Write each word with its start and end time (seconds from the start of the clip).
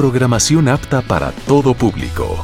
programación 0.00 0.66
apta 0.66 1.02
para 1.02 1.30
todo 1.46 1.74
público. 1.74 2.42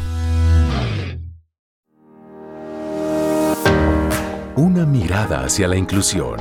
Una 4.56 4.84
mirada 4.84 5.42
hacia 5.42 5.66
la 5.66 5.76
inclusión. 5.76 6.36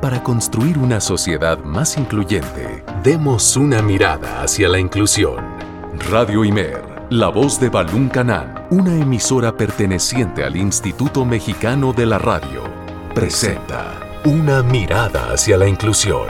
Para 0.00 0.20
construir 0.24 0.78
una 0.78 1.00
sociedad 1.00 1.58
más 1.62 1.96
incluyente, 1.96 2.82
demos 3.04 3.56
una 3.56 3.82
mirada 3.82 4.42
hacia 4.42 4.68
la 4.68 4.80
inclusión. 4.80 5.44
Radio 6.10 6.44
Imer, 6.44 7.06
la 7.10 7.28
voz 7.28 7.60
de 7.60 7.68
Balún 7.68 8.08
Canán, 8.08 8.66
una 8.70 8.96
emisora 8.96 9.56
perteneciente 9.56 10.42
al 10.42 10.56
Instituto 10.56 11.24
Mexicano 11.24 11.92
de 11.92 12.06
la 12.06 12.18
Radio, 12.18 12.64
presenta 13.14 13.92
Una 14.24 14.64
mirada 14.64 15.32
hacia 15.32 15.56
la 15.56 15.68
inclusión. 15.68 16.26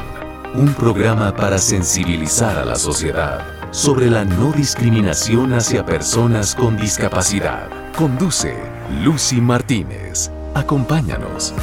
Un 0.55 0.75
programa 0.75 1.35
para 1.35 1.57
sensibilizar 1.57 2.59
a 2.59 2.67
la 2.67 2.75
sociedad 2.77 3.62
sobre 3.73 4.11
la 4.11 4.25
no 4.25 4.53
discriminación 4.53 5.55
hacia 5.55 5.85
personas 5.85 6.55
con 6.55 6.77
discapacidad. 6.77 7.69
Conduce 7.97 8.55
Lucy 9.03 9.41
Martínez. 9.41 10.31
Acompáñanos. 10.55 11.55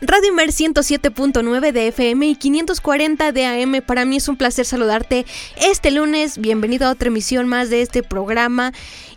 Radio 0.00 0.28
Imer 0.30 0.50
107.9 0.50 1.72
de 1.72 1.88
FM 1.88 2.28
y 2.28 2.34
540 2.36 3.30
de 3.32 3.44
AM. 3.44 3.82
Para 3.84 4.04
mí 4.04 4.16
es 4.16 4.28
un 4.28 4.36
placer 4.36 4.64
saludarte 4.64 5.26
este 5.56 5.90
lunes. 5.90 6.38
Bienvenido 6.38 6.86
a 6.86 6.92
otra 6.92 7.08
emisión 7.08 7.46
más 7.46 7.68
de 7.68 7.82
este 7.82 8.02
programa. 8.02 8.72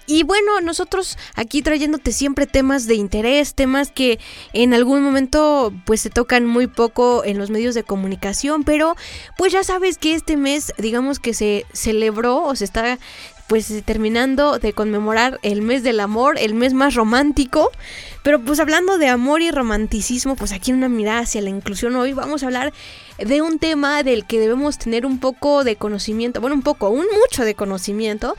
Y 0.07 0.23
bueno, 0.23 0.61
nosotros 0.61 1.17
aquí 1.35 1.61
trayéndote 1.61 2.11
siempre 2.11 2.47
temas 2.47 2.87
de 2.87 2.95
interés, 2.95 3.53
temas 3.53 3.91
que 3.91 4.19
en 4.53 4.73
algún 4.73 5.03
momento 5.03 5.73
pues 5.85 6.01
se 6.01 6.09
tocan 6.09 6.45
muy 6.45 6.67
poco 6.67 7.23
en 7.23 7.37
los 7.37 7.49
medios 7.49 7.75
de 7.75 7.83
comunicación, 7.83 8.63
pero 8.63 8.95
pues 9.37 9.53
ya 9.53 9.63
sabes 9.63 9.97
que 9.97 10.13
este 10.13 10.37
mes 10.37 10.73
digamos 10.77 11.19
que 11.19 11.33
se 11.33 11.65
celebró 11.71 12.43
o 12.43 12.55
se 12.55 12.65
está 12.65 12.97
pues 13.51 13.83
terminando 13.83 14.59
de 14.59 14.71
conmemorar 14.71 15.37
el 15.43 15.61
mes 15.61 15.83
del 15.83 15.99
amor, 15.99 16.37
el 16.39 16.53
mes 16.53 16.73
más 16.73 16.95
romántico. 16.95 17.69
Pero 18.23 18.39
pues 18.39 18.61
hablando 18.61 18.97
de 18.97 19.09
amor 19.09 19.41
y 19.41 19.51
romanticismo, 19.51 20.37
pues 20.37 20.53
aquí 20.53 20.71
en 20.71 20.77
una 20.77 20.87
mirada 20.87 21.19
hacia 21.19 21.41
la 21.41 21.49
inclusión 21.49 21.97
hoy 21.97 22.13
vamos 22.13 22.43
a 22.43 22.45
hablar 22.45 22.71
de 23.17 23.41
un 23.41 23.59
tema 23.59 24.03
del 24.03 24.25
que 24.25 24.39
debemos 24.39 24.77
tener 24.77 25.05
un 25.05 25.19
poco 25.19 25.65
de 25.65 25.75
conocimiento, 25.75 26.39
bueno, 26.39 26.55
un 26.55 26.61
poco, 26.61 26.91
un 26.91 27.05
mucho 27.19 27.43
de 27.43 27.53
conocimiento, 27.53 28.37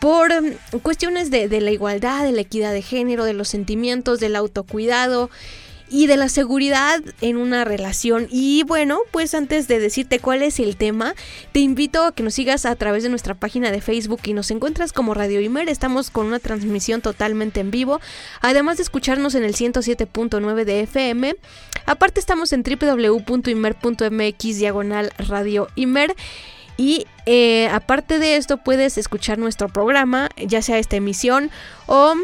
por 0.00 0.32
em, 0.32 0.54
cuestiones 0.82 1.30
de, 1.30 1.48
de, 1.48 1.60
la 1.60 1.70
igualdad, 1.70 2.24
de 2.24 2.32
la 2.32 2.40
equidad 2.40 2.72
de 2.72 2.82
género, 2.82 3.24
de 3.24 3.32
los 3.32 3.48
sentimientos, 3.48 4.20
del 4.20 4.36
autocuidado 4.36 5.30
y 5.90 6.06
de 6.06 6.16
la 6.16 6.28
seguridad 6.28 7.02
en 7.20 7.36
una 7.36 7.64
relación. 7.64 8.28
Y 8.30 8.62
bueno, 8.64 9.00
pues 9.10 9.34
antes 9.34 9.68
de 9.68 9.78
decirte 9.78 10.18
cuál 10.20 10.42
es 10.42 10.60
el 10.60 10.76
tema, 10.76 11.14
te 11.52 11.60
invito 11.60 12.04
a 12.04 12.12
que 12.12 12.22
nos 12.22 12.34
sigas 12.34 12.66
a 12.66 12.76
través 12.76 13.02
de 13.02 13.08
nuestra 13.08 13.34
página 13.34 13.70
de 13.70 13.80
Facebook 13.80 14.20
y 14.24 14.34
nos 14.34 14.50
encuentras 14.50 14.92
como 14.92 15.14
Radio 15.14 15.40
Imer. 15.40 15.68
Estamos 15.68 16.10
con 16.10 16.26
una 16.26 16.38
transmisión 16.38 17.00
totalmente 17.00 17.60
en 17.60 17.70
vivo, 17.70 18.00
además 18.40 18.76
de 18.76 18.82
escucharnos 18.82 19.34
en 19.34 19.44
el 19.44 19.54
107.9 19.54 20.64
de 20.64 20.80
FM. 20.82 21.36
Aparte 21.86 22.20
estamos 22.20 22.52
en 22.52 22.62
www.imer.mx 22.62 24.42
diagonal 24.58 25.12
Radio 25.18 25.68
Imer. 25.74 26.14
Y 26.78 27.06
eh, 27.26 27.68
aparte 27.72 28.20
de 28.20 28.36
esto 28.36 28.56
puedes 28.56 28.96
escuchar 28.98 29.36
nuestro 29.36 29.68
programa, 29.68 30.30
ya 30.36 30.62
sea 30.62 30.78
esta 30.78 30.96
emisión 30.96 31.50
o 31.86 32.14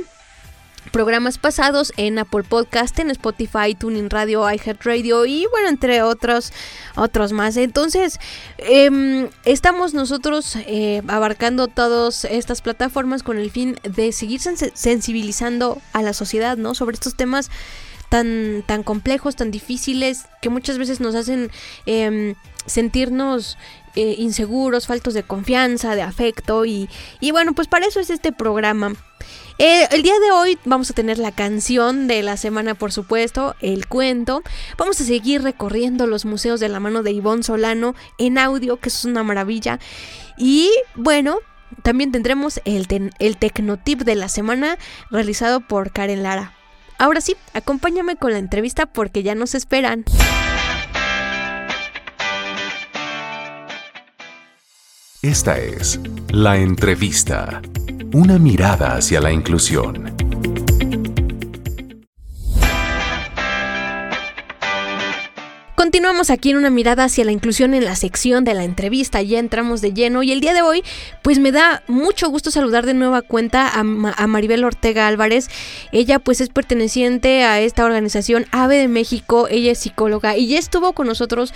programas 0.92 1.38
pasados 1.38 1.92
en 1.96 2.20
Apple 2.20 2.44
Podcast, 2.44 2.96
en 3.00 3.10
Spotify, 3.10 3.74
Tuning 3.76 4.10
Radio, 4.10 4.48
iHeartRadio 4.48 5.26
y 5.26 5.46
bueno, 5.50 5.68
entre 5.68 6.02
otros, 6.02 6.52
otros 6.94 7.32
más. 7.32 7.56
Entonces, 7.56 8.20
eh, 8.58 9.28
estamos 9.44 9.92
nosotros 9.92 10.54
eh, 10.54 11.02
abarcando 11.08 11.66
todas 11.66 12.24
estas 12.24 12.62
plataformas 12.62 13.24
con 13.24 13.38
el 13.38 13.50
fin 13.50 13.76
de 13.82 14.12
seguir 14.12 14.40
sensibilizando 14.40 15.82
a 15.92 16.02
la 16.02 16.12
sociedad, 16.12 16.56
¿no? 16.56 16.76
Sobre 16.76 16.94
estos 16.94 17.16
temas 17.16 17.50
tan, 18.08 18.62
tan 18.64 18.84
complejos, 18.84 19.34
tan 19.34 19.50
difíciles, 19.50 20.26
que 20.40 20.48
muchas 20.48 20.78
veces 20.78 21.00
nos 21.00 21.16
hacen 21.16 21.50
eh, 21.86 22.36
sentirnos 22.66 23.58
eh, 23.96 24.16
inseguros, 24.18 24.86
faltos 24.86 25.14
de 25.14 25.22
confianza, 25.22 25.94
de 25.94 26.02
afecto 26.02 26.64
y, 26.64 26.88
y, 27.20 27.30
bueno, 27.30 27.54
pues 27.54 27.68
para 27.68 27.86
eso 27.86 28.00
es 28.00 28.10
este 28.10 28.32
programa. 28.32 28.94
Eh, 29.58 29.86
el 29.92 30.02
día 30.02 30.18
de 30.18 30.32
hoy 30.32 30.58
vamos 30.64 30.90
a 30.90 30.94
tener 30.94 31.18
la 31.18 31.30
canción 31.30 32.08
de 32.08 32.22
la 32.22 32.36
semana, 32.36 32.74
por 32.74 32.90
supuesto, 32.90 33.54
el 33.60 33.86
cuento. 33.86 34.42
Vamos 34.76 35.00
a 35.00 35.04
seguir 35.04 35.42
recorriendo 35.42 36.06
los 36.06 36.24
museos 36.24 36.58
de 36.58 36.68
la 36.68 36.80
mano 36.80 37.02
de 37.02 37.12
Ivonne 37.12 37.44
Solano 37.44 37.94
en 38.18 38.38
audio, 38.38 38.78
que 38.78 38.88
es 38.88 39.04
una 39.04 39.22
maravilla. 39.22 39.78
Y 40.36 40.70
bueno, 40.96 41.38
también 41.82 42.10
tendremos 42.10 42.60
el, 42.64 43.12
el 43.18 43.36
Tecnotip 43.36 44.00
de 44.00 44.16
la 44.16 44.28
semana 44.28 44.76
realizado 45.10 45.60
por 45.60 45.92
Karen 45.92 46.22
Lara. 46.22 46.54
Ahora 46.98 47.20
sí, 47.20 47.36
acompáñame 47.52 48.16
con 48.16 48.32
la 48.32 48.38
entrevista 48.38 48.86
porque 48.86 49.22
ya 49.22 49.34
nos 49.34 49.54
esperan. 49.54 50.04
Esta 55.24 55.58
es 55.58 55.98
La 56.32 56.58
Entrevista, 56.58 57.62
una 58.12 58.38
mirada 58.38 58.94
hacia 58.94 59.22
la 59.22 59.32
inclusión. 59.32 60.14
Continuamos 65.94 66.30
aquí 66.30 66.50
en 66.50 66.56
una 66.56 66.70
mirada 66.70 67.04
hacia 67.04 67.24
la 67.24 67.30
inclusión 67.30 67.72
en 67.72 67.84
la 67.84 67.94
sección 67.94 68.42
de 68.42 68.52
la 68.52 68.64
entrevista, 68.64 69.22
ya 69.22 69.38
entramos 69.38 69.80
de 69.80 69.92
lleno 69.92 70.24
y 70.24 70.32
el 70.32 70.40
día 70.40 70.52
de 70.52 70.60
hoy 70.60 70.82
pues 71.22 71.38
me 71.38 71.52
da 71.52 71.84
mucho 71.86 72.28
gusto 72.30 72.50
saludar 72.50 72.84
de 72.84 72.94
nueva 72.94 73.22
cuenta 73.22 73.68
a, 73.68 73.78
a 73.78 74.26
Maribel 74.26 74.64
Ortega 74.64 75.06
Álvarez, 75.06 75.48
ella 75.92 76.18
pues 76.18 76.40
es 76.40 76.48
perteneciente 76.48 77.44
a 77.44 77.60
esta 77.60 77.84
organización 77.84 78.46
AVE 78.50 78.78
de 78.78 78.88
México, 78.88 79.46
ella 79.48 79.70
es 79.70 79.78
psicóloga 79.78 80.36
y 80.36 80.48
ya 80.48 80.58
estuvo 80.58 80.94
con 80.94 81.06
nosotros 81.06 81.54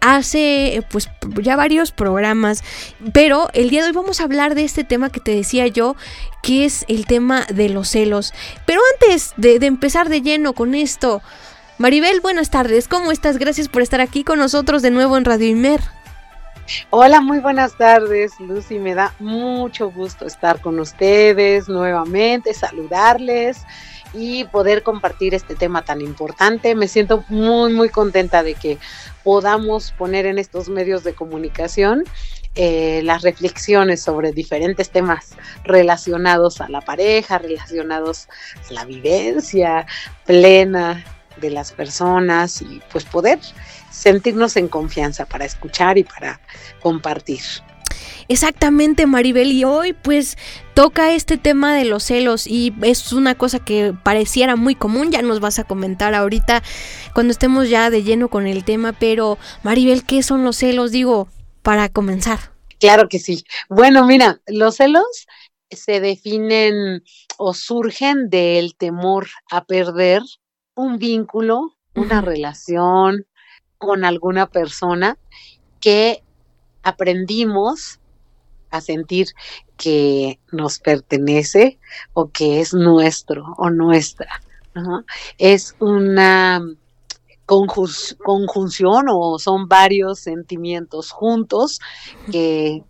hace 0.00 0.84
pues 0.90 1.08
ya 1.40 1.56
varios 1.56 1.90
programas, 1.90 2.62
pero 3.14 3.48
el 3.54 3.70
día 3.70 3.80
de 3.80 3.88
hoy 3.88 3.94
vamos 3.94 4.20
a 4.20 4.24
hablar 4.24 4.54
de 4.54 4.64
este 4.64 4.84
tema 4.84 5.08
que 5.08 5.20
te 5.20 5.34
decía 5.34 5.66
yo, 5.66 5.96
que 6.42 6.66
es 6.66 6.84
el 6.88 7.06
tema 7.06 7.46
de 7.46 7.70
los 7.70 7.88
celos. 7.88 8.34
Pero 8.66 8.82
antes 8.92 9.32
de, 9.38 9.58
de 9.58 9.66
empezar 9.66 10.10
de 10.10 10.20
lleno 10.20 10.52
con 10.52 10.74
esto, 10.74 11.22
Maribel, 11.78 12.20
buenas 12.20 12.50
tardes, 12.50 12.88
¿cómo 12.88 13.12
estás? 13.12 13.38
Gracias 13.38 13.68
por 13.68 13.82
estar 13.82 14.00
aquí 14.00 14.24
con 14.24 14.40
nosotros 14.40 14.82
de 14.82 14.90
nuevo 14.90 15.16
en 15.16 15.24
Radio 15.24 15.46
Imer. 15.46 15.80
Hola, 16.90 17.20
muy 17.20 17.38
buenas 17.38 17.78
tardes, 17.78 18.32
Lucy. 18.40 18.80
Me 18.80 18.96
da 18.96 19.14
mucho 19.20 19.88
gusto 19.92 20.26
estar 20.26 20.60
con 20.60 20.80
ustedes 20.80 21.68
nuevamente, 21.68 22.52
saludarles 22.52 23.58
y 24.12 24.42
poder 24.46 24.82
compartir 24.82 25.34
este 25.34 25.54
tema 25.54 25.82
tan 25.82 26.00
importante. 26.00 26.74
Me 26.74 26.88
siento 26.88 27.24
muy, 27.28 27.72
muy 27.72 27.90
contenta 27.90 28.42
de 28.42 28.54
que 28.54 28.78
podamos 29.22 29.92
poner 29.92 30.26
en 30.26 30.38
estos 30.38 30.68
medios 30.68 31.04
de 31.04 31.14
comunicación 31.14 32.02
eh, 32.56 33.02
las 33.04 33.22
reflexiones 33.22 34.02
sobre 34.02 34.32
diferentes 34.32 34.90
temas 34.90 35.36
relacionados 35.62 36.60
a 36.60 36.68
la 36.68 36.80
pareja, 36.80 37.38
relacionados 37.38 38.28
a 38.68 38.72
la 38.72 38.84
vivencia 38.84 39.86
plena 40.26 41.04
de 41.40 41.50
las 41.50 41.72
personas 41.72 42.62
y 42.62 42.80
pues 42.92 43.04
poder 43.04 43.38
sentirnos 43.90 44.56
en 44.56 44.68
confianza 44.68 45.26
para 45.26 45.44
escuchar 45.44 45.98
y 45.98 46.04
para 46.04 46.40
compartir. 46.80 47.40
Exactamente, 48.28 49.06
Maribel, 49.06 49.50
y 49.52 49.64
hoy 49.64 49.94
pues 49.94 50.36
toca 50.74 51.12
este 51.12 51.38
tema 51.38 51.74
de 51.74 51.86
los 51.86 52.04
celos 52.04 52.46
y 52.46 52.74
es 52.82 53.12
una 53.12 53.34
cosa 53.34 53.58
que 53.58 53.94
pareciera 54.02 54.54
muy 54.54 54.74
común, 54.74 55.10
ya 55.10 55.22
nos 55.22 55.40
vas 55.40 55.58
a 55.58 55.64
comentar 55.64 56.14
ahorita 56.14 56.62
cuando 57.14 57.32
estemos 57.32 57.70
ya 57.70 57.88
de 57.88 58.02
lleno 58.02 58.28
con 58.28 58.46
el 58.46 58.64
tema, 58.64 58.92
pero 58.92 59.38
Maribel, 59.62 60.04
¿qué 60.04 60.22
son 60.22 60.44
los 60.44 60.56
celos? 60.56 60.90
Digo, 60.90 61.28
para 61.62 61.88
comenzar. 61.88 62.38
Claro 62.78 63.08
que 63.08 63.18
sí. 63.18 63.44
Bueno, 63.68 64.06
mira, 64.06 64.40
los 64.46 64.76
celos 64.76 65.26
se 65.70 66.00
definen 66.00 67.02
o 67.38 67.54
surgen 67.54 68.30
del 68.30 68.74
temor 68.76 69.28
a 69.50 69.64
perder 69.64 70.22
un 70.78 70.98
vínculo, 70.98 71.74
una 71.96 72.20
relación 72.20 73.26
con 73.78 74.04
alguna 74.04 74.46
persona 74.46 75.18
que 75.80 76.22
aprendimos 76.84 77.98
a 78.70 78.80
sentir 78.80 79.26
que 79.76 80.38
nos 80.52 80.78
pertenece 80.78 81.80
o 82.12 82.30
que 82.30 82.60
es 82.60 82.74
nuestro 82.74 83.54
o 83.58 83.70
nuestra. 83.70 84.40
¿no? 84.74 85.04
Es 85.36 85.74
una 85.80 86.62
conjunción 87.44 89.06
o 89.08 89.38
son 89.40 89.66
varios 89.66 90.20
sentimientos 90.20 91.10
juntos 91.10 91.80
que 92.30 92.84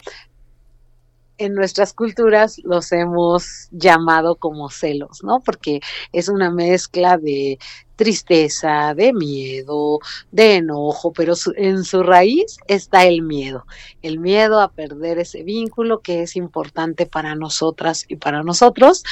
en 1.38 1.54
nuestras 1.54 1.92
culturas 1.92 2.60
los 2.64 2.92
hemos 2.92 3.68
llamado 3.70 4.36
como 4.36 4.70
celos, 4.70 5.22
¿no? 5.22 5.40
Porque 5.40 5.80
es 6.12 6.28
una 6.28 6.50
mezcla 6.50 7.16
de 7.16 7.58
tristeza, 7.96 8.94
de 8.94 9.12
miedo, 9.12 9.98
de 10.30 10.56
enojo, 10.56 11.12
pero 11.12 11.34
en 11.56 11.84
su 11.84 12.02
raíz 12.02 12.58
está 12.68 13.06
el 13.06 13.22
miedo, 13.22 13.66
el 14.02 14.20
miedo 14.20 14.60
a 14.60 14.70
perder 14.72 15.18
ese 15.18 15.42
vínculo 15.42 16.00
que 16.00 16.22
es 16.22 16.36
importante 16.36 17.06
para 17.06 17.34
nosotras 17.34 18.04
y 18.08 18.16
para 18.16 18.42
nosotros. 18.42 19.02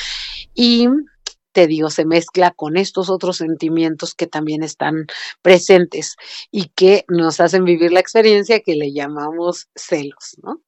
Y 0.55 0.89
te 1.57 1.67
digo, 1.67 1.89
se 1.89 2.05
mezcla 2.05 2.51
con 2.51 2.77
estos 2.77 3.09
otros 3.09 3.39
sentimientos 3.39 4.15
que 4.15 4.27
también 4.27 4.63
están 4.63 5.07
presentes 5.41 6.17
y 6.51 6.69
que 6.69 7.07
nos 7.09 7.41
hacen 7.41 7.65
vivir 7.65 7.93
la 7.93 8.01
experiencia 8.01 8.61
que 8.61 8.77
le 8.77 8.93
llamamos 8.93 9.69
celos, 9.75 10.37
¿no? 10.43 10.61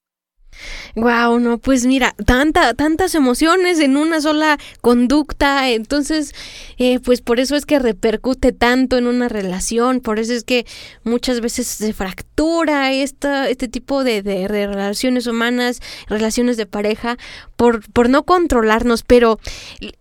Wow, 0.95 1.39
no, 1.39 1.59
pues 1.59 1.87
mira, 1.87 2.15
tanta, 2.25 2.75
tantas 2.75 3.15
emociones 3.15 3.79
en 3.79 3.97
una 3.97 4.21
sola 4.21 4.59
conducta, 4.81 5.69
entonces, 5.71 6.35
eh, 6.79 6.99
pues 7.01 7.21
por 7.21 7.41
eso 7.41 7.57
es 7.57 7.67
que 7.67 7.79
repercute 7.79 8.53
tanto 8.53 8.99
en 8.99 9.07
una 9.07 9.29
relación, 9.29 10.01
por 10.01 10.19
eso 10.19 10.33
es 10.33 10.45
que 10.45 10.67
muchas 11.05 11.41
veces 11.41 11.67
se 11.67 11.93
fractura 11.93 12.93
esta, 12.93 13.49
este 13.49 13.69
tipo 13.69 14.05
de, 14.05 14.23
de, 14.23 14.49
relaciones 14.49 15.27
humanas, 15.27 15.81
relaciones 16.09 16.57
de 16.57 16.67
pareja, 16.67 17.17
por, 17.57 17.91
por 17.93 18.09
no 18.09 18.25
controlarnos, 18.25 19.03
pero 19.03 19.39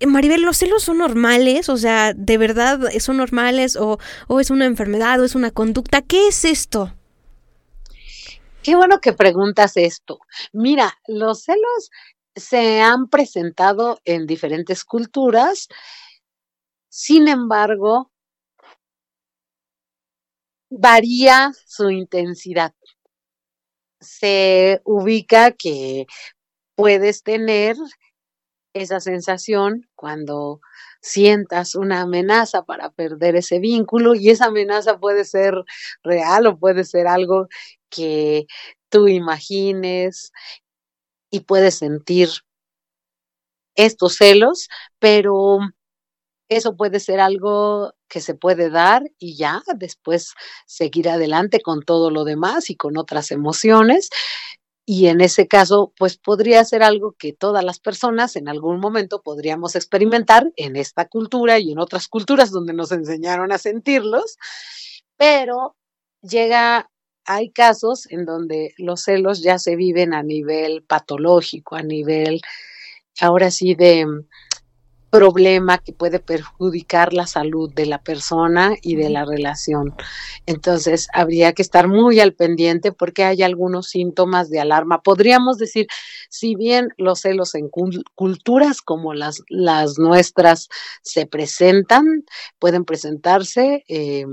Maribel, 0.06 0.42
¿los 0.42 0.57
celos 0.57 0.83
son 0.83 1.00
normales? 1.00 1.69
O 1.69 1.77
sea, 1.77 2.13
¿de 2.13 2.38
verdad 2.38 2.80
son 3.00 3.18
normales 3.18 3.75
o, 3.75 4.00
o 4.27 4.39
es 4.39 4.50
una 4.50 4.65
enfermedad 4.65 5.19
o 5.19 5.25
es 5.25 5.36
una 5.36 5.51
conducta? 5.51 6.01
¿Qué 6.01 6.27
es 6.27 6.45
esto? 6.45 6.97
Qué 8.68 8.75
bueno 8.75 9.00
que 9.00 9.14
preguntas 9.14 9.78
esto. 9.78 10.19
Mira, 10.52 10.94
los 11.08 11.44
celos 11.44 11.90
se 12.36 12.81
han 12.81 13.08
presentado 13.08 14.02
en 14.04 14.28
diferentes 14.28 14.84
culturas, 14.84 15.69
sin 16.90 17.30
embargo, 17.30 18.12
varía 20.69 21.54
su 21.66 21.92
intensidad. 21.92 22.74
Se 24.02 24.81
ubica 24.84 25.52
que 25.54 26.06
puedes 26.75 27.24
tener 27.24 27.78
esa 28.74 29.00
sensación 29.00 29.88
cuando 29.96 30.60
sientas 31.02 31.76
una 31.76 32.02
amenaza 32.02 32.64
para 32.64 32.90
perder 32.92 33.36
ese 33.36 33.60
vínculo 33.60 34.16
y 34.16 34.30
esa 34.30 34.46
amenaza 34.48 35.00
puede 35.00 35.26
ser 35.26 35.56
real 36.04 36.48
o 36.48 36.58
puede 36.60 36.84
ser 36.84 37.08
algo 37.08 37.48
que 37.90 38.48
tú 38.90 39.08
imagines 39.08 40.32
y 41.32 41.42
puedes 41.42 41.76
sentir 41.76 42.30
estos 43.76 44.16
celos, 44.18 44.70
pero 45.00 45.60
eso 46.50 46.76
puede 46.78 47.00
ser 47.00 47.20
algo 47.20 47.94
que 48.08 48.22
se 48.22 48.36
puede 48.36 48.70
dar 48.70 49.04
y 49.20 49.36
ya 49.38 49.64
después 49.76 50.34
seguir 50.66 51.10
adelante 51.10 51.62
con 51.62 51.82
todo 51.84 52.10
lo 52.12 52.24
demás 52.24 52.70
y 52.70 52.76
con 52.76 52.98
otras 52.98 53.32
emociones. 53.32 54.10
Y 54.89 55.07
en 55.07 55.19
ese 55.19 55.50
caso, 55.50 55.92
pues 55.98 56.16
podría 56.16 56.63
ser 56.63 56.81
algo 56.81 57.13
que 57.19 57.34
todas 57.34 57.62
las 57.62 57.78
personas 57.78 58.38
en 58.38 58.48
algún 58.48 58.80
momento 58.80 59.22
podríamos 59.22 59.75
experimentar 59.75 60.50
en 60.56 60.78
esta 60.78 61.10
cultura 61.10 61.60
y 61.60 61.74
en 61.74 61.80
otras 61.80 62.07
culturas 62.07 62.51
donde 62.51 62.72
nos 62.72 62.94
enseñaron 62.94 63.51
a 63.51 63.57
sentirlos, 63.57 64.38
pero 65.18 65.75
llega 66.22 66.89
hay 67.25 67.51
casos 67.51 68.10
en 68.10 68.24
donde 68.24 68.74
los 68.78 69.01
celos 69.04 69.44
ya 69.44 69.60
se 69.60 69.75
viven 69.75 70.13
a 70.13 70.24
nivel 70.24 70.84
patológico, 70.84 71.75
a 71.75 71.84
nivel, 71.84 72.39
ahora 73.19 73.51
sí, 73.51 73.75
de 73.75 74.06
problema 75.09 75.77
que 75.77 75.94
puede 75.94 76.19
perjudicar 76.19 77.13
la 77.13 77.27
salud 77.27 77.74
de 77.74 77.86
la 77.86 78.01
persona 78.01 78.75
y 78.81 78.95
de 78.95 79.09
la 79.09 79.25
relación. 79.25 79.95
Entonces, 80.45 81.07
habría 81.13 81.54
que 81.54 81.62
estar 81.62 81.88
muy 81.88 82.19
al 82.19 82.33
pendiente 82.33 82.92
porque 82.92 83.24
hay 83.24 83.44
algunos 83.44 83.89
síntomas 83.89 84.50
de 84.50 84.59
alarma. 84.59 85.01
Podríamos 85.01 85.57
decir, 85.57 85.88
si 86.30 86.56
bien 86.56 86.89
los 86.98 87.21
celos 87.21 87.56
en 87.56 87.69
culturas 87.69 88.81
como 88.81 89.13
las, 89.13 89.44
las 89.50 89.98
nuestras 89.98 90.69
se 91.01 91.25
presentan, 91.25 92.25
pueden 92.60 92.86
presentarse 92.86 93.83
eh, 93.88 94.25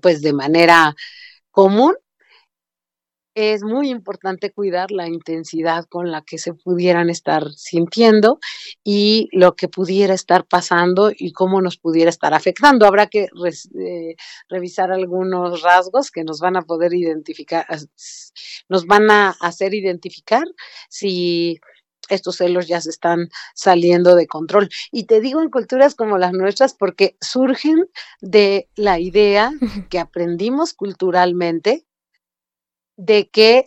pues 0.00 0.22
de 0.22 0.32
manera 0.32 0.94
común, 1.50 1.94
es 3.34 3.62
muy 3.62 3.90
importante 3.90 4.52
cuidar 4.52 4.90
la 4.90 5.08
intensidad 5.08 5.84
con 5.86 6.10
la 6.10 6.22
que 6.22 6.38
se 6.38 6.54
pudieran 6.54 7.10
estar 7.10 7.50
sintiendo 7.52 8.38
y 8.82 9.28
lo 9.32 9.54
que 9.54 9.68
pudiera 9.68 10.14
estar 10.14 10.44
pasando 10.46 11.10
y 11.16 11.32
cómo 11.32 11.60
nos 11.60 11.78
pudiera 11.78 12.10
estar 12.10 12.34
afectando. 12.34 12.86
Habrá 12.86 13.06
que 13.06 13.28
eh, 13.78 14.16
revisar 14.48 14.90
algunos 14.92 15.62
rasgos 15.62 16.10
que 16.10 16.24
nos 16.24 16.40
van 16.40 16.56
a 16.56 16.62
poder 16.62 16.92
identificar, 16.94 17.66
nos 18.68 18.86
van 18.86 19.10
a 19.10 19.30
hacer 19.40 19.74
identificar 19.74 20.44
si 20.88 21.60
estos 22.08 22.36
celos 22.36 22.66
ya 22.66 22.80
se 22.80 22.90
están 22.90 23.28
saliendo 23.54 24.16
de 24.16 24.26
control. 24.26 24.68
Y 24.90 25.04
te 25.04 25.20
digo 25.20 25.40
en 25.40 25.50
culturas 25.50 25.94
como 25.94 26.18
las 26.18 26.32
nuestras 26.32 26.74
porque 26.74 27.16
surgen 27.20 27.86
de 28.20 28.68
la 28.74 28.98
idea 28.98 29.52
que 29.90 29.98
aprendimos 29.98 30.74
culturalmente 30.74 31.86
de 33.00 33.30
que 33.30 33.64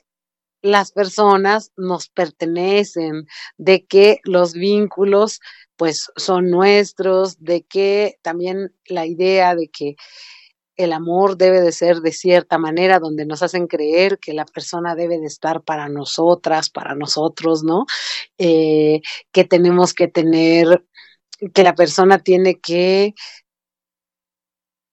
las 0.61 0.91
personas 0.91 1.71
nos 1.75 2.07
pertenecen, 2.07 3.27
de 3.57 3.85
que 3.85 4.19
los 4.23 4.53
vínculos 4.53 5.39
pues 5.75 6.11
son 6.15 6.49
nuestros, 6.49 7.43
de 7.43 7.63
que 7.63 8.17
también 8.21 8.73
la 8.85 9.05
idea 9.05 9.55
de 9.55 9.69
que 9.69 9.95
el 10.77 10.93
amor 10.93 11.37
debe 11.37 11.61
de 11.61 11.71
ser 11.71 11.97
de 11.97 12.11
cierta 12.11 12.57
manera, 12.57 12.99
donde 12.99 13.25
nos 13.25 13.43
hacen 13.43 13.67
creer 13.67 14.19
que 14.19 14.33
la 14.33 14.45
persona 14.45 14.95
debe 14.95 15.19
de 15.19 15.27
estar 15.27 15.63
para 15.63 15.89
nosotras, 15.89 16.69
para 16.69 16.95
nosotros, 16.95 17.63
¿no? 17.63 17.85
Eh, 18.37 19.01
que 19.31 19.43
tenemos 19.43 19.93
que 19.93 20.07
tener, 20.07 20.85
que 21.53 21.63
la 21.63 21.75
persona 21.75 22.19
tiene 22.19 22.59
que 22.59 23.13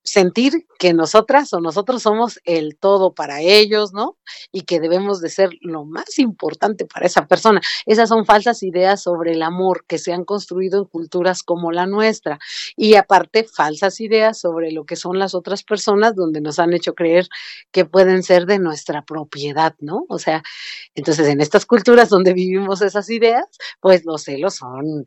sentir 0.03 0.67
que 0.79 0.95
nosotras 0.95 1.53
o 1.53 1.61
nosotros 1.61 2.03
somos 2.03 2.41
el 2.45 2.77
todo 2.79 3.15
para 3.15 3.41
ellos, 3.41 3.93
¿no? 3.93 4.17
Y 4.51 4.63
que 4.63 4.81
debemos 4.81 5.21
de 5.21 5.29
ser 5.29 5.51
lo 5.61 5.85
más 5.85 6.19
importante 6.19 6.87
para 6.87 7.07
esa 7.07 7.27
persona. 7.27 7.61
Esas 7.87 8.09
son 8.09 8.25
falsas 8.25 8.63
ideas 8.63 9.03
sobre 9.03 9.33
el 9.33 9.43
amor 9.43 9.85
que 9.87 9.99
se 9.99 10.13
han 10.13 10.25
construido 10.25 10.79
en 10.79 10.85
culturas 10.87 11.43
como 11.43 11.71
la 11.71 11.87
nuestra. 11.87 12.39
Y 12.77 12.95
aparte, 12.95 13.45
falsas 13.45 14.01
ideas 14.01 14.41
sobre 14.41 14.73
lo 14.73 14.85
que 14.85 14.97
son 14.97 15.19
las 15.19 15.35
otras 15.35 15.63
personas 15.63 16.15
donde 16.15 16.41
nos 16.41 16.59
han 16.59 16.73
hecho 16.73 16.95
creer 16.95 17.29
que 17.71 17.85
pueden 17.85 18.23
ser 18.23 18.47
de 18.47 18.59
nuestra 18.59 19.03
propiedad, 19.05 19.75
¿no? 19.81 20.07
O 20.09 20.19
sea, 20.19 20.43
entonces 20.95 21.29
en 21.29 21.41
estas 21.41 21.67
culturas 21.67 22.09
donde 22.09 22.33
vivimos 22.33 22.81
esas 22.83 23.11
ideas, 23.11 23.45
pues 23.81 24.05
los 24.05 24.23
celos 24.25 24.55
son 24.55 25.05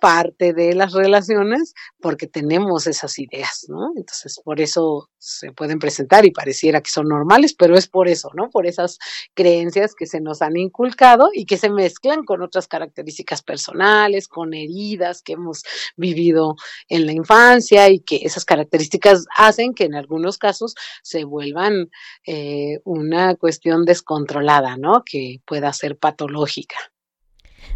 parte 0.00 0.52
de 0.52 0.74
las 0.74 0.92
relaciones 0.92 1.74
porque 2.00 2.26
tenemos 2.26 2.86
esas 2.86 3.18
ideas, 3.18 3.66
¿no? 3.68 3.92
Entonces, 3.96 4.40
por 4.44 4.60
eso 4.60 5.08
se 5.18 5.52
pueden 5.52 5.78
presentar 5.78 6.26
y 6.26 6.30
pareciera 6.30 6.80
que 6.82 6.90
son 6.90 7.08
normales, 7.08 7.54
pero 7.54 7.76
es 7.76 7.88
por 7.88 8.08
eso, 8.08 8.30
¿no? 8.34 8.50
Por 8.50 8.66
esas 8.66 8.98
creencias 9.34 9.94
que 9.94 10.06
se 10.06 10.20
nos 10.20 10.42
han 10.42 10.56
inculcado 10.56 11.30
y 11.32 11.46
que 11.46 11.56
se 11.56 11.70
mezclan 11.70 12.24
con 12.24 12.42
otras 12.42 12.68
características 12.68 13.42
personales, 13.42 14.28
con 14.28 14.52
heridas 14.52 15.22
que 15.22 15.32
hemos 15.32 15.62
vivido 15.96 16.56
en 16.88 17.06
la 17.06 17.12
infancia 17.12 17.88
y 17.88 18.00
que 18.00 18.16
esas 18.16 18.44
características 18.44 19.24
hacen 19.36 19.74
que 19.74 19.84
en 19.84 19.94
algunos 19.94 20.36
casos 20.36 20.74
se 21.02 21.24
vuelvan 21.24 21.90
eh, 22.26 22.80
una 22.84 23.34
cuestión 23.36 23.84
descontrolada, 23.84 24.76
¿no? 24.76 25.04
Que 25.04 25.40
pueda 25.46 25.72
ser 25.72 25.96
patológica. 25.96 26.76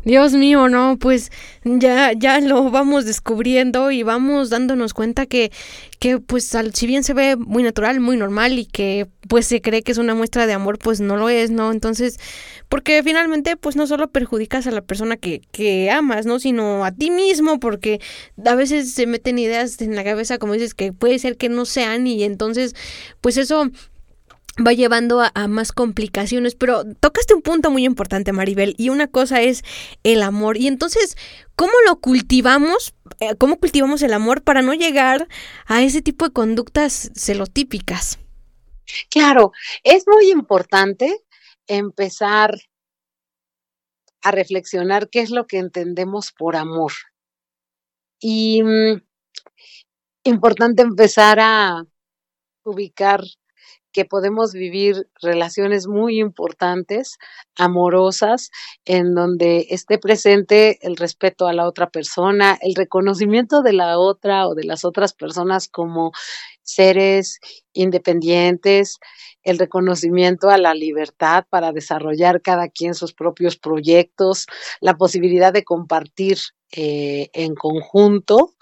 Dios 0.05 0.35
mío, 0.35 0.69
no, 0.69 0.99
pues 0.99 1.31
ya, 1.65 2.13
ya 2.13 2.39
lo 2.41 2.71
vamos 2.71 3.07
descubriendo 3.07 3.91
y 3.91 4.03
vamos 4.03 4.51
dándonos 4.51 4.93
cuenta 4.93 5.27
que, 5.27 5.51
que 5.99 6.19
pues 6.19 6.55
al, 6.55 6.75
si 6.75 6.87
bien 6.87 7.05
se 7.05 7.15
ve 7.15 7.37
muy 7.37 7.63
natural, 7.63 8.01
muy 8.01 8.17
normal 8.17 8.59
y 8.59 8.67
que 8.67 9.07
pues 9.29 9.47
se 9.47 9.63
cree 9.63 9.83
que 9.83 9.93
es 9.93 9.99
una 9.99 10.15
muestra 10.15 10.47
de 10.47 10.53
amor, 10.53 10.79
pues 10.79 11.01
no 11.01 11.17
lo 11.17 11.31
es, 11.31 11.51
¿no? 11.51 11.73
Entonces, 11.73 12.19
porque 12.69 13.03
finalmente 13.03 13.57
pues 13.57 13.77
no 13.77 13.87
solo 13.87 14.09
perjudicas 14.09 14.67
a 14.67 14.71
la 14.71 14.83
persona 14.83 15.17
que, 15.17 15.41
que 15.53 15.91
amas, 15.91 16.27
¿no? 16.27 16.39
Sino 16.39 16.85
a 16.85 16.93
ti 16.93 17.11
mismo, 17.11 17.59
porque 17.59 18.01
a 18.45 18.55
veces 18.55 18.93
se 18.93 19.07
meten 19.07 19.39
ideas 19.39 19.81
en 19.81 19.97
la 19.97 20.05
cabeza, 20.05 20.39
como 20.39 20.53
dices, 20.53 20.75
que 20.75 20.93
puede 20.93 21.19
ser 21.19 21.37
que 21.37 21.49
no 21.49 21.65
sean 21.65 22.07
y 22.07 22.25
entonces 22.25 22.75
pues 23.21 23.37
eso 23.39 23.71
va 24.65 24.73
llevando 24.73 25.21
a, 25.21 25.49
más 25.49 25.73
complicaciones, 25.73 26.55
pero 26.55 26.85
tocaste 27.01 27.35
un 27.35 27.43
punto 27.43 27.71
muy 27.71 27.85
importante, 27.85 28.33
Maribel, 28.33 28.75
y 28.79 28.89
una 28.89 29.09
cosa 29.09 29.43
es 29.43 29.65
el 30.03 30.23
amor. 30.23 30.57
Y 30.57 30.69
entonces, 30.69 31.17
¿cómo 31.57 31.73
lo 31.87 31.97
cultivamos? 32.01 32.95
Eh, 33.21 33.35
¿Cómo 33.37 33.59
cultivamos 33.59 34.03
el 34.03 34.13
amor 34.13 34.43
para 34.43 34.63
no 34.63 34.75
llegar 34.75 35.29
a 35.67 35.83
ese 35.83 36.03
tipo 36.03 36.27
de 36.27 36.33
conductas 36.33 37.11
celotípicas? 37.17 38.19
Claro, 39.11 39.53
es 39.83 40.05
muy 40.07 40.31
importante 40.31 41.25
empezar 41.67 42.55
a 44.23 44.31
reflexionar 44.31 45.11
qué 45.11 45.21
es 45.21 45.31
lo 45.31 45.47
que 45.47 45.59
entendemos 45.59 46.33
por 46.33 46.57
amor. 46.57 46.93
Y 48.21 48.63
mm, 48.63 49.03
importante 50.25 50.83
empezar 50.83 51.39
a 51.41 51.85
ubicar 52.63 53.23
que 53.95 54.05
podemos 54.05 54.53
vivir 54.53 55.09
relaciones 55.23 55.87
muy 55.87 56.19
importantes, 56.19 57.17
amorosas, 57.57 58.51
en 58.85 59.15
donde 59.15 59.69
esté 59.71 59.99
presente 59.99 60.85
el 60.87 60.97
respeto 60.97 61.47
a 61.47 61.53
la 61.53 61.67
otra 61.67 61.89
persona, 61.89 62.59
el 62.61 62.75
reconocimiento 62.75 63.63
de 63.63 63.73
la 63.73 63.99
otra 63.99 64.49
o 64.49 64.55
de 64.55 64.65
las 64.65 64.85
otras 64.85 65.15
personas 65.15 65.69
como 65.69 66.11
seres 66.63 67.39
independientes, 67.73 68.99
el 69.45 69.59
reconocimiento 69.59 70.51
a 70.51 70.59
la 70.59 70.75
libertad 70.75 71.45
para 71.49 71.71
desarrollar 71.71 72.43
cada 72.43 72.69
quien 72.69 72.95
sus 72.95 73.15
propios 73.15 73.57
proyectos, 73.57 74.47
la 74.81 74.97
posibilidad 74.97 75.53
de 75.53 75.63
compartir 75.63 76.39
eh, 76.73 77.29
en 77.33 77.55
conjunto, 77.55 78.55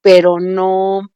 pero 0.00 0.40
no 0.40 1.10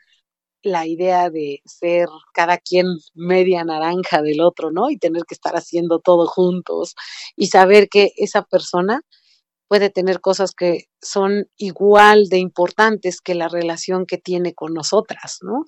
la 0.64 0.87
idea 0.87 1.30
de 1.30 1.61
ser 1.64 2.09
cada 2.33 2.59
quien 2.59 2.87
media 3.14 3.64
naranja 3.64 4.23
del 4.23 4.40
otro, 4.40 4.73
¿no? 4.73 4.90
Y 4.90 4.99
tener 4.99 5.25
que 5.25 5.35
estar 5.35 5.54
haciendo 5.54 6.00
todo 6.00 6.26
juntos 6.26 6.94
y 7.37 7.49
saber 7.49 7.88
que 7.88 8.12
esa 8.16 8.42
persona 8.42 9.02
puede 9.68 9.90
tener 9.90 10.21
cosas 10.21 10.52
que 10.52 10.85
son 11.02 11.49
igual 11.56 12.28
de 12.28 12.38
importantes 12.38 13.21
que 13.21 13.35
la 13.35 13.49
relación 13.49 14.06
que 14.06 14.18
tiene 14.18 14.54
con 14.54 14.73
nosotras, 14.73 15.38
¿no? 15.42 15.64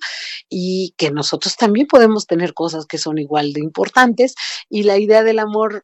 Y 0.49 0.93
que 0.97 1.11
nosotros 1.11 1.57
también 1.57 1.87
podemos 1.87 2.25
tener 2.25 2.53
cosas 2.53 2.85
que 2.85 2.97
son 2.97 3.17
igual 3.17 3.53
de 3.53 3.61
importantes 3.61 4.35
y 4.69 4.83
la 4.83 4.97
idea 4.97 5.23
del 5.23 5.39
amor 5.39 5.83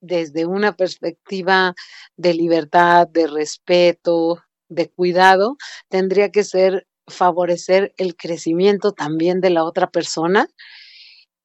desde 0.00 0.46
una 0.46 0.74
perspectiva 0.76 1.74
de 2.16 2.34
libertad, 2.34 3.06
de 3.06 3.28
respeto, 3.28 4.42
de 4.68 4.90
cuidado, 4.90 5.58
tendría 5.88 6.32
que 6.32 6.42
ser 6.42 6.87
favorecer 7.08 7.94
el 7.96 8.16
crecimiento 8.16 8.92
también 8.92 9.40
de 9.40 9.50
la 9.50 9.64
otra 9.64 9.90
persona 9.90 10.48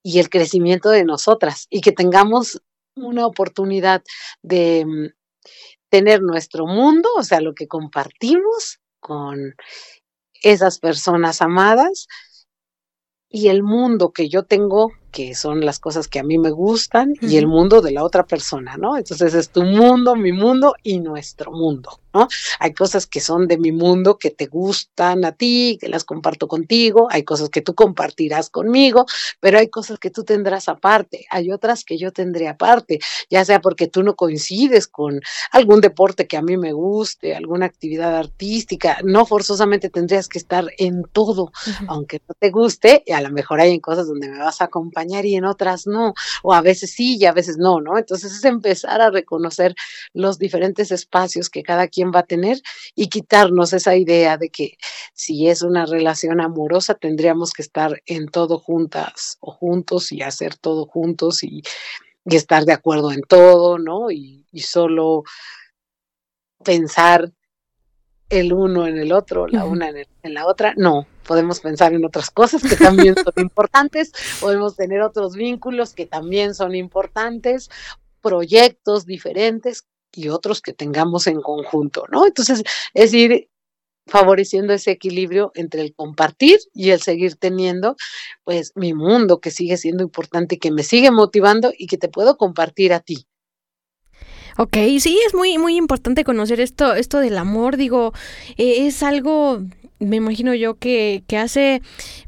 y 0.03 0.19
el 0.19 0.29
crecimiento 0.29 0.89
de 0.89 1.05
nosotras 1.05 1.67
y 1.69 1.81
que 1.81 1.91
tengamos 1.91 2.61
una 2.95 3.25
oportunidad 3.25 4.03
de 4.41 4.85
mm, 4.85 5.07
tener 5.89 6.21
nuestro 6.21 6.65
mundo, 6.67 7.09
o 7.17 7.23
sea, 7.23 7.41
lo 7.41 7.53
que 7.53 7.67
compartimos 7.67 8.79
con 8.99 9.55
esas 10.41 10.79
personas 10.79 11.41
amadas 11.41 12.07
y 13.29 13.47
el 13.47 13.63
mundo 13.63 14.11
que 14.11 14.29
yo 14.29 14.43
tengo 14.43 14.91
que 15.13 15.35
son 15.35 15.63
las 15.63 15.79
cosas 15.79 16.07
que 16.07 16.19
a 16.19 16.23
mí 16.23 16.39
me 16.39 16.49
gustan, 16.49 17.13
y 17.21 17.37
el 17.37 17.45
mundo 17.45 17.81
de 17.81 17.91
la 17.91 18.03
otra 18.03 18.25
persona, 18.25 18.77
¿no? 18.77 18.97
Entonces 18.97 19.35
es 19.35 19.51
tu 19.51 19.63
mundo, 19.63 20.15
mi 20.15 20.31
mundo 20.31 20.73
y 20.81 20.99
nuestro 20.99 21.51
mundo, 21.51 22.01
¿no? 22.13 22.27
Hay 22.59 22.73
cosas 22.73 23.07
que 23.07 23.19
son 23.19 23.47
de 23.47 23.57
mi 23.57 23.71
mundo 23.71 24.17
que 24.17 24.29
te 24.29 24.47
gustan 24.47 25.25
a 25.25 25.31
ti, 25.31 25.77
que 25.79 25.87
las 25.87 26.03
comparto 26.03 26.47
contigo, 26.47 27.07
hay 27.09 27.23
cosas 27.23 27.49
que 27.49 27.61
tú 27.61 27.73
compartirás 27.75 28.49
conmigo, 28.49 29.05
pero 29.39 29.59
hay 29.59 29.69
cosas 29.69 29.99
que 29.99 30.09
tú 30.09 30.23
tendrás 30.23 30.69
aparte, 30.69 31.25
hay 31.29 31.51
otras 31.51 31.83
que 31.83 31.97
yo 31.97 32.11
tendré 32.11 32.47
aparte, 32.47 32.99
ya 33.29 33.45
sea 33.45 33.61
porque 33.61 33.87
tú 33.87 34.03
no 34.03 34.15
coincides 34.15 34.87
con 34.87 35.21
algún 35.51 35.81
deporte 35.81 36.27
que 36.27 36.37
a 36.37 36.41
mí 36.41 36.57
me 36.57 36.73
guste, 36.73 37.35
alguna 37.35 37.65
actividad 37.65 38.15
artística, 38.15 38.97
no 39.03 39.25
forzosamente 39.25 39.89
tendrías 39.89 40.27
que 40.27 40.39
estar 40.39 40.67
en 40.77 41.03
todo, 41.11 41.51
aunque 41.87 42.21
no 42.27 42.35
te 42.37 42.49
guste, 42.49 43.03
y 43.05 43.11
a 43.11 43.21
lo 43.21 43.31
mejor 43.31 43.61
hay 43.61 43.71
en 43.71 43.79
cosas 43.79 44.07
donde 44.07 44.29
me 44.29 44.37
vas 44.37 44.61
a 44.61 44.65
acompañar 44.65 45.25
y 45.25 45.35
en 45.35 45.45
otras 45.45 45.87
no, 45.87 46.13
o 46.43 46.53
a 46.53 46.61
veces 46.61 46.91
sí 46.91 47.17
y 47.17 47.25
a 47.25 47.31
veces 47.31 47.57
no, 47.57 47.81
¿no? 47.81 47.97
Entonces 47.97 48.33
es 48.33 48.43
empezar 48.45 49.01
a 49.01 49.09
reconocer 49.09 49.75
los 50.13 50.37
diferentes 50.37 50.91
espacios 50.91 51.49
que 51.49 51.63
cada 51.63 51.87
quien 51.87 52.02
va 52.11 52.19
a 52.19 52.25
tener 52.25 52.61
y 52.95 53.07
quitarnos 53.09 53.73
esa 53.73 53.95
idea 53.95 54.37
de 54.37 54.49
que 54.49 54.77
si 55.13 55.47
es 55.47 55.61
una 55.61 55.85
relación 55.85 56.41
amorosa 56.41 56.95
tendríamos 56.95 57.51
que 57.51 57.61
estar 57.61 58.01
en 58.05 58.27
todo 58.27 58.59
juntas 58.59 59.37
o 59.39 59.51
juntos 59.51 60.11
y 60.11 60.21
hacer 60.21 60.55
todo 60.57 60.85
juntos 60.85 61.43
y, 61.43 61.63
estar 62.25 62.63
de 62.63 62.71
acuerdo 62.71 63.11
en 63.11 63.21
todo, 63.21 63.77
¿no? 63.77 64.09
Y, 64.09 64.47
y 64.49 64.61
solo 64.61 65.23
pensar 66.63 67.33
el 68.29 68.53
uno 68.53 68.87
en 68.87 68.97
el 68.97 69.11
otro, 69.11 69.45
la 69.47 69.65
una 69.65 69.89
en, 69.89 70.07
en, 70.23 70.33
la 70.33 70.47
otra. 70.47 70.73
No, 70.77 71.05
podemos 71.27 71.59
pensar 71.59 71.93
en 71.93 72.05
otras 72.05 72.29
cosas 72.31 72.63
que 72.63 72.75
también 72.77 73.15
son 73.15 73.33
importantes, 73.37 74.13
podemos 74.39 74.75
tener 74.75 75.01
otros 75.01 75.35
vínculos 75.35 75.93
que 75.93 76.05
también 76.05 76.55
son 76.55 76.75
importantes, 76.75 77.69
proyectos 78.21 79.05
diferentes 79.05 79.83
y 80.15 80.29
otros 80.29 80.61
que 80.61 80.73
tengamos 80.73 81.27
en 81.27 81.41
conjunto, 81.41 82.05
¿no? 82.11 82.25
Entonces, 82.25 82.63
es 82.93 83.13
ir 83.13 83.49
favoreciendo 84.05 84.73
ese 84.73 84.91
equilibrio 84.91 85.51
entre 85.55 85.81
el 85.81 85.93
compartir 85.93 86.59
y 86.73 86.89
el 86.89 87.01
seguir 87.01 87.35
teniendo, 87.35 87.95
pues, 88.43 88.73
mi 88.75 88.93
mundo 88.93 89.39
que 89.39 89.51
sigue 89.51 89.77
siendo 89.77 90.03
importante, 90.03 90.59
que 90.59 90.71
me 90.71 90.83
sigue 90.83 91.11
motivando 91.11 91.71
y 91.77 91.87
que 91.87 91.97
te 91.97 92.09
puedo 92.09 92.37
compartir 92.37 92.93
a 92.93 92.99
ti. 92.99 93.27
Ok, 94.57 94.77
sí, 94.99 95.19
es 95.25 95.33
muy, 95.33 95.57
muy 95.57 95.77
importante 95.77 96.23
conocer 96.23 96.59
esto, 96.59 96.93
esto 96.93 97.17
del 97.19 97.37
amor, 97.37 97.75
digo, 97.75 98.13
eh, 98.57 98.85
es 98.85 99.01
algo 99.01 99.63
me 100.05 100.17
imagino 100.17 100.53
yo 100.53 100.75
que, 100.75 101.23
que 101.27 101.37
hace 101.37 101.81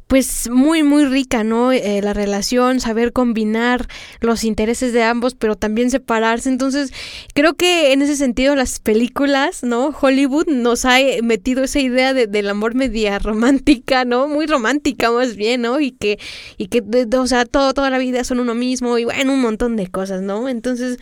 pues 0.08 0.50
muy 0.52 0.84
muy 0.84 1.06
rica, 1.06 1.44
¿no? 1.44 1.72
Eh, 1.72 2.00
la 2.02 2.14
relación, 2.14 2.80
saber 2.80 3.12
combinar 3.12 3.88
los 4.20 4.44
intereses 4.44 4.94
de 4.94 5.04
ambos, 5.04 5.34
pero 5.34 5.56
también 5.56 5.90
separarse. 5.90 6.50
Entonces, 6.50 6.94
creo 7.34 7.56
que 7.56 7.92
en 7.92 8.04
ese 8.04 8.16
sentido 8.16 8.56
las 8.56 8.80
películas, 8.80 9.64
¿no? 9.64 9.88
Hollywood 10.00 10.48
nos 10.48 10.86
ha 10.86 10.98
metido 11.24 11.64
esa 11.64 11.80
idea 11.80 12.14
de, 12.14 12.28
del 12.28 12.50
amor 12.50 12.76
media 12.76 13.18
romántica, 13.20 14.06
¿no? 14.06 14.28
Muy 14.28 14.46
romántica 14.46 15.12
más 15.12 15.36
bien, 15.36 15.62
¿no? 15.64 15.80
Y 15.80 15.92
que, 15.92 16.20
y 16.58 16.68
que, 16.68 16.84
o 17.18 17.28
sea, 17.28 17.46
todo, 17.46 17.74
toda 17.74 17.90
la 17.90 17.98
vida 17.98 18.24
son 18.24 18.40
uno 18.40 18.54
mismo 18.54 19.00
y 19.00 19.06
bueno, 19.06 19.34
un 19.34 19.42
montón 19.42 19.76
de 19.76 19.88
cosas, 19.88 20.22
¿no? 20.22 20.48
Entonces, 20.50 21.00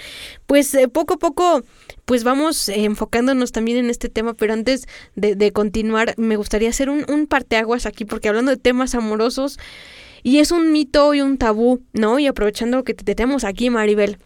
pues 0.48 0.74
eh, 0.76 0.88
poco 0.88 1.16
a 1.16 1.18
poco 1.18 1.64
pues 2.06 2.24
vamos 2.24 2.70
enfocándonos 2.70 3.52
también 3.52 3.78
en 3.78 3.90
este 3.90 4.10
tema, 4.10 4.34
pero 4.34 4.54
antes 4.54 4.88
de, 5.16 5.52
continuar, 5.52 6.14
me 6.18 6.36
gustaría 6.36 6.70
hacer 6.70 6.90
un, 6.90 7.06
un 7.10 7.28
parteaguas 7.28 7.86
aquí, 7.86 8.06
porque 8.06 8.30
hablando 8.30 8.52
de 8.52 8.58
temas 8.58 8.96
amorosos, 8.96 9.58
y 10.24 10.40
es 10.40 10.52
un 10.52 10.72
mito 10.72 11.14
y 11.14 11.22
un 11.22 11.38
tabú, 11.38 11.84
¿no? 11.94 12.20
Y 12.20 12.28
aprovechando 12.28 12.84
que 12.84 12.94
te 12.94 13.04
tenemos 13.04 13.44
aquí, 13.44 13.70
Maribel, 13.70 14.18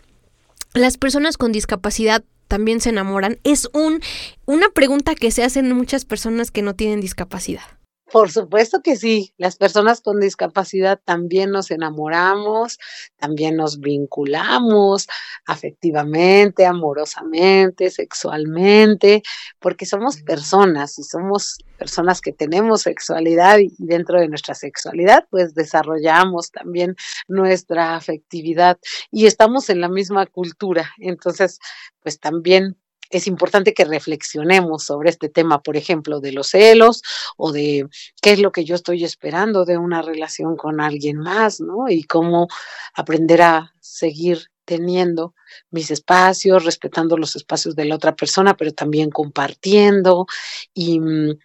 las 0.74 0.98
personas 0.98 1.38
con 1.38 1.52
discapacidad 1.52 2.24
también 2.48 2.82
se 2.82 2.90
enamoran. 2.90 3.40
Es 3.44 3.68
un, 3.74 4.00
una 4.46 4.70
pregunta 4.70 5.16
que 5.16 5.32
se 5.32 5.44
hacen 5.44 5.72
muchas 5.74 6.06
personas 6.06 6.52
que 6.52 6.62
no 6.62 6.76
tienen 6.76 7.02
discapacidad. 7.02 7.77
Por 8.12 8.32
supuesto 8.32 8.82
que 8.82 8.96
sí, 8.96 9.34
las 9.38 9.58
personas 9.58 10.00
con 10.00 10.22
discapacidad 10.22 10.98
también 11.04 11.52
nos 11.52 11.72
enamoramos, 11.72 12.80
también 13.18 13.58
nos 13.58 13.82
vinculamos 13.82 15.08
afectivamente, 15.46 16.66
amorosamente, 16.66 17.90
sexualmente, 17.90 19.24
porque 19.60 19.86
somos 19.86 20.22
personas 20.22 20.98
y 21.00 21.04
somos 21.04 21.58
personas 21.78 22.22
que 22.22 22.32
tenemos 22.32 22.84
sexualidad 22.84 23.60
y 23.60 23.76
dentro 23.78 24.22
de 24.22 24.30
nuestra 24.30 24.56
sexualidad 24.56 25.26
pues 25.30 25.54
desarrollamos 25.54 26.52
también 26.52 26.96
nuestra 27.28 27.98
afectividad 27.98 28.80
y 29.12 29.26
estamos 29.26 29.70
en 29.70 29.82
la 29.82 29.90
misma 29.90 30.26
cultura, 30.28 30.94
entonces 31.00 31.60
pues 32.02 32.20
también 32.22 32.78
es 33.10 33.28
importante 33.28 33.74
que 33.74 33.86
reflexionemos 33.86 34.84
sobre 34.84 35.10
este 35.10 35.30
tema, 35.30 35.62
por 35.62 35.78
ejemplo, 35.78 36.20
de 36.20 36.32
los 36.32 36.48
celos 36.48 37.02
o 37.38 37.52
de 37.52 37.88
qué 38.22 38.34
es 38.34 38.40
lo 38.40 38.52
que 38.52 38.66
yo 38.66 38.76
estoy 38.76 39.04
esperando 39.04 39.66
de 39.66 39.78
una 39.78 40.02
relación 40.02 40.56
con 40.56 40.82
alguien 40.82 41.18
más, 41.18 41.60
¿no? 41.60 41.90
Y 41.90 42.04
cómo 42.04 42.48
aprender 42.94 43.42
a 43.42 43.74
seguir 43.80 44.48
teniendo 44.66 45.34
mis 45.72 45.92
espacios, 45.92 46.66
respetando 46.66 47.18
los 47.18 47.38
espacios 47.38 47.76
de 47.76 47.86
la 47.86 47.96
otra 47.96 48.16
persona, 48.16 48.58
pero 48.58 48.74
también 48.74 49.10
compartiendo 49.10 50.28
y 50.74 51.00
mm, 51.00 51.40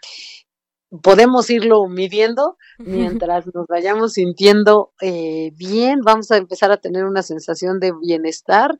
podemos 1.00 1.48
irlo 1.48 1.86
midiendo 1.86 2.58
mientras 2.78 3.46
nos 3.54 3.66
vayamos 3.68 4.14
sintiendo 4.14 4.92
eh, 5.00 5.52
bien, 5.54 6.00
vamos 6.02 6.30
a 6.32 6.36
empezar 6.36 6.72
a 6.72 6.78
tener 6.78 7.04
una 7.04 7.22
sensación 7.22 7.78
de 7.78 7.92
bienestar 7.92 8.76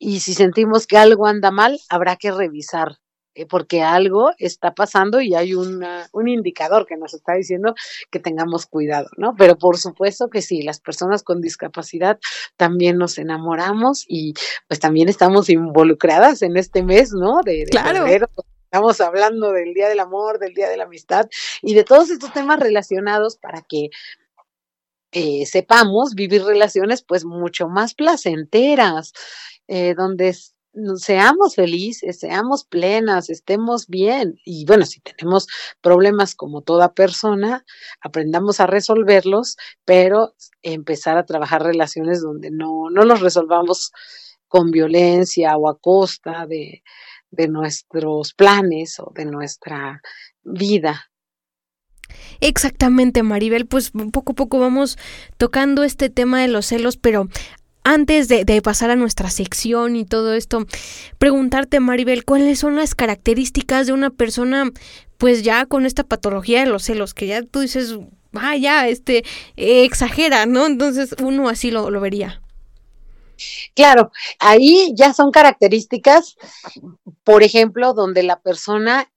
y 0.00 0.20
si 0.20 0.32
sentimos 0.32 0.86
que 0.86 0.96
algo 0.96 1.26
anda 1.26 1.50
mal, 1.50 1.78
habrá 1.90 2.16
que 2.16 2.32
revisar, 2.32 2.96
eh, 3.34 3.46
porque 3.46 3.82
algo 3.82 4.30
está 4.38 4.74
pasando 4.74 5.20
y 5.20 5.34
hay 5.34 5.54
una, 5.54 6.08
un 6.12 6.26
indicador 6.26 6.86
que 6.86 6.96
nos 6.96 7.12
está 7.12 7.34
diciendo 7.34 7.74
que 8.10 8.18
tengamos 8.18 8.64
cuidado, 8.64 9.10
¿no? 9.18 9.34
Pero 9.36 9.58
por 9.58 9.76
supuesto 9.76 10.30
que 10.30 10.40
sí, 10.40 10.62
las 10.62 10.80
personas 10.80 11.22
con 11.22 11.42
discapacidad 11.42 12.18
también 12.56 12.96
nos 12.96 13.18
enamoramos 13.18 14.06
y 14.08 14.32
pues 14.66 14.80
también 14.80 15.10
estamos 15.10 15.50
involucradas 15.50 16.40
en 16.40 16.56
este 16.56 16.82
mes, 16.82 17.12
¿no? 17.12 17.42
De, 17.44 17.66
claro. 17.70 18.06
Estamos 18.72 19.00
hablando 19.00 19.52
del 19.52 19.74
Día 19.74 19.88
del 19.88 20.00
Amor, 20.00 20.38
del 20.38 20.54
Día 20.54 20.70
de 20.70 20.76
la 20.76 20.84
Amistad 20.84 21.28
y 21.60 21.74
de 21.74 21.84
todos 21.84 22.08
estos 22.08 22.32
temas 22.32 22.58
relacionados 22.58 23.36
para 23.36 23.62
que 23.62 23.90
eh, 25.12 25.44
sepamos 25.44 26.14
vivir 26.14 26.44
relaciones 26.44 27.02
pues 27.02 27.24
mucho 27.24 27.68
más 27.68 27.94
placenteras, 27.94 29.12
eh, 29.70 29.94
donde 29.94 30.34
seamos 30.96 31.54
felices, 31.54 32.18
seamos 32.18 32.64
plenas, 32.64 33.30
estemos 33.30 33.86
bien. 33.86 34.34
Y 34.44 34.64
bueno, 34.66 34.84
si 34.84 35.00
tenemos 35.00 35.46
problemas 35.80 36.34
como 36.34 36.62
toda 36.62 36.92
persona, 36.92 37.64
aprendamos 38.00 38.58
a 38.58 38.66
resolverlos, 38.66 39.56
pero 39.84 40.34
empezar 40.62 41.18
a 41.18 41.24
trabajar 41.24 41.62
relaciones 41.62 42.20
donde 42.20 42.50
no, 42.50 42.90
no 42.90 43.04
los 43.04 43.20
resolvamos 43.20 43.92
con 44.48 44.72
violencia 44.72 45.56
o 45.56 45.68
a 45.68 45.78
costa 45.78 46.46
de, 46.48 46.82
de 47.30 47.46
nuestros 47.46 48.34
planes 48.34 48.98
o 48.98 49.12
de 49.14 49.26
nuestra 49.26 50.02
vida. 50.42 51.06
Exactamente, 52.40 53.22
Maribel, 53.22 53.66
pues 53.66 53.92
poco 54.12 54.32
a 54.32 54.34
poco 54.34 54.58
vamos 54.58 54.98
tocando 55.36 55.84
este 55.84 56.10
tema 56.10 56.40
de 56.40 56.48
los 56.48 56.66
celos, 56.66 56.96
pero 56.96 57.28
antes 57.84 58.28
de, 58.28 58.62
pasar 58.62 58.90
a 58.90 58.96
nuestra 58.96 59.30
sección 59.30 59.96
y 59.96 60.04
todo 60.04 60.34
esto, 60.34 60.66
preguntarte, 61.18 61.80
Maribel, 61.80 62.24
¿cuáles 62.24 62.58
son 62.58 62.76
las 62.76 62.94
características 62.94 63.86
de 63.86 63.92
una 63.92 64.10
persona, 64.10 64.70
pues 65.18 65.42
ya 65.42 65.66
con 65.66 65.86
esta 65.86 66.04
patología 66.04 66.60
de 66.60 66.70
los 66.70 66.84
celos, 66.84 67.14
que 67.14 67.26
ya 67.26 67.42
tú 67.42 67.60
dices, 67.60 67.98
ah, 68.34 68.56
ya, 68.56 68.88
este, 68.88 69.24
exagera, 69.56 70.46
¿no? 70.46 70.66
Entonces 70.66 71.14
uno 71.22 71.48
así 71.48 71.70
lo, 71.70 71.90
lo 71.90 72.00
vería. 72.00 72.42
Claro, 73.74 74.12
ahí 74.38 74.92
ya 74.94 75.14
son 75.14 75.30
características, 75.30 76.36
por 77.24 77.42
ejemplo, 77.42 77.94
donde 77.94 78.22
la 78.22 78.40
persona 78.40 79.10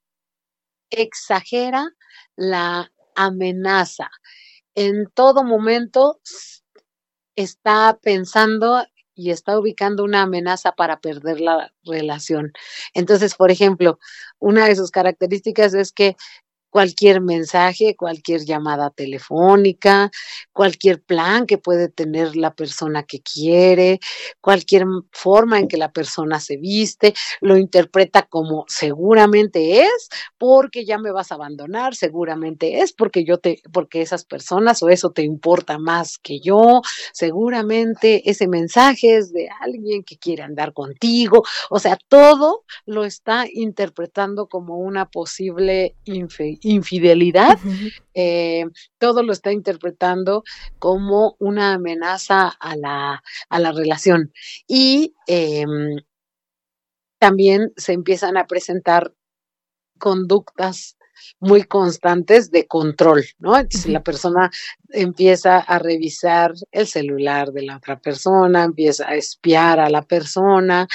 exagera 0.89 1.89
la 2.35 2.91
amenaza. 3.15 4.09
En 4.75 5.09
todo 5.13 5.43
momento 5.43 6.19
está 7.35 7.99
pensando 8.01 8.85
y 9.15 9.29
está 9.31 9.59
ubicando 9.59 10.03
una 10.03 10.23
amenaza 10.23 10.71
para 10.73 10.99
perder 10.99 11.39
la 11.39 11.71
relación. 11.83 12.51
Entonces, 12.93 13.35
por 13.35 13.51
ejemplo, 13.51 13.99
una 14.39 14.67
de 14.67 14.75
sus 14.75 14.91
características 14.91 15.73
es 15.73 15.91
que 15.91 16.15
cualquier 16.73 17.21
mensaje, 17.21 17.95
cualquier 17.95 18.45
llamada 18.45 18.89
telefónica, 18.89 20.09
cualquier 20.51 21.03
plan 21.03 21.45
que 21.45 21.59
puede 21.59 21.87
tener 21.87 22.35
la 22.35 22.55
persona 22.55 23.03
que 23.03 23.21
quiere, 23.21 23.99
cualquier 24.41 24.85
forma 25.11 25.59
en 25.59 25.67
que 25.67 25.77
la 25.77 25.91
persona 25.91 26.39
se 26.39 26.57
viste, 26.57 27.13
lo 27.41 27.57
interpreta 27.57 28.23
como 28.23 28.65
seguramente 28.67 29.83
es 29.83 30.09
porque 30.39 30.83
ya 30.83 30.97
me 30.97 31.11
vas 31.11 31.31
a 31.31 31.35
abandonar, 31.35 31.93
seguramente 31.93 32.79
es 32.79 32.91
porque 32.91 33.23
yo 33.23 33.37
te 33.37 33.61
porque 33.71 34.01
esas 34.01 34.25
personas 34.25 34.81
o 34.81 34.89
eso 34.89 35.11
te 35.11 35.21
importa 35.21 35.77
más 35.77 36.17
que 36.17 36.39
yo, 36.39 36.81
seguramente 37.11 38.27
ese 38.31 38.47
mensaje 38.47 39.17
es 39.17 39.31
de 39.31 39.47
alguien 39.61 40.03
que 40.03 40.17
quiere 40.17 40.41
andar 40.41 40.73
contigo, 40.73 41.43
o 41.69 41.77
sea, 41.77 41.99
todo 42.07 42.63
lo 42.87 43.03
está 43.03 43.45
interpretando 43.53 44.47
como 44.47 44.79
una 44.79 45.05
posible 45.11 45.95
infe 46.05 46.57
infidelidad, 46.63 47.59
eh, 48.13 48.65
todo 48.97 49.23
lo 49.23 49.33
está 49.33 49.51
interpretando 49.51 50.43
como 50.79 51.35
una 51.39 51.73
amenaza 51.73 52.47
a 52.47 52.75
la, 52.75 53.23
a 53.49 53.59
la 53.59 53.71
relación. 53.71 54.31
Y 54.67 55.13
em, 55.27 55.97
también 57.19 57.71
se 57.77 57.93
empiezan 57.93 58.37
a 58.37 58.47
presentar 58.47 59.13
conductas 59.97 60.97
muy 61.39 61.63
constantes 61.63 62.51
de 62.51 62.67
control, 62.67 63.23
¿no? 63.39 63.53
Si 63.69 63.91
la 63.91 64.03
persona 64.03 64.51
empieza 64.89 65.59
a 65.59 65.79
revisar 65.79 66.53
el 66.71 66.87
celular 66.87 67.51
de 67.51 67.63
la 67.63 67.77
otra 67.77 67.99
persona, 67.99 68.63
empieza 68.63 69.07
a 69.07 69.15
espiar 69.15 69.79
a 69.79 69.89
la 69.89 70.01
persona, 70.01 70.87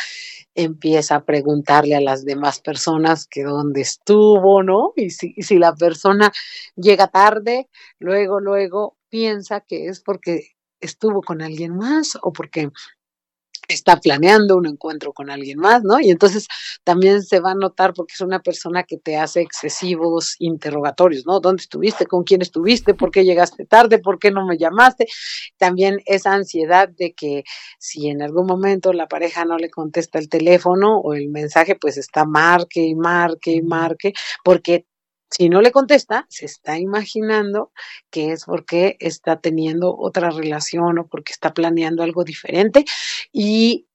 empieza 0.58 1.14
a 1.14 1.24
preguntarle 1.24 1.94
a 1.94 2.00
las 2.00 2.24
demás 2.24 2.60
personas 2.60 3.26
que 3.26 3.44
dónde 3.44 3.80
estuvo, 3.80 4.64
¿no? 4.64 4.92
Y 4.96 5.10
si, 5.10 5.34
si 5.34 5.56
la 5.56 5.72
persona 5.74 6.32
llega 6.74 7.06
tarde, 7.06 7.68
luego, 8.00 8.40
luego 8.40 8.96
piensa 9.08 9.60
que 9.60 9.86
es 9.86 10.00
porque 10.00 10.56
estuvo 10.80 11.22
con 11.22 11.42
alguien 11.42 11.76
más 11.76 12.18
o 12.22 12.32
porque 12.32 12.70
está 13.74 13.96
planeando 14.00 14.56
un 14.56 14.66
encuentro 14.66 15.12
con 15.12 15.30
alguien 15.30 15.58
más, 15.58 15.82
¿no? 15.84 16.00
Y 16.00 16.10
entonces 16.10 16.46
también 16.84 17.22
se 17.22 17.40
va 17.40 17.52
a 17.52 17.54
notar 17.54 17.92
porque 17.94 18.14
es 18.14 18.20
una 18.20 18.40
persona 18.40 18.82
que 18.82 18.96
te 18.98 19.16
hace 19.16 19.40
excesivos 19.40 20.36
interrogatorios, 20.38 21.26
¿no? 21.26 21.40
¿Dónde 21.40 21.62
estuviste? 21.62 22.06
¿Con 22.06 22.24
quién 22.24 22.42
estuviste? 22.42 22.94
¿Por 22.94 23.10
qué 23.10 23.24
llegaste 23.24 23.66
tarde? 23.66 23.98
¿Por 23.98 24.18
qué 24.18 24.30
no 24.30 24.46
me 24.46 24.58
llamaste? 24.58 25.06
También 25.56 26.00
esa 26.06 26.32
ansiedad 26.32 26.88
de 26.88 27.12
que 27.12 27.44
si 27.78 28.08
en 28.08 28.22
algún 28.22 28.46
momento 28.46 28.92
la 28.92 29.08
pareja 29.08 29.44
no 29.44 29.58
le 29.58 29.70
contesta 29.70 30.18
el 30.18 30.28
teléfono 30.28 30.98
o 30.98 31.14
el 31.14 31.28
mensaje, 31.28 31.76
pues 31.76 31.98
está 31.98 32.24
marque 32.24 32.80
y 32.80 32.94
marque 32.94 33.52
y 33.52 33.62
marque, 33.62 34.12
porque 34.44 34.86
si 35.30 35.48
no 35.48 35.60
le 35.60 35.72
contesta, 35.72 36.26
se 36.28 36.46
está 36.46 36.78
imaginando 36.78 37.72
que 38.10 38.32
es 38.32 38.44
porque 38.44 38.96
está 39.00 39.40
teniendo 39.40 39.94
otra 39.96 40.30
relación 40.30 40.98
o 40.98 41.06
porque 41.06 41.32
está 41.32 41.52
planeando 41.52 42.02
algo 42.02 42.24
diferente. 42.24 42.84
Y 43.32 43.86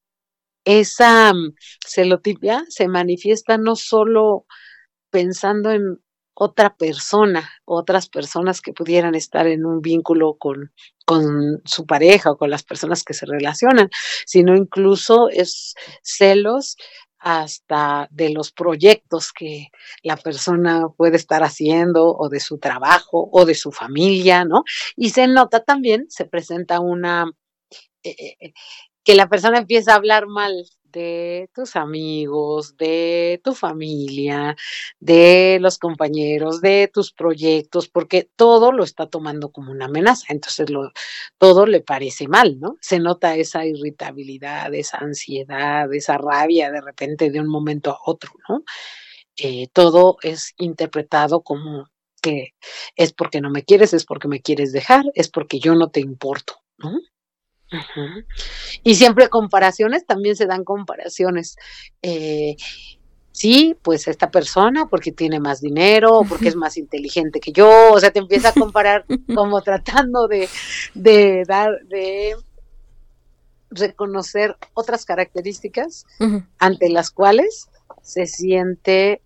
esa 0.64 1.32
mm, 1.34 1.54
celotipia 1.86 2.64
se 2.68 2.88
manifiesta 2.88 3.58
no 3.58 3.76
solo 3.76 4.46
pensando 5.10 5.70
en 5.70 6.00
otra 6.34 6.76
persona, 6.76 7.48
otras 7.64 8.08
personas 8.08 8.60
que 8.60 8.72
pudieran 8.72 9.14
estar 9.14 9.46
en 9.46 9.64
un 9.64 9.80
vínculo 9.80 10.36
con, 10.36 10.72
con 11.06 11.62
su 11.64 11.86
pareja 11.86 12.32
o 12.32 12.36
con 12.36 12.50
las 12.50 12.64
personas 12.64 13.04
que 13.04 13.14
se 13.14 13.26
relacionan, 13.26 13.88
sino 14.26 14.56
incluso 14.56 15.28
es 15.30 15.74
celos 16.02 16.76
hasta 17.26 18.06
de 18.10 18.28
los 18.28 18.52
proyectos 18.52 19.32
que 19.32 19.68
la 20.02 20.18
persona 20.18 20.88
puede 20.94 21.16
estar 21.16 21.42
haciendo 21.42 22.14
o 22.14 22.28
de 22.28 22.38
su 22.38 22.58
trabajo 22.58 23.30
o 23.32 23.46
de 23.46 23.54
su 23.54 23.72
familia, 23.72 24.44
¿no? 24.44 24.62
Y 24.94 25.08
se 25.08 25.26
nota 25.26 25.64
también, 25.64 26.04
se 26.10 26.26
presenta 26.26 26.80
una, 26.80 27.32
eh, 28.02 28.36
eh, 28.40 28.52
que 29.02 29.14
la 29.14 29.30
persona 29.30 29.56
empieza 29.56 29.92
a 29.92 29.96
hablar 29.96 30.26
mal 30.26 30.66
de 30.94 31.50
tus 31.52 31.76
amigos, 31.76 32.76
de 32.76 33.40
tu 33.42 33.54
familia, 33.54 34.56
de 35.00 35.58
los 35.60 35.78
compañeros, 35.78 36.60
de 36.60 36.88
tus 36.92 37.12
proyectos, 37.12 37.88
porque 37.88 38.30
todo 38.36 38.72
lo 38.72 38.84
está 38.84 39.06
tomando 39.08 39.50
como 39.50 39.72
una 39.72 39.86
amenaza, 39.86 40.26
entonces 40.30 40.70
lo, 40.70 40.92
todo 41.38 41.66
le 41.66 41.80
parece 41.80 42.28
mal, 42.28 42.58
¿no? 42.60 42.76
Se 42.80 43.00
nota 43.00 43.36
esa 43.36 43.66
irritabilidad, 43.66 44.72
esa 44.74 44.98
ansiedad, 44.98 45.92
esa 45.92 46.16
rabia 46.16 46.70
de 46.70 46.80
repente 46.80 47.30
de 47.30 47.40
un 47.40 47.48
momento 47.48 47.90
a 47.90 47.98
otro, 48.06 48.30
¿no? 48.48 48.62
Eh, 49.36 49.66
todo 49.72 50.18
es 50.22 50.54
interpretado 50.58 51.42
como 51.42 51.88
que 52.22 52.54
es 52.96 53.12
porque 53.12 53.40
no 53.40 53.50
me 53.50 53.64
quieres, 53.64 53.92
es 53.92 54.04
porque 54.06 54.28
me 54.28 54.40
quieres 54.40 54.72
dejar, 54.72 55.04
es 55.14 55.28
porque 55.28 55.58
yo 55.58 55.74
no 55.74 55.90
te 55.90 56.00
importo, 56.00 56.54
¿no? 56.78 57.00
Y 58.82 58.94
siempre 58.94 59.28
comparaciones, 59.28 60.06
también 60.06 60.36
se 60.36 60.46
dan 60.46 60.64
comparaciones. 60.64 61.56
Eh, 62.02 62.56
sí, 63.32 63.76
pues 63.82 64.08
esta 64.08 64.30
persona 64.30 64.86
porque 64.86 65.12
tiene 65.12 65.40
más 65.40 65.60
dinero, 65.60 66.22
porque 66.28 66.48
es 66.48 66.56
más 66.56 66.76
inteligente 66.76 67.40
que 67.40 67.52
yo, 67.52 67.92
o 67.92 68.00
sea, 68.00 68.10
te 68.10 68.20
empieza 68.20 68.50
a 68.50 68.52
comparar 68.52 69.04
como 69.34 69.60
tratando 69.62 70.28
de, 70.28 70.48
de 70.94 71.44
dar, 71.46 71.70
de 71.86 72.36
reconocer 73.70 74.56
otras 74.74 75.04
características 75.04 76.06
ante 76.58 76.88
las 76.88 77.10
cuales 77.10 77.68
se 78.02 78.26
siente 78.26 79.20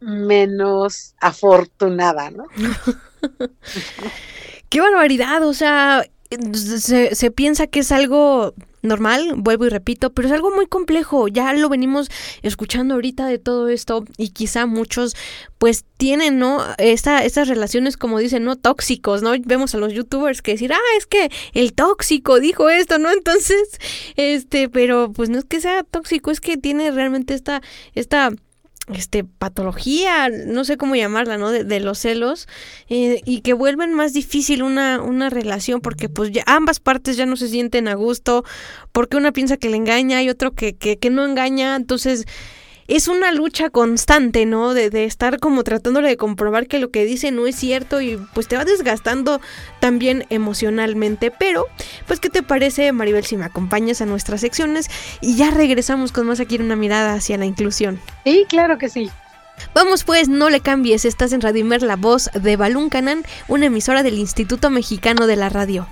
menos 0.00 1.14
afortunada, 1.20 2.30
¿no? 2.30 2.46
Qué 4.68 4.80
barbaridad, 4.80 5.46
o 5.46 5.54
sea, 5.54 6.04
se, 6.52 7.14
se 7.14 7.30
piensa 7.30 7.66
que 7.66 7.80
es 7.80 7.92
algo 7.92 8.54
normal, 8.86 9.34
vuelvo 9.36 9.66
y 9.66 9.68
repito, 9.68 10.12
pero 10.12 10.28
es 10.28 10.34
algo 10.34 10.50
muy 10.54 10.66
complejo. 10.66 11.28
Ya 11.28 11.52
lo 11.52 11.68
venimos 11.68 12.08
escuchando 12.42 12.94
ahorita 12.94 13.26
de 13.26 13.38
todo 13.38 13.68
esto 13.68 14.04
y 14.16 14.30
quizá 14.30 14.66
muchos 14.66 15.14
pues 15.58 15.84
tienen, 15.96 16.38
¿no? 16.38 16.60
Esta, 16.78 17.24
estas 17.24 17.48
relaciones 17.48 17.96
como 17.96 18.18
dicen, 18.18 18.44
¿no? 18.44 18.56
Tóxicos, 18.56 19.22
¿no? 19.22 19.32
Vemos 19.44 19.74
a 19.74 19.78
los 19.78 19.92
youtubers 19.92 20.42
que 20.42 20.52
decir, 20.52 20.72
ah, 20.72 20.96
es 20.98 21.06
que 21.06 21.30
el 21.52 21.72
tóxico 21.74 22.40
dijo 22.40 22.68
esto, 22.68 22.98
¿no? 22.98 23.10
Entonces, 23.12 23.78
este, 24.16 24.68
pero 24.68 25.12
pues 25.12 25.28
no 25.28 25.38
es 25.38 25.44
que 25.44 25.60
sea 25.60 25.82
tóxico, 25.82 26.30
es 26.30 26.40
que 26.40 26.56
tiene 26.56 26.90
realmente 26.90 27.34
esta, 27.34 27.62
esta 27.94 28.30
este 28.92 29.24
patología, 29.24 30.28
no 30.28 30.64
sé 30.64 30.76
cómo 30.76 30.94
llamarla, 30.94 31.38
¿no? 31.38 31.50
De, 31.50 31.80
los 31.80 31.98
celos 31.98 32.48
eh, 32.88 33.20
y 33.24 33.40
que 33.40 33.52
vuelven 33.52 33.92
más 33.94 34.12
difícil 34.12 34.62
una, 34.62 35.00
una 35.02 35.28
relación 35.28 35.80
porque 35.80 36.08
pues 36.08 36.30
ya 36.30 36.42
ambas 36.46 36.80
partes 36.80 37.16
ya 37.16 37.26
no 37.26 37.36
se 37.36 37.48
sienten 37.48 37.88
a 37.88 37.94
gusto 37.94 38.44
porque 38.92 39.16
una 39.16 39.32
piensa 39.32 39.56
que 39.56 39.70
le 39.70 39.76
engaña 39.76 40.22
y 40.22 40.30
otro 40.30 40.52
que, 40.52 40.74
que, 40.74 40.98
que 40.98 41.10
no 41.10 41.24
engaña, 41.24 41.76
entonces 41.76 42.26
es 42.88 43.08
una 43.08 43.32
lucha 43.32 43.70
constante, 43.70 44.46
¿no? 44.46 44.72
De, 44.72 44.90
de, 44.90 45.04
estar 45.04 45.38
como 45.40 45.64
tratándole 45.64 46.08
de 46.08 46.16
comprobar 46.16 46.66
que 46.66 46.78
lo 46.78 46.90
que 46.90 47.04
dice 47.04 47.32
no 47.32 47.46
es 47.46 47.56
cierto 47.56 48.00
y 48.00 48.18
pues 48.34 48.46
te 48.46 48.56
va 48.56 48.64
desgastando 48.64 49.40
también 49.80 50.24
emocionalmente. 50.30 51.32
Pero, 51.32 51.66
pues, 52.06 52.20
¿qué 52.20 52.30
te 52.30 52.42
parece, 52.42 52.92
Maribel, 52.92 53.24
si 53.24 53.36
me 53.36 53.44
acompañas 53.44 54.00
a 54.00 54.06
nuestras 54.06 54.40
secciones 54.40 54.88
y 55.20 55.36
ya 55.36 55.50
regresamos 55.50 56.12
con 56.12 56.26
más 56.26 56.40
aquí 56.40 56.56
en 56.56 56.62
una 56.62 56.76
mirada 56.76 57.14
hacia 57.14 57.36
la 57.36 57.46
inclusión? 57.46 58.00
Sí, 58.24 58.46
claro 58.48 58.78
que 58.78 58.88
sí. 58.88 59.10
Vamos 59.74 60.04
pues, 60.04 60.28
no 60.28 60.50
le 60.50 60.60
cambies, 60.60 61.04
estás 61.04 61.32
en 61.32 61.40
Radio 61.40 61.60
Imer, 61.60 61.82
la 61.82 61.96
voz 61.96 62.30
de 62.34 62.56
Balún 62.56 62.88
Canán, 62.88 63.24
una 63.48 63.66
emisora 63.66 64.02
del 64.02 64.18
Instituto 64.18 64.70
Mexicano 64.70 65.26
de 65.26 65.36
la 65.36 65.48
Radio. 65.48 65.86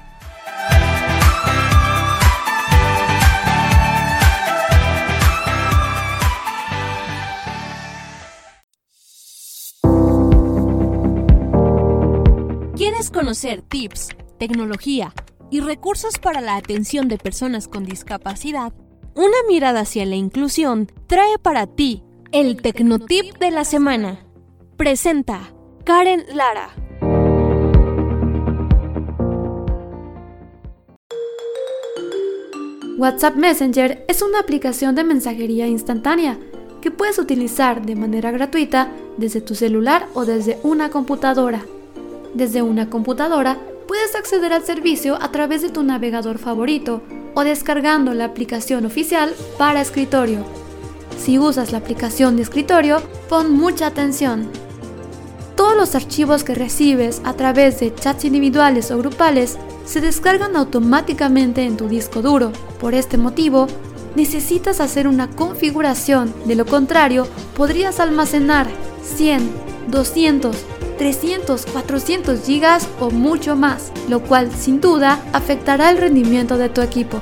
¿Quieres 12.76 13.10
conocer 13.10 13.62
tips, 13.62 14.08
tecnología 14.38 15.12
y 15.54 15.60
recursos 15.60 16.18
para 16.18 16.40
la 16.40 16.56
atención 16.56 17.06
de 17.06 17.16
personas 17.16 17.68
con 17.68 17.84
discapacidad? 17.84 18.72
Una 19.14 19.36
mirada 19.46 19.82
hacia 19.82 20.04
la 20.04 20.16
inclusión 20.16 20.90
trae 21.06 21.38
para 21.40 21.68
ti 21.68 22.02
el 22.32 22.60
Tecnotip 22.60 23.38
de 23.38 23.52
la 23.52 23.64
semana. 23.64 24.26
Presenta 24.76 25.54
Karen 25.84 26.24
Lara. 26.34 26.70
WhatsApp 32.98 33.36
Messenger 33.36 34.04
es 34.08 34.22
una 34.22 34.40
aplicación 34.40 34.96
de 34.96 35.04
mensajería 35.04 35.68
instantánea 35.68 36.36
que 36.82 36.90
puedes 36.90 37.20
utilizar 37.20 37.86
de 37.86 37.94
manera 37.94 38.32
gratuita 38.32 38.90
desde 39.18 39.40
tu 39.40 39.54
celular 39.54 40.08
o 40.14 40.24
desde 40.24 40.58
una 40.64 40.90
computadora. 40.90 41.64
Desde 42.34 42.60
una 42.62 42.90
computadora 42.90 43.56
puedes 43.86 44.14
acceder 44.14 44.52
al 44.52 44.64
servicio 44.64 45.16
a 45.20 45.30
través 45.30 45.62
de 45.62 45.70
tu 45.70 45.82
navegador 45.82 46.38
favorito 46.38 47.02
o 47.34 47.44
descargando 47.44 48.14
la 48.14 48.26
aplicación 48.26 48.86
oficial 48.86 49.34
para 49.58 49.80
escritorio. 49.80 50.44
Si 51.18 51.38
usas 51.38 51.72
la 51.72 51.78
aplicación 51.78 52.36
de 52.36 52.42
escritorio, 52.42 53.02
pon 53.28 53.52
mucha 53.52 53.86
atención. 53.86 54.48
Todos 55.56 55.76
los 55.76 55.94
archivos 55.94 56.44
que 56.44 56.54
recibes 56.54 57.20
a 57.24 57.34
través 57.34 57.80
de 57.80 57.94
chats 57.94 58.24
individuales 58.24 58.90
o 58.90 58.98
grupales 58.98 59.56
se 59.84 60.00
descargan 60.00 60.56
automáticamente 60.56 61.62
en 61.62 61.76
tu 61.76 61.88
disco 61.88 62.22
duro. 62.22 62.52
Por 62.80 62.94
este 62.94 63.18
motivo, 63.18 63.68
necesitas 64.16 64.80
hacer 64.80 65.06
una 65.06 65.30
configuración, 65.30 66.34
de 66.46 66.56
lo 66.56 66.66
contrario, 66.66 67.26
podrías 67.56 68.00
almacenar 68.00 68.66
100, 69.02 69.50
200, 69.88 70.56
300, 70.96 71.66
400 71.66 72.44
gigas 72.44 72.88
o 73.00 73.10
mucho 73.10 73.56
más, 73.56 73.92
lo 74.08 74.22
cual 74.22 74.50
sin 74.52 74.80
duda 74.80 75.22
afectará 75.32 75.90
el 75.90 75.98
rendimiento 75.98 76.56
de 76.56 76.68
tu 76.68 76.80
equipo. 76.80 77.20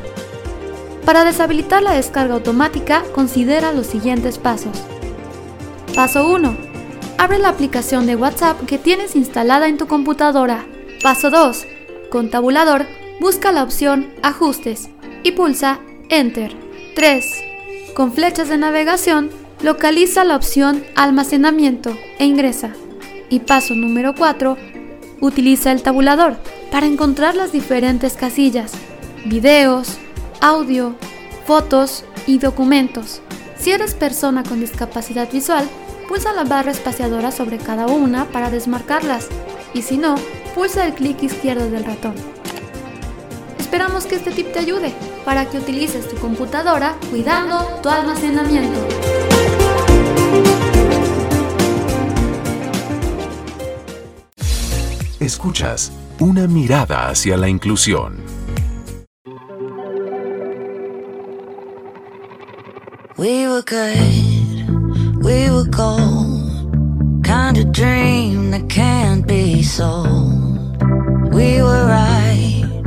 Para 1.04 1.24
deshabilitar 1.24 1.82
la 1.82 1.92
descarga 1.92 2.34
automática, 2.34 3.02
considera 3.12 3.72
los 3.72 3.86
siguientes 3.86 4.38
pasos. 4.38 4.82
Paso 5.94 6.28
1. 6.28 6.56
Abre 7.18 7.38
la 7.38 7.48
aplicación 7.48 8.06
de 8.06 8.16
WhatsApp 8.16 8.64
que 8.66 8.78
tienes 8.78 9.16
instalada 9.16 9.68
en 9.68 9.78
tu 9.78 9.86
computadora. 9.86 10.64
Paso 11.02 11.30
2. 11.30 11.66
Con 12.10 12.30
tabulador, 12.30 12.86
busca 13.20 13.52
la 13.52 13.62
opción 13.62 14.12
Ajustes 14.22 14.90
y 15.22 15.32
pulsa 15.32 15.80
Enter. 16.08 16.54
3. 16.94 17.44
Con 17.94 18.12
flechas 18.12 18.48
de 18.48 18.58
navegación, 18.58 19.30
localiza 19.62 20.24
la 20.24 20.36
opción 20.36 20.84
Almacenamiento 20.94 21.96
e 22.18 22.24
ingresa. 22.24 22.72
Y 23.32 23.40
paso 23.40 23.74
número 23.74 24.14
4. 24.14 24.58
Utiliza 25.22 25.72
el 25.72 25.82
tabulador 25.82 26.36
para 26.70 26.84
encontrar 26.84 27.34
las 27.34 27.50
diferentes 27.50 28.12
casillas, 28.12 28.72
videos, 29.24 29.96
audio, 30.42 30.94
fotos 31.46 32.04
y 32.26 32.36
documentos. 32.36 33.22
Si 33.56 33.70
eres 33.70 33.94
persona 33.94 34.42
con 34.42 34.60
discapacidad 34.60 35.32
visual, 35.32 35.66
pulsa 36.10 36.34
la 36.34 36.44
barra 36.44 36.72
espaciadora 36.72 37.30
sobre 37.32 37.56
cada 37.56 37.86
una 37.86 38.26
para 38.26 38.50
desmarcarlas 38.50 39.28
y 39.72 39.80
si 39.80 39.96
no, 39.96 40.16
pulsa 40.54 40.84
el 40.84 40.92
clic 40.92 41.22
izquierdo 41.22 41.70
del 41.70 41.86
ratón. 41.86 42.12
Esperamos 43.58 44.04
que 44.04 44.16
este 44.16 44.32
tip 44.32 44.52
te 44.52 44.58
ayude 44.58 44.92
para 45.24 45.48
que 45.48 45.56
utilices 45.56 46.06
tu 46.06 46.16
computadora 46.16 46.96
cuidando 47.10 47.80
tu 47.82 47.88
almacenamiento. 47.88 49.21
Escuchas 55.22 55.92
una 56.18 56.48
mirada 56.48 57.08
hacia 57.08 57.36
la 57.36 57.48
inclusión. 57.48 58.24
We 63.16 63.46
were 63.46 63.62
good, 63.62 65.22
we 65.22 65.48
were 65.48 65.68
gold. 65.70 67.22
Kind 67.22 67.56
of 67.56 67.70
dream 67.70 68.50
that 68.50 68.68
can't 68.68 69.24
be 69.24 69.62
sold. 69.62 70.82
We 71.32 71.62
were 71.62 71.86
right 71.86 72.82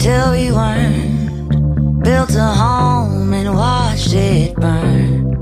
till 0.00 0.32
we 0.32 0.50
weren't. 0.50 2.02
Built 2.02 2.34
a 2.34 2.52
home 2.52 3.32
and 3.32 3.54
watched 3.54 4.12
it 4.12 4.56
burn. 4.56 5.36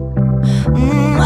Mm, 0.75 1.17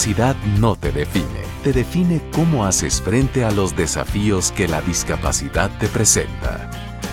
discapacidad 0.00 0.36
no 0.58 0.76
te 0.76 0.92
define, 0.92 1.42
te 1.62 1.74
define 1.74 2.22
cómo 2.32 2.64
haces 2.64 3.02
frente 3.02 3.44
a 3.44 3.50
los 3.50 3.76
desafíos 3.76 4.50
que 4.50 4.66
la 4.66 4.80
discapacidad 4.80 5.70
te 5.78 5.88
presenta. 5.88 6.70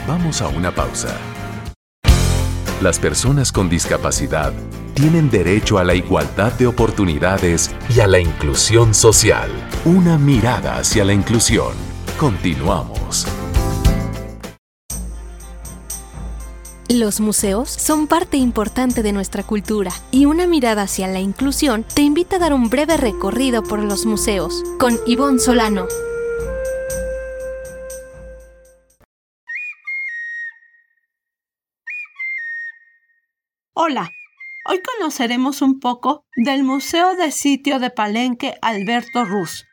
Vamos 0.07 0.41
a 0.41 0.47
una 0.47 0.71
pausa. 0.71 1.13
Las 2.81 2.97
personas 2.97 3.51
con 3.51 3.67
discapacidad 3.67 4.53
tienen 4.93 5.29
derecho 5.29 5.79
a 5.79 5.83
la 5.83 5.95
igualdad 5.95 6.53
de 6.53 6.67
oportunidades 6.67 7.71
y 7.93 7.99
a 7.99 8.07
la 8.07 8.19
inclusión 8.19 8.93
social. 8.93 9.49
Una 9.83 10.17
mirada 10.17 10.77
hacia 10.77 11.03
la 11.03 11.11
inclusión. 11.11 11.73
Continuamos. 12.17 13.27
Los 16.89 17.19
museos 17.19 17.69
son 17.69 18.07
parte 18.07 18.37
importante 18.37 19.03
de 19.03 19.11
nuestra 19.11 19.43
cultura 19.43 19.91
y 20.09 20.23
una 20.23 20.47
mirada 20.47 20.83
hacia 20.83 21.09
la 21.09 21.19
inclusión 21.19 21.83
te 21.83 22.01
invita 22.01 22.37
a 22.37 22.39
dar 22.39 22.53
un 22.53 22.69
breve 22.69 22.95
recorrido 22.95 23.61
por 23.61 23.83
los 23.83 24.05
museos 24.05 24.63
con 24.79 24.97
Ivonne 25.05 25.37
Solano. 25.37 25.85
Hola, 33.73 34.09
hoy 34.69 34.79
conoceremos 34.81 35.61
un 35.61 35.81
poco 35.81 36.25
del 36.37 36.63
Museo 36.63 37.15
de 37.15 37.31
Sitio 37.31 37.79
de 37.79 37.89
Palenque 37.89 38.55
Alberto 38.61 39.25
Ruz. 39.25 39.65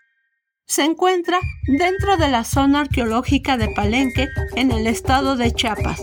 Se 0.67 0.83
encuentra 0.83 1.39
dentro 1.79 2.17
de 2.17 2.27
la 2.27 2.43
zona 2.43 2.81
arqueológica 2.81 3.57
de 3.57 3.69
Palenque 3.69 4.27
en 4.57 4.73
el 4.73 4.89
estado 4.89 5.37
de 5.37 5.53
Chiapas 5.53 6.01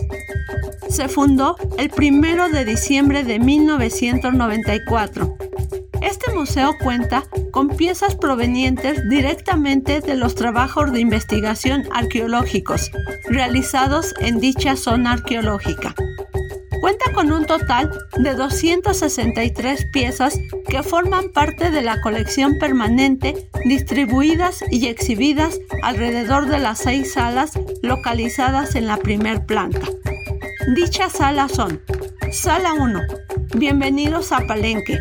se 0.92 1.08
fundó 1.08 1.56
el 1.78 1.90
1 1.96 2.50
de 2.50 2.66
diciembre 2.66 3.24
de 3.24 3.38
1994. 3.38 5.38
Este 6.02 6.32
museo 6.34 6.74
cuenta 6.82 7.24
con 7.50 7.68
piezas 7.68 8.14
provenientes 8.14 9.08
directamente 9.08 10.00
de 10.00 10.16
los 10.16 10.34
trabajos 10.34 10.92
de 10.92 11.00
investigación 11.00 11.84
arqueológicos 11.92 12.90
realizados 13.24 14.14
en 14.20 14.38
dicha 14.38 14.76
zona 14.76 15.12
arqueológica. 15.12 15.94
Cuenta 16.82 17.10
con 17.14 17.32
un 17.32 17.46
total 17.46 17.90
de 18.18 18.34
263 18.34 19.86
piezas 19.92 20.38
que 20.68 20.82
forman 20.82 21.32
parte 21.32 21.70
de 21.70 21.80
la 21.80 22.02
colección 22.02 22.58
permanente 22.58 23.48
distribuidas 23.64 24.62
y 24.70 24.88
exhibidas 24.88 25.58
alrededor 25.82 26.48
de 26.48 26.58
las 26.58 26.80
seis 26.80 27.14
salas 27.14 27.52
localizadas 27.80 28.74
en 28.74 28.86
la 28.86 28.98
primer 28.98 29.46
planta. 29.46 29.88
Dichas 30.68 31.12
salas 31.14 31.52
son 31.52 31.82
Sala 32.30 32.72
1. 32.74 33.00
Bienvenidos 33.56 34.30
a 34.30 34.46
Palenque. 34.46 35.00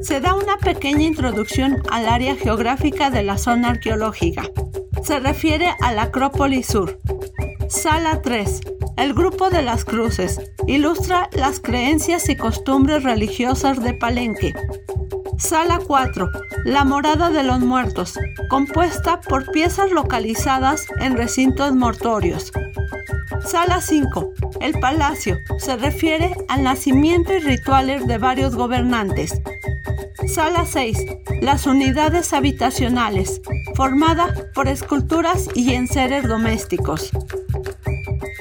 Se 0.00 0.20
da 0.20 0.34
una 0.34 0.56
pequeña 0.56 1.02
introducción 1.02 1.82
al 1.90 2.08
área 2.08 2.34
geográfica 2.36 3.10
de 3.10 3.22
la 3.22 3.36
zona 3.36 3.68
arqueológica. 3.70 4.44
Se 5.02 5.20
refiere 5.20 5.74
a 5.82 5.92
la 5.92 6.04
Acrópolis 6.04 6.66
Sur. 6.68 6.98
Sala 7.68 8.22
3. 8.22 8.60
El 8.96 9.12
grupo 9.12 9.50
de 9.50 9.62
las 9.62 9.84
cruces. 9.84 10.40
Ilustra 10.66 11.28
las 11.32 11.60
creencias 11.60 12.28
y 12.30 12.36
costumbres 12.36 13.02
religiosas 13.02 13.82
de 13.82 13.92
Palenque. 13.92 14.54
Sala 15.36 15.80
4. 15.86 16.30
La 16.64 16.84
morada 16.84 17.30
de 17.30 17.42
los 17.42 17.60
muertos, 17.60 18.18
compuesta 18.48 19.20
por 19.20 19.50
piezas 19.50 19.90
localizadas 19.90 20.86
en 21.00 21.16
recintos 21.16 21.74
mortorios. 21.74 22.52
Sala 23.46 23.80
5. 23.80 24.32
El 24.60 24.78
palacio 24.80 25.38
se 25.58 25.76
refiere 25.76 26.34
al 26.48 26.62
nacimiento 26.62 27.34
y 27.34 27.40
rituales 27.40 28.06
de 28.06 28.18
varios 28.18 28.56
gobernantes. 28.56 29.40
Sala 30.26 30.64
6. 30.64 30.98
Las 31.42 31.66
unidades 31.66 32.32
habitacionales, 32.32 33.42
formada 33.74 34.34
por 34.54 34.68
esculturas 34.68 35.48
y 35.54 35.74
enseres 35.74 36.26
domésticos. 36.26 37.10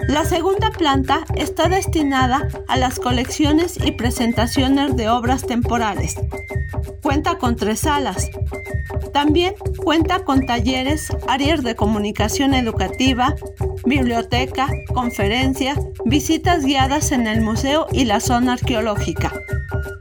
La 0.08 0.26
segunda 0.26 0.72
planta 0.72 1.26
está 1.36 1.68
destinada 1.68 2.48
a 2.68 2.78
las 2.78 3.00
colecciones 3.00 3.78
y 3.84 3.92
presentaciones 3.92 4.96
de 4.96 5.10
obras 5.10 5.46
temporales. 5.46 6.16
Cuenta 7.02 7.38
con 7.38 7.56
tres 7.58 7.82
salas. 7.82 8.32
También 9.12 9.56
cuenta 9.78 10.24
con 10.24 10.46
talleres, 10.46 11.10
áreas 11.28 11.63
de 11.63 11.76
comunicación 11.76 12.54
educativa, 12.54 13.36
biblioteca, 13.86 14.67
conferencias, 14.93 15.78
visitas 16.06 16.65
guiadas 16.65 17.12
en 17.12 17.28
el 17.28 17.41
museo 17.41 17.88
y 17.91 18.06
la 18.06 18.19
zona 18.19 18.54
arqueológica. 18.54 19.32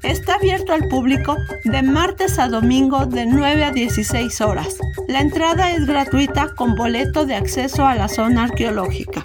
Está 0.02 0.34
abierto 0.34 0.72
al 0.72 0.88
público 0.88 1.36
de 1.64 1.82
martes 1.82 2.38
a 2.38 2.48
domingo 2.48 3.06
de 3.06 3.26
9 3.26 3.64
a 3.64 3.70
16 3.70 4.40
horas. 4.40 4.76
La 5.08 5.20
entrada 5.20 5.70
es 5.72 5.86
gratuita 5.86 6.54
con 6.54 6.74
boleto 6.74 7.24
de 7.24 7.34
acceso 7.34 7.86
a 7.86 7.94
la 7.94 8.08
zona 8.08 8.44
arqueológica. 8.44 9.22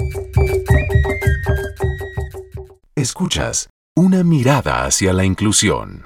Escuchas 2.96 3.70
una 3.96 4.24
mirada 4.24 4.86
hacia 4.86 5.14
la 5.14 5.26
inclusión. 5.26 6.04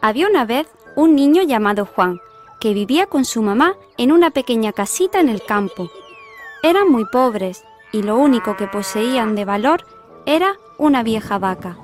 Había 0.00 0.28
una 0.28 0.44
vez 0.44 0.66
un 0.96 1.14
niño 1.14 1.42
llamado 1.42 1.86
Juan 1.86 2.20
que 2.60 2.74
vivía 2.74 3.06
con 3.06 3.24
su 3.24 3.42
mamá 3.42 3.74
en 3.98 4.12
una 4.12 4.30
pequeña 4.30 4.72
casita 4.72 5.18
en 5.18 5.28
el 5.28 5.42
campo. 5.42 5.90
Eran 6.62 6.88
muy 6.88 7.04
pobres 7.06 7.64
y 7.92 8.02
lo 8.02 8.16
único 8.16 8.56
que 8.56 8.66
poseían 8.66 9.34
de 9.34 9.44
valor 9.44 9.84
era 10.26 10.56
una 10.78 11.02
vieja 11.02 11.38
vaca. 11.38 11.76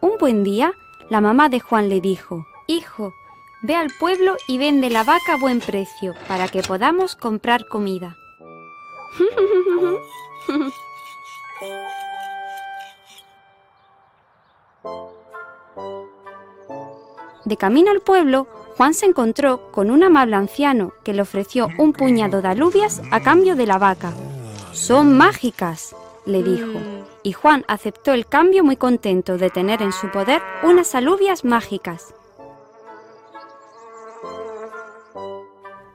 Un 0.00 0.16
buen 0.18 0.44
día, 0.44 0.72
la 1.10 1.20
mamá 1.20 1.48
de 1.48 1.60
Juan 1.60 1.88
le 1.88 2.00
dijo, 2.00 2.46
Hijo, 2.66 3.12
ve 3.62 3.74
al 3.74 3.90
pueblo 3.98 4.36
y 4.46 4.58
vende 4.58 4.90
la 4.90 5.02
vaca 5.02 5.34
a 5.34 5.36
buen 5.38 5.60
precio 5.60 6.14
para 6.28 6.48
que 6.48 6.62
podamos 6.62 7.16
comprar 7.16 7.66
comida. 7.66 8.16
De 17.44 17.56
camino 17.58 17.90
al 17.90 18.00
pueblo, 18.00 18.46
Juan 18.76 18.92
se 18.92 19.06
encontró 19.06 19.70
con 19.70 19.90
un 19.90 20.02
amable 20.02 20.34
anciano 20.34 20.94
que 21.04 21.12
le 21.12 21.22
ofreció 21.22 21.68
un 21.78 21.92
puñado 21.92 22.42
de 22.42 22.48
alubias 22.48 23.00
a 23.12 23.20
cambio 23.20 23.54
de 23.54 23.66
la 23.66 23.78
vaca. 23.78 24.12
Son 24.72 25.16
mágicas, 25.16 25.94
le 26.26 26.42
dijo, 26.42 26.80
y 27.22 27.32
Juan 27.32 27.64
aceptó 27.68 28.12
el 28.12 28.26
cambio 28.26 28.64
muy 28.64 28.76
contento 28.76 29.38
de 29.38 29.50
tener 29.50 29.80
en 29.80 29.92
su 29.92 30.10
poder 30.10 30.42
unas 30.64 30.96
alubias 30.96 31.44
mágicas. 31.44 32.14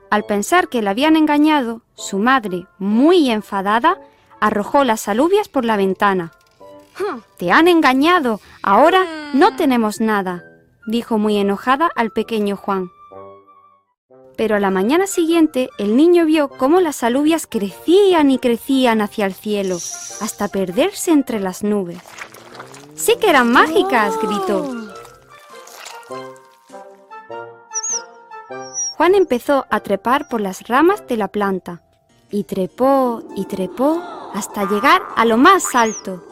Al 0.08 0.24
pensar 0.24 0.68
que 0.68 0.80
le 0.80 0.88
habían 0.88 1.16
engañado, 1.16 1.82
su 1.94 2.18
madre, 2.18 2.66
muy 2.78 3.30
enfadada, 3.30 4.00
arrojó 4.40 4.84
las 4.84 5.06
alubias 5.06 5.50
por 5.50 5.66
la 5.66 5.76
ventana. 5.76 6.32
Te 7.36 7.52
han 7.52 7.68
engañado, 7.68 8.40
ahora 8.62 9.04
no 9.34 9.54
tenemos 9.54 10.00
nada 10.00 10.49
dijo 10.90 11.18
muy 11.18 11.36
enojada 11.36 11.90
al 11.94 12.10
pequeño 12.10 12.56
Juan. 12.56 12.90
Pero 14.36 14.56
a 14.56 14.60
la 14.60 14.70
mañana 14.70 15.06
siguiente 15.06 15.70
el 15.78 15.96
niño 15.96 16.24
vio 16.24 16.48
cómo 16.48 16.80
las 16.80 17.02
alubias 17.02 17.46
crecían 17.46 18.30
y 18.30 18.38
crecían 18.38 19.00
hacia 19.00 19.26
el 19.26 19.34
cielo, 19.34 19.76
hasta 19.76 20.48
perderse 20.48 21.10
entre 21.10 21.40
las 21.40 21.62
nubes. 21.62 21.98
Sí 22.94 23.16
que 23.20 23.30
eran 23.30 23.50
mágicas, 23.50 24.14
gritó. 24.20 24.90
Juan 28.96 29.14
empezó 29.14 29.66
a 29.70 29.80
trepar 29.80 30.28
por 30.28 30.40
las 30.40 30.68
ramas 30.68 31.06
de 31.06 31.16
la 31.16 31.28
planta 31.28 31.82
y 32.30 32.44
trepó 32.44 33.22
y 33.34 33.46
trepó 33.46 34.02
hasta 34.34 34.68
llegar 34.68 35.02
a 35.16 35.24
lo 35.24 35.36
más 35.36 35.74
alto. 35.74 36.29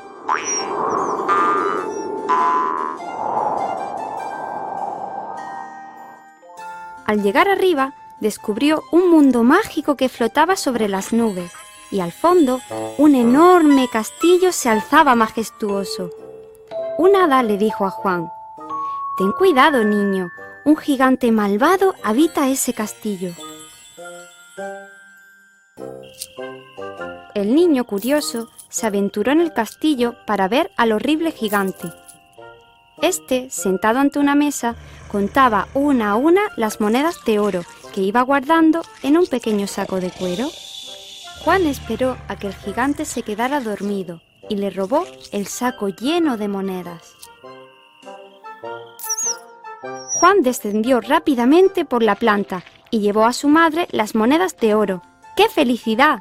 Al 7.08 7.22
llegar 7.22 7.48
arriba, 7.48 7.94
descubrió 8.20 8.82
un 8.92 9.10
mundo 9.10 9.42
mágico 9.42 9.96
que 9.96 10.10
flotaba 10.10 10.56
sobre 10.56 10.90
las 10.90 11.14
nubes 11.14 11.50
y 11.90 12.00
al 12.00 12.12
fondo 12.12 12.60
un 12.98 13.14
enorme 13.14 13.88
castillo 13.90 14.52
se 14.52 14.68
alzaba 14.68 15.14
majestuoso. 15.14 16.10
Un 16.98 17.16
hada 17.16 17.42
le 17.42 17.56
dijo 17.56 17.86
a 17.86 17.90
Juan, 17.90 18.28
Ten 19.16 19.32
cuidado, 19.32 19.84
niño, 19.84 20.28
un 20.66 20.76
gigante 20.76 21.32
malvado 21.32 21.94
habita 22.04 22.46
ese 22.50 22.74
castillo. 22.74 23.32
El 27.34 27.54
niño 27.54 27.84
curioso 27.84 28.50
se 28.68 28.86
aventuró 28.86 29.32
en 29.32 29.40
el 29.40 29.54
castillo 29.54 30.14
para 30.26 30.46
ver 30.46 30.70
al 30.76 30.92
horrible 30.92 31.32
gigante. 31.32 31.88
Este, 33.02 33.48
sentado 33.50 34.00
ante 34.00 34.18
una 34.18 34.34
mesa, 34.34 34.74
contaba 35.08 35.68
una 35.74 36.10
a 36.10 36.16
una 36.16 36.42
las 36.56 36.80
monedas 36.80 37.16
de 37.24 37.38
oro 37.38 37.62
que 37.94 38.00
iba 38.00 38.22
guardando 38.22 38.82
en 39.02 39.16
un 39.16 39.26
pequeño 39.26 39.66
saco 39.66 40.00
de 40.00 40.10
cuero. 40.10 40.48
Juan 41.44 41.66
esperó 41.66 42.16
a 42.28 42.36
que 42.36 42.48
el 42.48 42.54
gigante 42.54 43.04
se 43.04 43.22
quedara 43.22 43.60
dormido 43.60 44.20
y 44.48 44.56
le 44.56 44.70
robó 44.70 45.06
el 45.32 45.46
saco 45.46 45.88
lleno 45.88 46.36
de 46.36 46.48
monedas. 46.48 47.14
Juan 50.18 50.42
descendió 50.42 51.00
rápidamente 51.00 51.84
por 51.84 52.02
la 52.02 52.16
planta 52.16 52.64
y 52.90 53.00
llevó 53.00 53.24
a 53.24 53.32
su 53.32 53.48
madre 53.48 53.86
las 53.92 54.14
monedas 54.14 54.56
de 54.56 54.74
oro. 54.74 55.02
¡Qué 55.36 55.48
felicidad! 55.48 56.18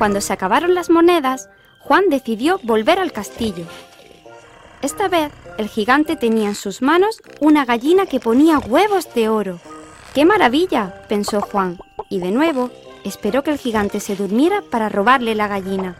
Cuando 0.00 0.22
se 0.22 0.32
acabaron 0.32 0.74
las 0.74 0.88
monedas, 0.88 1.50
Juan 1.78 2.08
decidió 2.08 2.58
volver 2.62 2.98
al 2.98 3.12
castillo. 3.12 3.66
Esta 4.80 5.08
vez, 5.08 5.30
el 5.58 5.68
gigante 5.68 6.16
tenía 6.16 6.48
en 6.48 6.54
sus 6.54 6.80
manos 6.80 7.20
una 7.38 7.66
gallina 7.66 8.06
que 8.06 8.18
ponía 8.18 8.58
huevos 8.60 9.12
de 9.12 9.28
oro. 9.28 9.60
¡Qué 10.14 10.24
maravilla! 10.24 11.02
pensó 11.06 11.42
Juan, 11.42 11.76
y 12.08 12.18
de 12.18 12.30
nuevo 12.30 12.70
esperó 13.04 13.42
que 13.42 13.50
el 13.50 13.58
gigante 13.58 14.00
se 14.00 14.16
durmiera 14.16 14.62
para 14.62 14.88
robarle 14.88 15.34
la 15.34 15.48
gallina. 15.48 15.98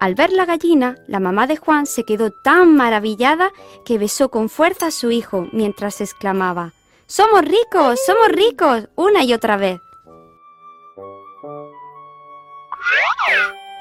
Al 0.00 0.16
ver 0.16 0.32
la 0.32 0.44
gallina, 0.44 0.96
la 1.06 1.20
mamá 1.20 1.46
de 1.46 1.56
Juan 1.56 1.86
se 1.86 2.02
quedó 2.02 2.32
tan 2.32 2.74
maravillada 2.74 3.52
que 3.84 3.96
besó 3.96 4.28
con 4.28 4.48
fuerza 4.48 4.88
a 4.88 4.90
su 4.90 5.12
hijo 5.12 5.46
mientras 5.52 6.00
exclamaba, 6.00 6.72
¡Somos 7.10 7.42
ricos! 7.42 7.98
¡Somos 8.06 8.28
ricos! 8.28 8.88
una 8.94 9.24
y 9.24 9.32
otra 9.32 9.56
vez. 9.56 9.80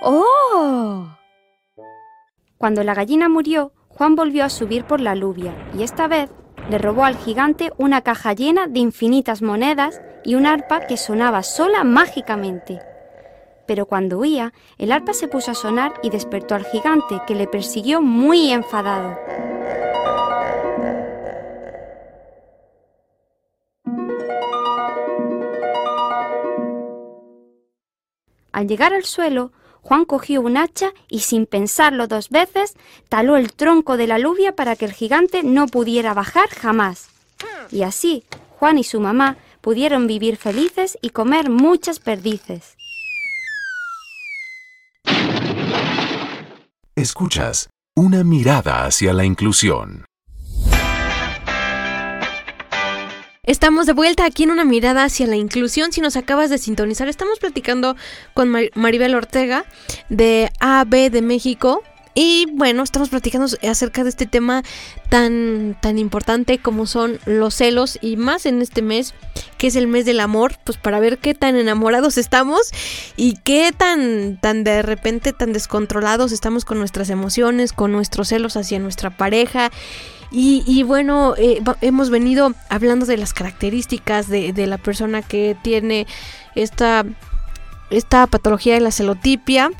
¡Oh! 0.02 1.06
Cuando 2.58 2.84
la 2.84 2.96
gallina 2.96 3.30
murió, 3.30 3.72
Juan 3.90 4.16
volvió 4.16 4.44
a 4.44 4.50
subir 4.50 4.86
por 4.86 5.00
la 5.00 5.14
lluvia 5.14 5.54
y 5.78 5.84
esta 5.84 6.08
vez 6.08 6.32
le 6.72 6.80
robó 6.80 7.06
al 7.06 7.18
gigante 7.18 7.72
una 7.78 8.02
caja 8.02 8.34
llena 8.34 8.66
de 8.66 8.80
infinitas 8.80 9.44
monedas 9.44 10.02
y 10.26 10.34
un 10.34 10.48
arpa 10.48 10.88
que 10.88 10.98
sonaba 10.98 11.44
sola 11.44 11.84
mágicamente 11.84 12.80
pero 13.68 13.86
cuando 13.86 14.18
huía, 14.18 14.52
el 14.80 14.92
arpa 14.92 15.14
se 15.14 15.28
puso 15.28 15.52
a 15.52 15.54
sonar 15.54 15.94
y 16.02 16.10
despertó 16.10 16.56
al 16.56 16.66
gigante, 16.66 17.22
que 17.28 17.36
le 17.36 17.46
persiguió 17.46 18.02
muy 18.02 18.50
enfadado. 18.50 19.16
Al 28.60 28.68
llegar 28.68 28.94
al 28.94 29.06
suelo, 29.06 29.54
Juan 29.82 30.04
cogió 30.04 30.42
un 30.42 30.58
hacha 30.58 30.92
y 31.08 31.20
sin 31.20 31.46
pensarlo 31.46 32.08
dos 32.08 32.28
veces, 32.28 32.76
taló 33.08 33.38
el 33.38 33.54
tronco 33.54 33.96
de 33.96 34.06
la 34.06 34.20
lluvia 34.20 34.54
para 34.54 34.76
que 34.76 34.84
el 34.84 34.92
gigante 34.92 35.44
no 35.44 35.68
pudiera 35.68 36.14
bajar 36.14 36.50
jamás. 36.50 37.08
Y 37.72 37.84
así, 37.84 38.26
Juan 38.58 38.78
y 38.78 38.84
su 38.84 39.00
mamá 39.00 39.38
pudieron 39.62 40.08
vivir 40.08 40.36
felices 40.36 40.98
y 41.02 41.12
comer 41.12 41.50
muchas 41.50 42.00
perdices. 42.02 42.76
Escuchas 46.98 47.70
una 47.96 48.26
mirada 48.26 48.84
hacia 48.84 49.14
la 49.14 49.24
inclusión. 49.24 50.09
Estamos 53.50 53.88
de 53.88 53.94
vuelta 53.94 54.26
aquí 54.26 54.44
en 54.44 54.52
una 54.52 54.64
mirada 54.64 55.06
hacia 55.06 55.26
la 55.26 55.36
inclusión. 55.36 55.92
Si 55.92 56.02
nos 56.02 56.16
acabas 56.16 56.52
de 56.52 56.60
sintonizar, 56.60 57.08
estamos 57.08 57.40
platicando 57.40 57.96
con 58.36 58.54
Maribel 58.76 59.16
Ortega 59.16 59.66
de 60.08 60.52
AB 60.60 61.10
de 61.10 61.24
México. 61.24 61.82
Y 62.14 62.46
bueno, 62.54 62.84
estamos 62.84 63.10
platicando 63.10 63.48
acerca 63.68 64.04
de 64.04 64.10
este 64.10 64.28
tema 64.28 64.62
tan, 65.10 65.76
tan 65.82 65.98
importante 65.98 66.60
como 66.60 66.86
son 66.86 67.20
los 67.26 67.56
celos 67.56 67.98
y 68.04 68.18
más 68.18 68.46
en 68.46 68.62
este 68.62 68.84
mes, 68.84 69.16
que 69.58 69.66
es 69.66 69.76
el 69.76 69.88
mes 69.88 70.06
del 70.06 70.20
amor, 70.20 70.54
pues 70.64 70.78
para 70.78 71.00
ver 71.00 71.18
qué 71.18 71.34
tan 71.34 71.56
enamorados 71.56 72.20
estamos 72.20 72.70
y 73.18 73.34
qué 73.44 73.74
tan, 73.76 74.40
tan 74.40 74.64
de 74.64 74.84
repente, 74.84 75.34
tan 75.34 75.54
descontrolados 75.54 76.34
estamos 76.34 76.66
con 76.66 76.78
nuestras 76.78 77.10
emociones, 77.10 77.74
con 77.74 77.94
nuestros 77.94 78.28
celos 78.28 78.58
hacia 78.58 78.78
nuestra 78.78 79.10
pareja. 79.10 79.72
Y, 80.32 80.84
bueno, 80.84 81.34
eh, 81.38 81.60
hemos 81.82 82.12
venido 82.12 82.54
hablando 82.70 83.08
de 83.08 83.18
las 83.18 83.34
características 83.34 84.28
de, 84.30 84.54
de 84.54 84.68
la 84.68 84.78
persona 84.78 85.24
que 85.24 85.58
tiene 85.64 86.06
esta 86.56 87.04
esta 87.90 88.28
patología 88.28 88.76
de 88.76 88.82
la 88.82 88.92
celotipia. 88.92 89.72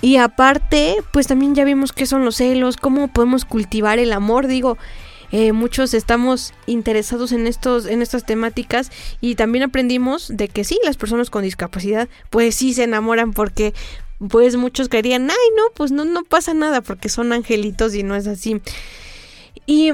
Y 0.00 0.16
aparte 0.16 0.96
pues 1.12 1.26
también 1.26 1.54
ya 1.56 1.64
vimos 1.64 1.92
qué 1.92 2.06
son 2.06 2.24
los 2.24 2.36
celos, 2.36 2.76
cómo 2.76 3.08
podemos 3.08 3.44
cultivar 3.44 3.98
el 3.98 4.12
amor, 4.12 4.46
digo, 4.46 4.78
eh, 5.32 5.52
muchos 5.52 5.92
estamos 5.94 6.54
interesados 6.66 7.32
en 7.32 7.48
estos 7.48 7.86
en 7.86 8.00
estas 8.00 8.24
temáticas 8.24 8.92
y 9.20 9.34
también 9.34 9.64
aprendimos 9.64 10.28
de 10.28 10.46
que 10.46 10.62
sí 10.62 10.78
las 10.84 10.96
personas 10.96 11.30
con 11.30 11.42
discapacidad 11.42 12.08
pues 12.30 12.54
sí 12.54 12.74
se 12.74 12.84
enamoran 12.84 13.32
porque 13.32 13.74
pues 14.28 14.54
muchos 14.54 14.88
querían 14.88 15.28
ay 15.28 15.36
no 15.56 15.64
pues 15.74 15.90
no 15.90 16.04
no 16.04 16.22
pasa 16.22 16.54
nada 16.54 16.80
porque 16.80 17.08
son 17.08 17.32
angelitos 17.32 17.96
y 17.96 18.04
no 18.04 18.14
es 18.14 18.28
así 18.28 18.60
y 19.66 19.92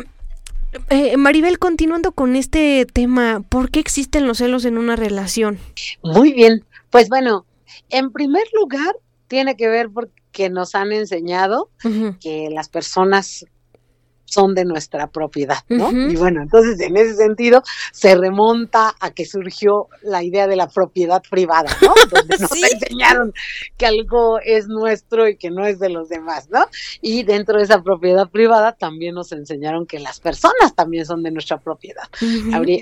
eh, 0.88 1.16
Maribel, 1.16 1.58
continuando 1.58 2.12
con 2.12 2.36
este 2.36 2.86
tema, 2.86 3.42
¿por 3.48 3.70
qué 3.70 3.80
existen 3.80 4.26
los 4.26 4.38
celos 4.38 4.64
en 4.64 4.78
una 4.78 4.96
relación? 4.96 5.58
Muy 6.02 6.32
bien, 6.32 6.64
pues 6.90 7.08
bueno, 7.08 7.46
en 7.90 8.12
primer 8.12 8.44
lugar, 8.54 8.94
tiene 9.28 9.56
que 9.56 9.68
ver 9.68 9.90
porque 9.90 10.50
nos 10.50 10.74
han 10.74 10.92
enseñado 10.92 11.70
que 12.20 12.48
las 12.50 12.68
personas 12.68 13.46
son 14.32 14.54
de 14.54 14.64
nuestra 14.64 15.08
propiedad, 15.08 15.58
¿no? 15.68 15.90
Y 15.90 16.16
bueno, 16.16 16.40
entonces 16.40 16.80
en 16.80 16.96
ese 16.96 17.16
sentido 17.16 17.62
se 17.92 18.14
remonta 18.14 18.94
a 18.98 19.10
que 19.10 19.26
surgió 19.26 19.88
la 20.02 20.22
idea 20.22 20.46
de 20.46 20.56
la 20.56 20.68
propiedad 20.68 21.22
privada, 21.30 21.68
¿no? 21.82 21.92
Donde 22.10 22.38
nos 22.38 22.50
enseñaron 22.50 23.34
que 23.76 23.84
algo 23.84 24.38
es 24.40 24.68
nuestro 24.68 25.28
y 25.28 25.36
que 25.36 25.50
no 25.50 25.66
es 25.66 25.78
de 25.78 25.90
los 25.90 26.08
demás, 26.08 26.48
¿no? 26.50 26.64
Y 27.02 27.24
dentro 27.24 27.58
de 27.58 27.64
esa 27.64 27.82
propiedad 27.82 28.30
privada 28.30 28.72
también 28.72 29.16
nos 29.16 29.32
enseñaron 29.32 29.86
que 29.86 30.00
las 30.00 30.18
personas 30.18 30.74
también 30.74 31.04
son 31.04 31.22
de 31.22 31.30
nuestra 31.30 31.58
propiedad. 31.58 32.04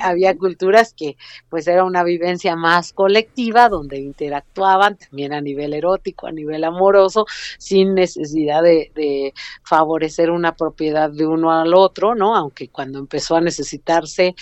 había 0.03 0.37
culturas 0.37 0.95
que 0.95 1.17
pues 1.49 1.67
era 1.67 1.85
una 1.85 2.05
vivencia 2.05 2.55
más 2.55 2.93
colectiva 2.93 3.69
donde 3.69 3.99
interactuaban 3.99 4.97
también 4.97 5.33
a 5.33 5.41
nivel 5.41 5.75
erótico, 5.75 6.29
a 6.29 6.33
nivel 6.33 6.63
amoroso, 6.63 7.27
sin 7.59 7.95
necesidad 7.95 8.63
de, 8.63 8.93
de 8.95 9.35
favorecer 9.65 10.31
una 10.31 10.55
propiedad 10.55 11.11
de 11.11 11.27
un 11.27 11.40
uno 11.41 11.53
al 11.53 11.75
otro, 11.75 12.15
¿no? 12.15 12.37
Aunque 12.37 12.69
cuando 12.69 12.99
empezó 12.99 13.37
a 13.37 13.41
necesitarse 13.41 14.35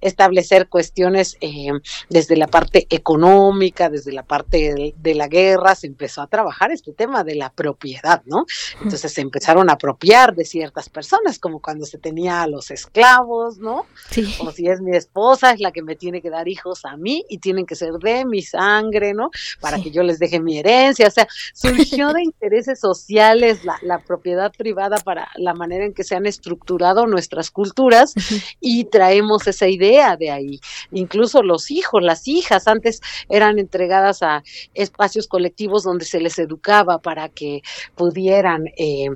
establecer 0.00 0.68
cuestiones 0.68 1.36
eh, 1.40 1.70
desde 2.08 2.36
la 2.36 2.46
parte 2.46 2.86
económica, 2.90 3.88
desde 3.88 4.12
la 4.12 4.22
parte 4.22 4.94
de, 4.94 5.14
la 5.14 5.28
guerra, 5.28 5.74
se 5.74 5.86
empezó 5.86 6.22
a 6.22 6.26
trabajar 6.26 6.70
este 6.72 6.92
tema 6.92 7.24
de 7.24 7.34
la 7.34 7.50
propiedad, 7.50 8.22
¿no? 8.24 8.46
Entonces 8.82 9.12
se 9.12 9.20
empezaron 9.20 9.68
a 9.68 9.74
apropiar 9.74 10.34
de 10.34 10.44
ciertas 10.44 10.88
personas, 10.88 11.38
como 11.38 11.60
cuando 11.60 11.84
se 11.84 11.98
tenía 11.98 12.42
a 12.42 12.46
los 12.46 12.70
esclavos, 12.70 13.58
¿no? 13.58 13.86
Sí. 14.10 14.34
O 14.40 14.50
si 14.50 14.68
es 14.68 14.80
mi 14.80 14.96
esposa, 14.96 15.52
es 15.52 15.60
la 15.60 15.72
que 15.72 15.82
me 15.82 15.96
tiene 15.96 16.22
que 16.22 16.30
dar 16.30 16.48
hijos 16.48 16.84
a 16.84 16.96
mí 16.96 17.24
y 17.28 17.38
tienen 17.38 17.66
que 17.66 17.74
ser 17.74 17.92
de 17.94 18.24
mi 18.24 18.42
sangre, 18.42 19.12
¿no? 19.14 19.30
Para 19.60 19.80
que 19.80 19.90
yo 19.90 20.02
les 20.02 20.18
deje 20.18 20.40
mi 20.40 20.58
herencia. 20.58 21.08
O 21.08 21.10
sea, 21.10 21.28
surgió 21.54 22.12
de 22.12 22.22
intereses 22.22 22.80
sociales 22.80 23.64
la, 23.64 23.76
la 23.82 23.98
propiedad 23.98 24.52
privada 24.52 24.98
para 24.98 25.28
la 25.36 25.54
manera 25.54 25.84
en 25.84 25.94
que 25.94 26.04
se 26.04 26.14
han 26.14 26.26
estructurado 26.32 27.06
nuestras 27.06 27.50
culturas 27.50 28.14
y 28.60 28.84
traemos 28.84 29.46
esa 29.46 29.68
idea 29.68 30.16
de 30.16 30.30
ahí. 30.30 30.60
Incluso 30.90 31.42
los 31.42 31.70
hijos, 31.70 32.02
las 32.02 32.26
hijas 32.28 32.66
antes 32.66 33.00
eran 33.28 33.58
entregadas 33.58 34.22
a 34.22 34.42
espacios 34.74 35.26
colectivos 35.26 35.84
donde 35.84 36.04
se 36.04 36.20
les 36.20 36.38
educaba 36.38 36.98
para 36.98 37.28
que 37.28 37.62
pudieran 37.94 38.66
eh, 38.76 39.08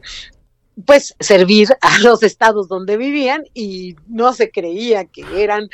pues 0.84 1.14
servir 1.20 1.68
a 1.80 1.98
los 2.00 2.22
estados 2.22 2.68
donde 2.68 2.96
vivían 2.96 3.44
y 3.54 3.96
no 4.08 4.32
se 4.34 4.50
creía 4.50 5.06
que 5.06 5.24
eran 5.42 5.68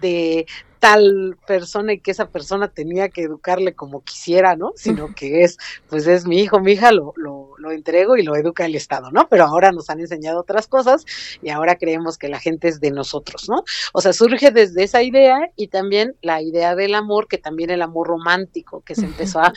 de 0.00 0.46
tal 0.78 1.36
persona 1.46 1.92
y 1.92 2.00
que 2.00 2.10
esa 2.10 2.28
persona 2.28 2.68
tenía 2.68 3.08
que 3.08 3.22
educarle 3.22 3.74
como 3.74 4.02
quisiera, 4.02 4.56
¿no? 4.56 4.72
Sino 4.76 5.14
que 5.14 5.42
es, 5.42 5.58
pues 5.88 6.06
es 6.06 6.26
mi 6.26 6.40
hijo, 6.40 6.60
mi 6.60 6.72
hija, 6.72 6.92
lo, 6.92 7.12
lo, 7.16 7.52
lo, 7.58 7.70
entrego 7.70 8.16
y 8.16 8.22
lo 8.22 8.36
educa 8.36 8.64
el 8.64 8.74
Estado, 8.74 9.10
¿no? 9.10 9.28
Pero 9.28 9.44
ahora 9.44 9.72
nos 9.72 9.90
han 9.90 10.00
enseñado 10.00 10.40
otras 10.40 10.68
cosas 10.68 11.04
y 11.42 11.50
ahora 11.50 11.76
creemos 11.76 12.18
que 12.18 12.28
la 12.28 12.38
gente 12.38 12.68
es 12.68 12.80
de 12.80 12.90
nosotros, 12.90 13.48
¿no? 13.48 13.64
O 13.92 14.00
sea, 14.00 14.12
surge 14.12 14.50
desde 14.50 14.84
esa 14.84 15.02
idea 15.02 15.50
y 15.56 15.68
también 15.68 16.14
la 16.22 16.40
idea 16.42 16.74
del 16.74 16.94
amor, 16.94 17.28
que 17.28 17.38
también 17.38 17.70
el 17.70 17.82
amor 17.82 18.08
romántico, 18.08 18.82
que 18.82 18.94
se 18.94 19.04
empezó 19.04 19.40
a 19.40 19.52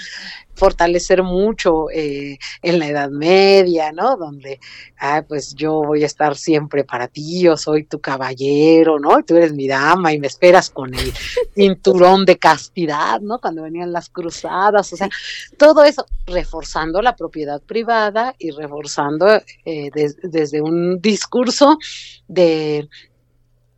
fortalecer 0.54 1.24
mucho 1.24 1.90
eh, 1.90 2.38
en 2.62 2.80
la 2.80 2.88
Edad 2.88 3.10
Media, 3.10 3.92
¿no? 3.92 4.18
Donde, 4.18 4.60
ah, 5.00 5.24
pues 5.28 5.56
yo 5.56 5.82
voy 5.82 6.04
a 6.04 6.06
estar 6.06 6.36
siempre 6.36 6.84
para 6.84 7.08
ti, 7.08 7.42
yo 7.42 7.58
soy 7.58 7.84
tu 7.84 8.00
caballero, 8.00 9.00
¿no? 9.00 9.20
Y 9.20 9.24
tú 9.24 9.36
eres 9.36 9.54
mi 9.54 9.68
dama 9.68 10.14
y 10.14 10.20
me 10.20 10.28
esperas 10.28 10.70
con 10.70 10.94
el 11.12 11.54
cinturón 11.56 12.26
de 12.26 12.38
castidad, 12.38 13.20
¿no? 13.22 13.40
Cuando 13.40 13.64
venían 13.64 13.92
las 13.92 14.10
cruzadas, 14.10 14.92
o 14.94 14.98
sea, 14.98 15.10
todo 15.58 15.84
eso, 15.84 16.06
reforzando 16.26 17.02
la 17.02 17.16
propiedad 17.16 17.62
privada 17.62 18.36
y 18.40 18.52
reforzando 18.52 19.28
eh, 19.66 19.92
desde 20.24 20.62
un 20.62 21.02
discurso 21.02 21.78
de 22.28 22.90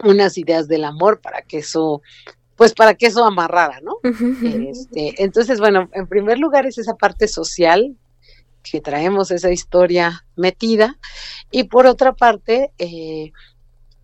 unas 0.03 0.37
ideas 0.37 0.67
del 0.67 0.83
amor 0.83 1.21
para 1.21 1.41
que 1.41 1.59
eso 1.59 2.01
pues 2.55 2.73
para 2.73 2.93
que 2.93 3.07
eso 3.07 3.25
amarrara, 3.25 3.81
¿no? 3.81 3.97
Este, 4.03 5.23
entonces, 5.23 5.59
bueno, 5.59 5.89
en 5.93 6.07
primer 6.07 6.37
lugar 6.37 6.65
es 6.65 6.77
esa 6.77 6.95
parte 6.95 7.27
social 7.27 7.95
que 8.61 8.79
traemos 8.79 9.31
esa 9.31 9.51
historia 9.51 10.25
metida 10.35 10.97
y 11.51 11.65
por 11.65 11.85
otra 11.85 12.13
parte, 12.13 12.71
eh, 12.77 13.31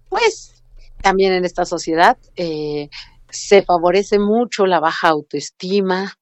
pues 0.10 0.64
también 1.02 1.34
en 1.34 1.46
esta 1.46 1.66
sociedad 1.66 2.18
eh, 2.36 2.90
se 3.30 3.64
favorece 3.64 4.20
mucho 4.20 4.66
la 4.66 4.80
baja 4.80 5.10
autoestima, 5.10 6.18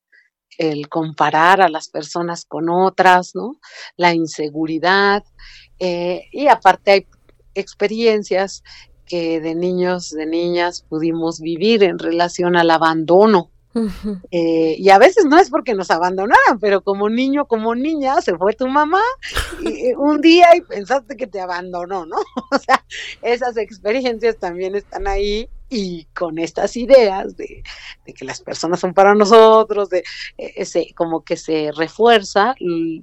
el 0.57 0.89
comparar 0.89 1.61
a 1.61 1.69
las 1.69 1.89
personas 1.89 2.45
con 2.45 2.69
otras, 2.69 3.35
¿no? 3.35 3.59
La 3.95 4.13
inseguridad 4.13 5.23
eh, 5.79 6.23
y 6.31 6.47
aparte 6.47 6.91
hay 6.91 7.07
experiencias 7.53 8.63
que 9.05 9.39
de 9.39 9.55
niños, 9.55 10.09
de 10.09 10.25
niñas 10.25 10.85
pudimos 10.87 11.39
vivir 11.39 11.83
en 11.83 11.99
relación 11.99 12.55
al 12.55 12.71
abandono. 12.71 13.51
Eh, 14.31 14.75
y 14.79 14.89
a 14.89 14.97
veces 14.97 15.25
no 15.25 15.37
es 15.37 15.51
porque 15.51 15.75
nos 15.75 15.91
abandonaran, 15.91 16.59
pero 16.59 16.81
como 16.81 17.09
niño, 17.09 17.45
como 17.45 17.75
niña, 17.75 18.19
se 18.21 18.35
fue 18.35 18.53
tu 18.53 18.67
mamá 18.67 19.01
y, 19.61 19.93
un 19.93 20.19
día 20.19 20.55
y 20.55 20.61
pensaste 20.61 21.15
que 21.15 21.27
te 21.27 21.39
abandonó, 21.39 22.07
¿no? 22.07 22.17
O 22.51 22.57
sea, 22.57 22.83
esas 23.21 23.55
experiencias 23.55 24.37
también 24.37 24.73
están 24.73 25.07
ahí 25.07 25.47
y 25.69 26.05
con 26.13 26.39
estas 26.39 26.77
ideas 26.77 27.35
de, 27.35 27.63
que 28.15 28.25
las 28.25 28.41
personas 28.41 28.79
son 28.79 28.93
para 28.93 29.13
nosotros, 29.13 29.89
de 29.89 30.03
e, 30.37 30.53
ese, 30.55 30.93
como 30.95 31.23
que 31.23 31.35
se 31.35 31.71
refuerza 31.75 32.55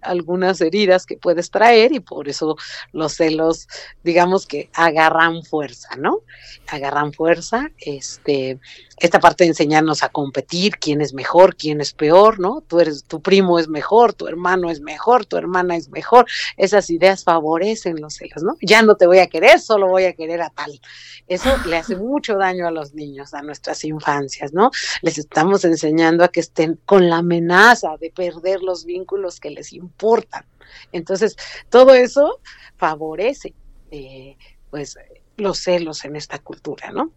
algunas 0.02 0.60
heridas 0.60 1.06
que 1.06 1.16
puedes 1.16 1.50
traer 1.50 1.92
y 1.92 2.00
por 2.00 2.28
eso 2.28 2.56
los 2.92 3.14
celos, 3.14 3.68
digamos 4.02 4.46
que 4.46 4.70
agarran 4.72 5.42
fuerza, 5.42 5.90
¿no? 5.96 6.20
Agarran 6.68 7.12
fuerza, 7.12 7.70
este, 7.78 8.58
esta 8.98 9.20
parte 9.20 9.44
de 9.44 9.48
enseñarnos 9.48 10.02
a 10.02 10.08
competir, 10.08 10.76
quién 10.78 11.00
es 11.00 11.14
mejor, 11.14 11.56
quién 11.56 11.80
es 11.80 11.92
peor, 11.92 12.38
¿no? 12.38 12.62
Tú 12.66 12.80
eres, 12.80 13.04
tu 13.04 13.20
primo 13.20 13.58
es 13.58 13.68
mejor, 13.68 14.12
tu 14.12 14.26
hermano 14.26 14.70
es 14.70 14.80
mejor, 14.80 15.26
tu 15.26 15.36
hermana 15.36 15.76
es 15.76 15.88
mejor, 15.88 16.26
esas 16.56 16.90
ideas 16.90 17.24
favorecen 17.24 18.00
los 18.00 18.14
celos, 18.14 18.42
¿no? 18.42 18.56
Ya 18.60 18.82
no 18.82 18.96
te 18.96 19.06
voy 19.06 19.18
a 19.18 19.26
querer, 19.26 19.60
solo 19.60 19.88
voy 19.88 20.04
a 20.04 20.12
querer 20.12 20.42
a 20.42 20.50
tal. 20.50 20.80
Eso 21.26 21.50
le 21.66 21.76
hace 21.76 21.96
mucho 21.96 22.36
daño 22.36 22.66
a 22.66 22.70
los 22.70 22.94
niños, 22.94 23.34
a 23.34 23.42
nuestras 23.42 23.84
infancias, 23.84 24.52
¿no? 24.52 24.70
Les 25.02 25.18
estamos 25.18 25.64
enseñando 25.64 26.24
a 26.24 26.28
que 26.28 26.40
estén 26.40 26.78
con 26.84 27.08
la 27.08 27.18
amenaza 27.18 27.96
de 27.98 28.10
perder 28.10 28.62
los 28.62 28.84
vínculos 28.84 29.40
que 29.40 29.50
les 29.50 29.72
importan. 29.72 30.44
Entonces, 30.92 31.36
todo 31.68 31.94
eso 31.94 32.40
favorece, 32.76 33.54
eh, 33.90 34.36
pues, 34.70 34.96
los 35.36 35.58
celos 35.58 36.04
en 36.04 36.16
esta 36.16 36.38
cultura, 36.38 36.90
¿no? 36.90 37.12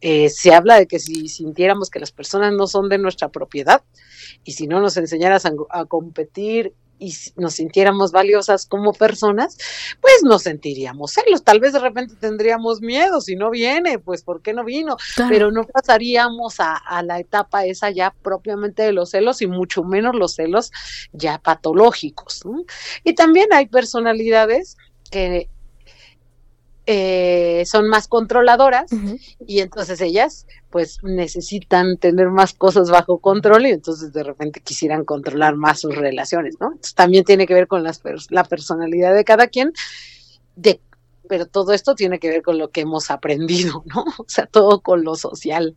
Eh, 0.00 0.30
se 0.30 0.54
habla 0.54 0.76
de 0.76 0.86
que 0.86 0.98
si 0.98 1.28
sintiéramos 1.28 1.90
que 1.90 2.00
las 2.00 2.12
personas 2.12 2.52
no 2.52 2.66
son 2.66 2.88
de 2.88 2.98
nuestra 2.98 3.28
propiedad 3.28 3.82
y 4.44 4.52
si 4.52 4.66
no 4.66 4.80
nos 4.80 4.96
enseñaras 4.96 5.44
a 5.44 5.84
competir 5.84 6.74
y 7.00 7.14
nos 7.36 7.54
sintiéramos 7.54 8.12
valiosas 8.12 8.66
como 8.66 8.92
personas, 8.92 9.56
pues 10.00 10.22
nos 10.22 10.42
sentiríamos 10.42 11.12
celos. 11.12 11.42
Tal 11.42 11.58
vez 11.58 11.72
de 11.72 11.80
repente 11.80 12.14
tendríamos 12.14 12.80
miedo, 12.82 13.20
si 13.20 13.34
no 13.34 13.50
viene, 13.50 13.98
pues 13.98 14.22
¿por 14.22 14.42
qué 14.42 14.52
no 14.52 14.64
vino? 14.64 14.96
Pero 15.28 15.50
no 15.50 15.64
pasaríamos 15.64 16.60
a, 16.60 16.76
a, 16.76 17.02
la 17.02 17.18
etapa 17.18 17.64
esa 17.64 17.90
ya 17.90 18.14
propiamente 18.22 18.82
de 18.82 18.92
los 18.92 19.10
celos 19.10 19.42
y 19.42 19.46
mucho 19.46 19.82
menos 19.82 20.14
los 20.14 20.34
celos 20.34 20.70
ya 21.12 21.38
patológicos. 21.38 22.42
Y 23.02 23.14
también 23.14 23.48
hay 23.52 23.66
personalidades 23.66 24.76
que 25.10 25.48
eh, 26.92 27.62
son 27.66 27.88
más 27.88 28.08
controladoras 28.08 28.90
y 29.46 29.60
entonces 29.60 30.00
ellas 30.00 30.48
pues 30.70 30.98
necesitan 31.04 31.98
tener 31.98 32.30
más 32.30 32.52
cosas 32.52 32.90
bajo 32.90 33.18
control 33.18 33.66
y 33.66 33.70
entonces 33.70 34.12
de 34.12 34.24
repente 34.24 34.58
quisieran 34.58 35.04
controlar 35.04 35.54
más 35.54 35.78
sus 35.78 35.94
relaciones, 35.94 36.56
¿no? 36.58 36.66
Entonces, 36.72 36.96
también 36.96 37.22
tiene 37.22 37.46
que 37.46 37.54
ver 37.54 37.68
con 37.68 37.84
las, 37.84 38.02
la 38.30 38.42
personalidad 38.42 39.14
de 39.14 39.22
cada 39.22 39.46
quien, 39.46 39.72
de, 40.56 40.80
pero 41.28 41.46
todo 41.46 41.74
esto 41.74 41.94
tiene 41.94 42.18
que 42.18 42.28
ver 42.28 42.42
con 42.42 42.58
lo 42.58 42.70
que 42.70 42.80
hemos 42.80 43.12
aprendido, 43.12 43.84
¿no? 43.86 44.04
O 44.18 44.24
sea, 44.26 44.46
todo 44.46 44.80
con 44.80 45.04
lo 45.04 45.14
social. 45.14 45.76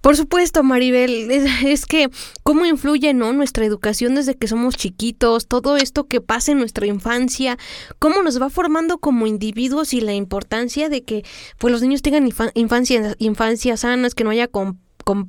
Por 0.00 0.16
supuesto, 0.16 0.62
Maribel, 0.62 1.30
es, 1.30 1.86
que 1.86 2.10
cómo 2.42 2.66
influye, 2.66 3.14
¿no? 3.14 3.32
Nuestra 3.32 3.64
educación 3.64 4.14
desde 4.14 4.36
que 4.36 4.48
somos 4.48 4.76
chiquitos, 4.76 5.46
todo 5.46 5.76
esto 5.76 6.08
que 6.08 6.20
pasa 6.20 6.52
en 6.52 6.58
nuestra 6.58 6.86
infancia, 6.86 7.58
cómo 7.98 8.22
nos 8.22 8.40
va 8.40 8.50
formando 8.50 8.98
como 8.98 9.26
individuos 9.26 9.94
y 9.94 10.00
la 10.00 10.14
importancia 10.14 10.88
de 10.88 11.04
que 11.04 11.24
pues 11.58 11.72
los 11.72 11.82
niños 11.82 12.02
tengan 12.02 12.28
infancia, 12.54 13.76
sanas, 13.76 14.14
que 14.14 14.24
no 14.24 14.30
haya 14.30 14.48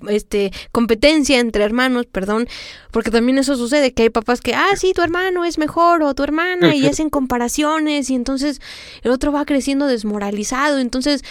este, 0.10 0.52
competencia 0.72 1.40
entre 1.40 1.64
hermanos, 1.64 2.06
perdón, 2.06 2.48
porque 2.92 3.12
también 3.12 3.38
eso 3.38 3.56
sucede, 3.56 3.94
que 3.94 4.04
hay 4.04 4.10
papás 4.10 4.42
que, 4.42 4.54
ah, 4.54 4.76
sí, 4.76 4.94
tu 4.94 5.02
hermano 5.02 5.46
es 5.46 5.58
mejor 5.58 6.04
o 6.04 6.14
tu 6.14 6.24
hermana 6.24 6.76
y 6.76 6.86
hacen 6.88 7.10
comparaciones 7.10 8.10
y 8.10 8.16
entonces 8.16 8.62
el 9.02 9.12
otro 9.12 9.32
va 9.32 9.46
creciendo 9.46 9.88
desmoralizado, 9.88 10.80
entonces 10.80 11.24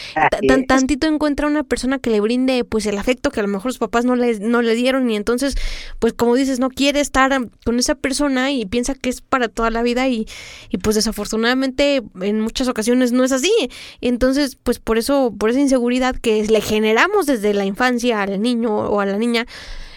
tan, 0.46 0.66
tantito 0.66 1.06
encuentra 1.06 1.46
una 1.46 1.62
persona 1.62 1.98
que 1.98 2.10
le 2.10 2.20
brinde 2.20 2.64
pues 2.64 2.86
el 2.86 2.98
afecto 2.98 3.30
que 3.30 3.40
a 3.40 3.42
lo 3.42 3.48
mejor 3.48 3.66
los 3.66 3.78
papás 3.78 4.04
no 4.04 4.16
le, 4.16 4.38
no 4.40 4.62
le 4.62 4.74
dieron 4.74 5.08
y 5.10 5.16
entonces 5.16 5.56
pues 5.98 6.12
como 6.12 6.34
dices, 6.34 6.58
no 6.58 6.68
quiere 6.68 7.00
estar 7.00 7.32
con 7.64 7.78
esa 7.78 7.94
persona 7.94 8.50
y 8.50 8.66
piensa 8.66 8.94
que 8.94 9.10
es 9.10 9.20
para 9.20 9.48
toda 9.48 9.70
la 9.70 9.82
vida 9.82 10.08
y, 10.08 10.26
y 10.70 10.78
pues 10.78 10.96
desafortunadamente 10.96 12.02
en 12.20 12.40
muchas 12.40 12.68
ocasiones 12.68 13.12
no 13.12 13.24
es 13.24 13.32
así, 13.32 13.52
entonces 14.00 14.56
pues 14.62 14.78
por 14.78 14.98
eso, 14.98 15.32
por 15.38 15.50
esa 15.50 15.60
inseguridad 15.60 16.16
que 16.16 16.44
le 16.46 16.60
generamos 16.60 17.26
desde 17.26 17.54
la 17.54 17.64
infancia 17.64 18.22
al 18.22 18.31
niño 18.38 18.74
o 18.74 19.00
a 19.00 19.06
la 19.06 19.18
niña, 19.18 19.46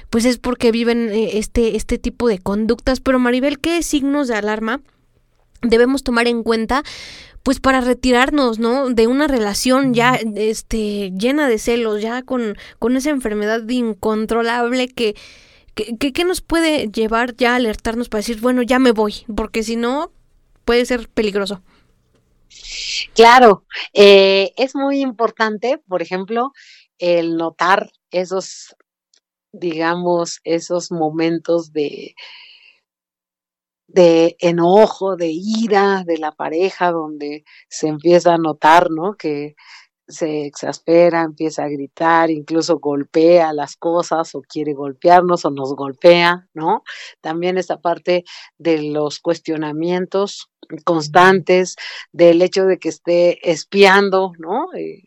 pues 0.09 0.25
es 0.25 0.37
porque 0.37 0.71
viven 0.71 1.09
eh, 1.09 1.37
este, 1.37 1.75
este 1.75 1.97
tipo 1.97 2.27
de 2.27 2.39
conductas. 2.39 2.99
Pero 2.99 3.19
Maribel, 3.19 3.59
¿qué 3.59 3.83
signos 3.83 4.27
de 4.27 4.35
alarma 4.35 4.81
debemos 5.61 6.03
tomar 6.03 6.27
en 6.27 6.43
cuenta? 6.43 6.83
pues 7.45 7.59
para 7.59 7.79
retirarnos, 7.79 8.57
¿no? 8.57 8.89
De 8.89 9.05
una 9.05 9.27
relación 9.27 9.93
ya 9.93 10.19
este, 10.35 11.11
llena 11.11 11.47
de 11.47 11.59
celos, 11.59 12.01
ya 12.01 12.23
con, 12.23 12.57
con 12.79 12.97
esa 12.97 13.11
enfermedad 13.11 13.69
incontrolable 13.69 14.87
que, 14.87 15.15
que, 15.75 15.95
que, 15.95 16.23
nos 16.23 16.41
puede 16.41 16.87
llevar 16.87 17.35
ya 17.35 17.53
a 17.53 17.57
alertarnos 17.57 18.09
para 18.09 18.21
decir, 18.21 18.41
bueno, 18.41 18.63
ya 18.63 18.79
me 18.79 18.93
voy, 18.93 19.25
porque 19.35 19.61
si 19.61 19.75
no, 19.75 20.11
puede 20.65 20.85
ser 20.85 21.07
peligroso. 21.07 21.61
Claro, 23.13 23.63
eh, 23.93 24.51
es 24.57 24.75
muy 24.75 25.01
importante, 25.01 25.77
por 25.87 26.01
ejemplo, 26.01 26.51
el 26.99 27.37
notar 27.37 27.91
esos, 28.11 28.75
digamos, 29.51 30.39
esos 30.43 30.91
momentos 30.91 31.71
de, 31.73 32.15
de 33.87 34.35
enojo, 34.39 35.15
de 35.15 35.29
ira 35.31 36.03
de 36.05 36.17
la 36.17 36.31
pareja, 36.31 36.91
donde 36.91 37.43
se 37.69 37.87
empieza 37.87 38.33
a 38.33 38.37
notar, 38.37 38.89
¿no? 38.91 39.15
Que 39.15 39.55
se 40.07 40.45
exaspera, 40.45 41.23
empieza 41.23 41.63
a 41.63 41.69
gritar, 41.69 42.29
incluso 42.29 42.77
golpea 42.79 43.53
las 43.53 43.75
cosas 43.75 44.35
o 44.35 44.41
quiere 44.41 44.73
golpearnos 44.73 45.45
o 45.45 45.51
nos 45.51 45.75
golpea, 45.75 46.47
¿no? 46.53 46.83
También 47.21 47.57
esta 47.57 47.81
parte 47.81 48.23
de 48.57 48.83
los 48.83 49.19
cuestionamientos 49.19 50.49
constantes, 50.83 51.75
del 52.11 52.41
hecho 52.41 52.65
de 52.65 52.77
que 52.79 52.89
esté 52.89 53.51
espiando, 53.51 54.31
¿no? 54.39 54.73
Eh, 54.73 55.03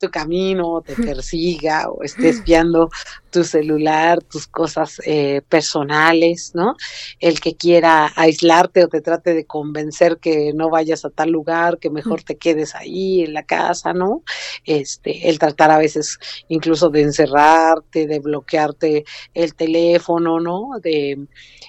tu 0.00 0.10
camino, 0.10 0.82
te 0.84 0.96
persiga 0.96 1.90
o 1.90 2.02
esté 2.02 2.30
espiando 2.30 2.88
tu 3.30 3.44
celular, 3.44 4.22
tus 4.22 4.46
cosas 4.46 5.00
eh, 5.04 5.42
personales, 5.48 6.52
¿no? 6.54 6.74
El 7.20 7.38
que 7.38 7.54
quiera 7.54 8.10
aislarte 8.16 8.82
o 8.82 8.88
te 8.88 9.02
trate 9.02 9.34
de 9.34 9.44
convencer 9.44 10.16
que 10.16 10.52
no 10.54 10.70
vayas 10.70 11.04
a 11.04 11.10
tal 11.10 11.30
lugar, 11.30 11.78
que 11.78 11.90
mejor 11.90 12.22
te 12.22 12.38
quedes 12.38 12.74
ahí 12.74 13.22
en 13.22 13.34
la 13.34 13.42
casa, 13.42 13.92
¿no? 13.92 14.22
Este, 14.64 15.28
el 15.28 15.38
tratar 15.38 15.70
a 15.70 15.78
veces 15.78 16.18
incluso 16.48 16.88
de 16.88 17.02
encerrarte, 17.02 18.06
de 18.06 18.20
bloquearte 18.20 19.04
el 19.34 19.54
teléfono, 19.54 20.40
¿no? 20.40 20.80
De 20.82 21.26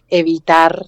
evitar 0.07 0.85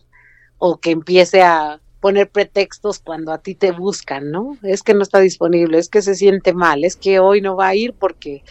o 0.57 0.77
que 0.77 0.91
empiece 0.91 1.41
a 1.41 1.82
poner 2.03 2.29
pretextos 2.29 2.99
cuando 2.99 3.31
a 3.31 3.37
ti 3.37 3.55
te 3.55 3.71
buscan, 3.71 4.29
¿no? 4.29 4.57
Es 4.61 4.83
que 4.83 4.93
no 4.93 5.03
está 5.03 5.19
disponible, 5.19 5.77
es 5.77 5.87
que 5.87 6.01
se 6.01 6.15
siente 6.15 6.51
mal, 6.53 6.83
es 6.83 6.97
que 6.97 7.21
hoy 7.21 7.39
no 7.39 7.55
va 7.55 7.69
a 7.69 7.75
ir 7.75 7.93
porque 7.93 8.43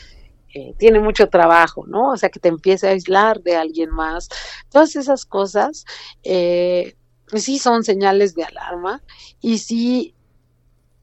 eh, 0.54 0.72
tiene 0.78 1.00
mucho 1.00 1.28
trabajo, 1.28 1.84
¿no? 1.86 2.12
O 2.12 2.16
sea, 2.16 2.30
que 2.30 2.40
te 2.40 2.48
empiece 2.48 2.88
a 2.88 2.92
aislar 2.92 3.42
de 3.42 3.56
alguien 3.56 3.90
más. 3.90 4.30
Todas 4.70 4.96
esas 4.96 5.26
cosas 5.26 5.84
eh, 6.22 6.96
sí 7.34 7.58
son 7.58 7.84
señales 7.84 8.34
de 8.34 8.44
alarma 8.44 9.02
y 9.42 9.58
sí 9.58 10.14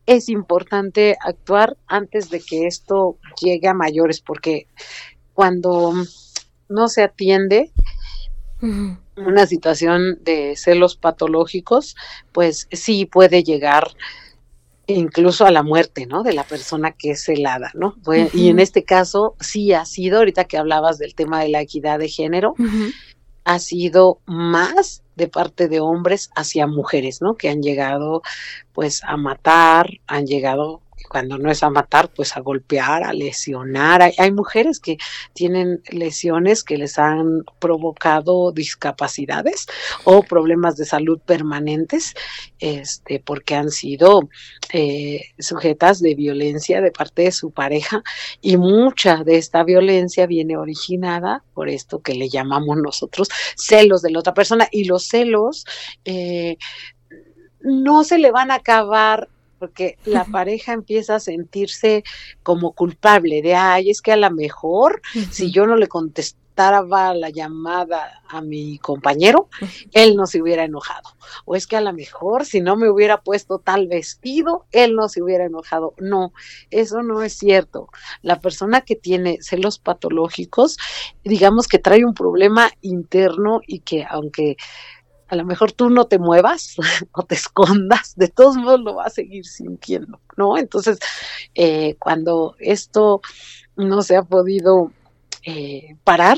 es 0.07 0.27
importante 0.27 1.17
actuar 1.23 1.77
antes 1.85 2.31
de 2.31 2.41
que 2.41 2.65
esto 2.65 3.19
llegue 3.39 3.67
a 3.67 3.75
mayores, 3.75 4.21
porque 4.21 4.65
cuando 5.35 5.93
no 6.67 6.87
se 6.87 7.03
atiende, 7.03 7.71
una 8.61 9.47
situación 9.47 10.19
de 10.23 10.55
celos 10.55 10.95
patológicos, 10.95 11.95
pues 12.31 12.67
sí 12.71 13.05
puede 13.05 13.43
llegar 13.43 13.91
incluso 14.87 15.45
a 15.45 15.51
la 15.51 15.63
muerte, 15.63 16.05
¿no? 16.05 16.23
De 16.23 16.33
la 16.33 16.43
persona 16.43 16.91
que 16.91 17.11
es 17.11 17.23
celada, 17.23 17.71
¿no? 17.73 17.95
Y 18.33 18.49
en 18.49 18.59
este 18.59 18.83
caso 18.83 19.35
sí 19.39 19.71
ha 19.73 19.85
sido, 19.85 20.19
ahorita 20.19 20.45
que 20.45 20.57
hablabas 20.57 20.97
del 20.97 21.15
tema 21.15 21.41
de 21.41 21.49
la 21.49 21.61
equidad 21.61 21.99
de 21.99 22.09
género, 22.09 22.55
ha 23.43 23.59
sido 23.59 24.19
más 24.25 25.03
de 25.15 25.27
parte 25.27 25.67
de 25.67 25.79
hombres 25.79 26.31
hacia 26.35 26.65
mujeres, 26.65 27.21
¿no? 27.21 27.35
Que 27.35 27.49
han 27.49 27.61
llegado 27.61 28.21
pues 28.73 29.03
a 29.03 29.17
matar, 29.17 29.89
han 30.07 30.25
llegado 30.25 30.81
cuando 31.09 31.37
no 31.37 31.51
es 31.51 31.63
a 31.63 31.69
matar, 31.69 32.09
pues 32.09 32.35
a 32.35 32.39
golpear, 32.39 33.03
a 33.03 33.13
lesionar. 33.13 34.01
Hay, 34.01 34.31
mujeres 34.31 34.79
que 34.79 34.97
tienen 35.33 35.81
lesiones 35.89 36.63
que 36.63 36.77
les 36.77 36.99
han 36.99 37.43
provocado 37.59 38.51
discapacidades 38.51 39.65
o 40.03 40.23
problemas 40.23 40.77
de 40.77 40.85
salud 40.85 41.19
permanentes, 41.25 42.13
este, 42.59 43.19
porque 43.19 43.55
han 43.55 43.71
sido 43.71 44.29
eh, 44.71 45.21
sujetas 45.39 45.99
de 45.99 46.15
violencia 46.15 46.81
de 46.81 46.91
parte 46.91 47.23
de 47.23 47.31
su 47.31 47.51
pareja 47.51 48.03
y 48.41 48.57
mucha 48.57 49.23
de 49.23 49.37
esta 49.37 49.63
violencia 49.63 50.27
viene 50.27 50.57
originada 50.57 51.43
por 51.53 51.69
esto 51.69 51.99
que 52.01 52.13
le 52.13 52.29
llamamos 52.29 52.77
nosotros 52.77 53.29
celos 53.55 54.01
de 54.01 54.11
la 54.11 54.19
otra 54.19 54.33
persona 54.33 54.67
y 54.71 54.85
los 54.85 55.07
celos 55.07 55.65
eh, 56.05 56.57
no 57.61 58.03
se 58.03 58.17
le 58.17 58.31
van 58.31 58.51
a 58.51 58.55
acabar 58.55 59.29
porque 59.59 59.97
la 60.05 60.25
pareja 60.31 60.73
empieza 60.73 61.15
a 61.15 61.19
sentirse 61.19 62.03
como 62.43 62.71
culpable 62.71 63.41
de, 63.41 63.55
ay, 63.55 63.89
es 63.89 64.01
que 64.01 64.13
a 64.13 64.17
lo 64.17 64.31
mejor 64.31 65.01
si 65.31 65.51
yo 65.51 65.67
no 65.67 65.75
le 65.75 65.87
contestaba 65.87 66.39
la 67.13 67.29
llamada 67.29 68.21
a 68.27 68.41
mi 68.41 68.79
compañero, 68.79 69.47
él 69.93 70.15
no 70.15 70.27
se 70.27 70.41
hubiera 70.41 70.65
enojado. 70.65 71.09
O 71.45 71.55
es 71.55 71.65
que 71.65 71.77
a 71.77 71.81
lo 71.81 71.93
mejor 71.93 72.45
si 72.45 72.59
no 72.59 72.75
me 72.75 72.89
hubiera 72.89 73.21
puesto 73.21 73.59
tal 73.59 73.87
vestido, 73.87 74.65
él 74.71 74.93
no 74.93 75.07
se 75.07 75.23
hubiera 75.23 75.45
enojado. 75.45 75.93
No, 75.99 76.33
eso 76.69 77.01
no 77.01 77.23
es 77.23 77.33
cierto. 77.33 77.87
La 78.21 78.41
persona 78.41 78.81
que 78.81 78.95
tiene 78.95 79.37
celos 79.41 79.79
patológicos, 79.79 80.77
digamos 81.23 81.67
que 81.67 81.79
trae 81.79 82.03
un 82.03 82.13
problema 82.13 82.69
interno 82.81 83.61
y 83.65 83.79
que 83.79 84.05
aunque 84.09 84.57
a 85.29 85.35
lo 85.35 85.45
mejor 85.45 85.71
tú 85.71 85.89
no 85.89 86.05
te 86.05 86.19
muevas 86.19 86.75
o 87.11 87.23
te 87.23 87.35
escondas, 87.35 88.15
de 88.15 88.27
todos 88.27 88.57
modos 88.57 88.81
lo 88.81 88.95
vas 88.95 89.07
a 89.07 89.15
seguir 89.15 89.45
sintiendo, 89.45 90.19
¿no? 90.35 90.57
Entonces, 90.57 90.99
eh, 91.55 91.95
cuando 91.99 92.55
esto 92.59 93.21
no 93.75 94.01
se 94.01 94.15
ha 94.15 94.23
podido 94.23 94.91
eh, 95.45 95.95
parar, 96.03 96.37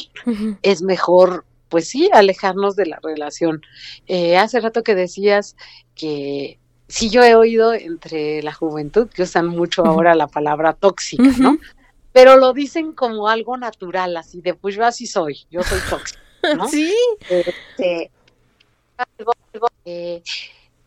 es 0.62 0.82
mejor, 0.82 1.46
pues 1.70 1.88
sí, 1.88 2.10
alejarnos 2.14 2.76
de 2.76 2.86
la 2.86 3.00
relación. 3.02 3.62
Eh, 4.08 4.38
hace 4.38 4.60
rato 4.60 4.84
que 4.84 4.94
decías 4.94 5.56
que 5.96 6.60
sí 6.88 7.10
yo 7.10 7.24
he 7.24 7.36
oído 7.36 7.74
entre 7.74 8.44
la 8.44 8.54
juventud 8.54 9.08
que 9.08 9.24
usan 9.24 9.48
mucho 9.48 9.86
ahora 9.86 10.14
la 10.14 10.28
palabra 10.28 10.74
tóxica, 10.74 11.24
¿no? 11.40 11.58
Pero 12.12 12.36
lo 12.36 12.52
dicen 12.52 12.92
como 12.92 13.30
algo 13.30 13.56
natural, 13.58 14.18
así 14.18 14.42
de, 14.42 14.54
pues 14.54 14.76
yo 14.76 14.86
así 14.86 15.08
soy, 15.08 15.46
yo 15.50 15.64
soy 15.64 15.80
tóxica, 15.90 16.20
¿no? 16.56 16.68
Sí. 16.70 16.94
Este, 17.30 18.12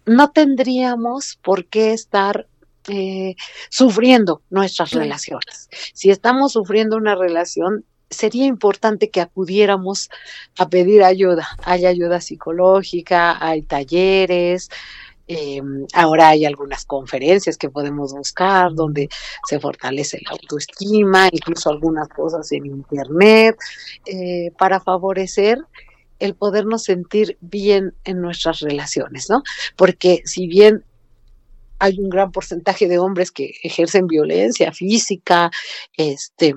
no 0.06 0.30
tendríamos 0.30 1.38
por 1.42 1.66
qué 1.66 1.92
estar 1.92 2.46
eh, 2.88 3.34
sufriendo 3.70 4.42
nuestras 4.50 4.90
relaciones. 4.90 5.70
Si 5.94 6.10
estamos 6.10 6.52
sufriendo 6.52 6.96
una 6.96 7.14
relación, 7.14 7.84
sería 8.10 8.44
importante 8.44 9.08
que 9.08 9.22
acudiéramos 9.22 10.10
a 10.58 10.68
pedir 10.68 11.02
ayuda. 11.02 11.48
Hay 11.64 11.86
ayuda 11.86 12.20
psicológica, 12.20 13.38
hay 13.44 13.62
talleres, 13.62 14.68
em, 15.26 15.86
ahora 15.94 16.28
hay 16.28 16.44
algunas 16.44 16.84
conferencias 16.84 17.56
que 17.56 17.70
podemos 17.70 18.12
buscar 18.12 18.74
donde 18.74 19.08
se 19.48 19.58
fortalece 19.58 20.20
la 20.22 20.32
autoestima, 20.32 21.28
incluso 21.32 21.70
algunas 21.70 22.08
cosas 22.08 22.52
en 22.52 22.66
internet, 22.66 23.56
eh, 24.04 24.50
para 24.58 24.78
favorecer 24.80 25.58
el 26.18 26.34
podernos 26.34 26.84
sentir 26.84 27.36
bien 27.40 27.94
en 28.04 28.20
nuestras 28.20 28.60
relaciones, 28.60 29.28
¿no? 29.28 29.42
Porque 29.76 30.22
si 30.24 30.46
bien 30.46 30.84
hay 31.78 31.98
un 31.98 32.08
gran 32.08 32.32
porcentaje 32.32 32.88
de 32.88 32.98
hombres 32.98 33.30
que 33.30 33.52
ejercen 33.62 34.06
violencia 34.06 34.72
física, 34.72 35.50
este, 35.96 36.54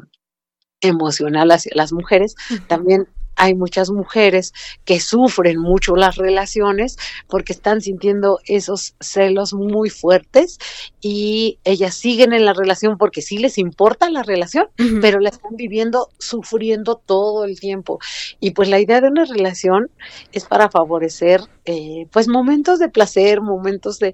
emocional 0.82 1.51
hacia 1.51 1.72
las 1.76 1.91
mujeres, 1.91 2.36
también 2.68 3.08
hay 3.38 3.56
muchas 3.56 3.92
mujeres 3.92 4.54
que 4.84 5.00
sufren 5.00 5.60
mucho 5.60 5.96
las 5.96 6.18
relaciones 6.18 6.98
porque 7.28 7.54
están 7.54 7.82
sintiendo 7.82 8.40
esos 8.46 8.96
celos 9.00 9.54
muy 9.54 9.90
fuertes 9.90 10.58
y 11.00 11.60
ellas 11.64 11.96
siguen 11.96 12.34
en 12.34 12.46
la 12.46 12.54
relación 12.54 12.98
porque 12.98 13.22
sí 13.22 13.38
les 13.38 13.58
importa 13.58 14.10
la 14.10 14.24
relación, 14.24 14.68
pero 15.02 15.20
la 15.20 15.30
están 15.30 15.56
viviendo 15.56 16.10
sufriendo 16.18 16.96
todo 16.96 17.46
el 17.46 17.60
tiempo. 17.60 18.00
Y 18.40 18.52
pues 18.52 18.70
la 18.70 18.80
idea 18.80 19.02
de 19.02 19.08
una 19.08 19.26
relación 19.26 19.90
es 20.32 20.46
para 20.46 20.70
favorecer 20.70 21.42
eh, 21.66 22.08
pues 22.12 22.28
momentos 22.28 22.80
de 22.80 22.90
placer, 22.90 23.42
momentos 23.42 24.00
de, 24.00 24.14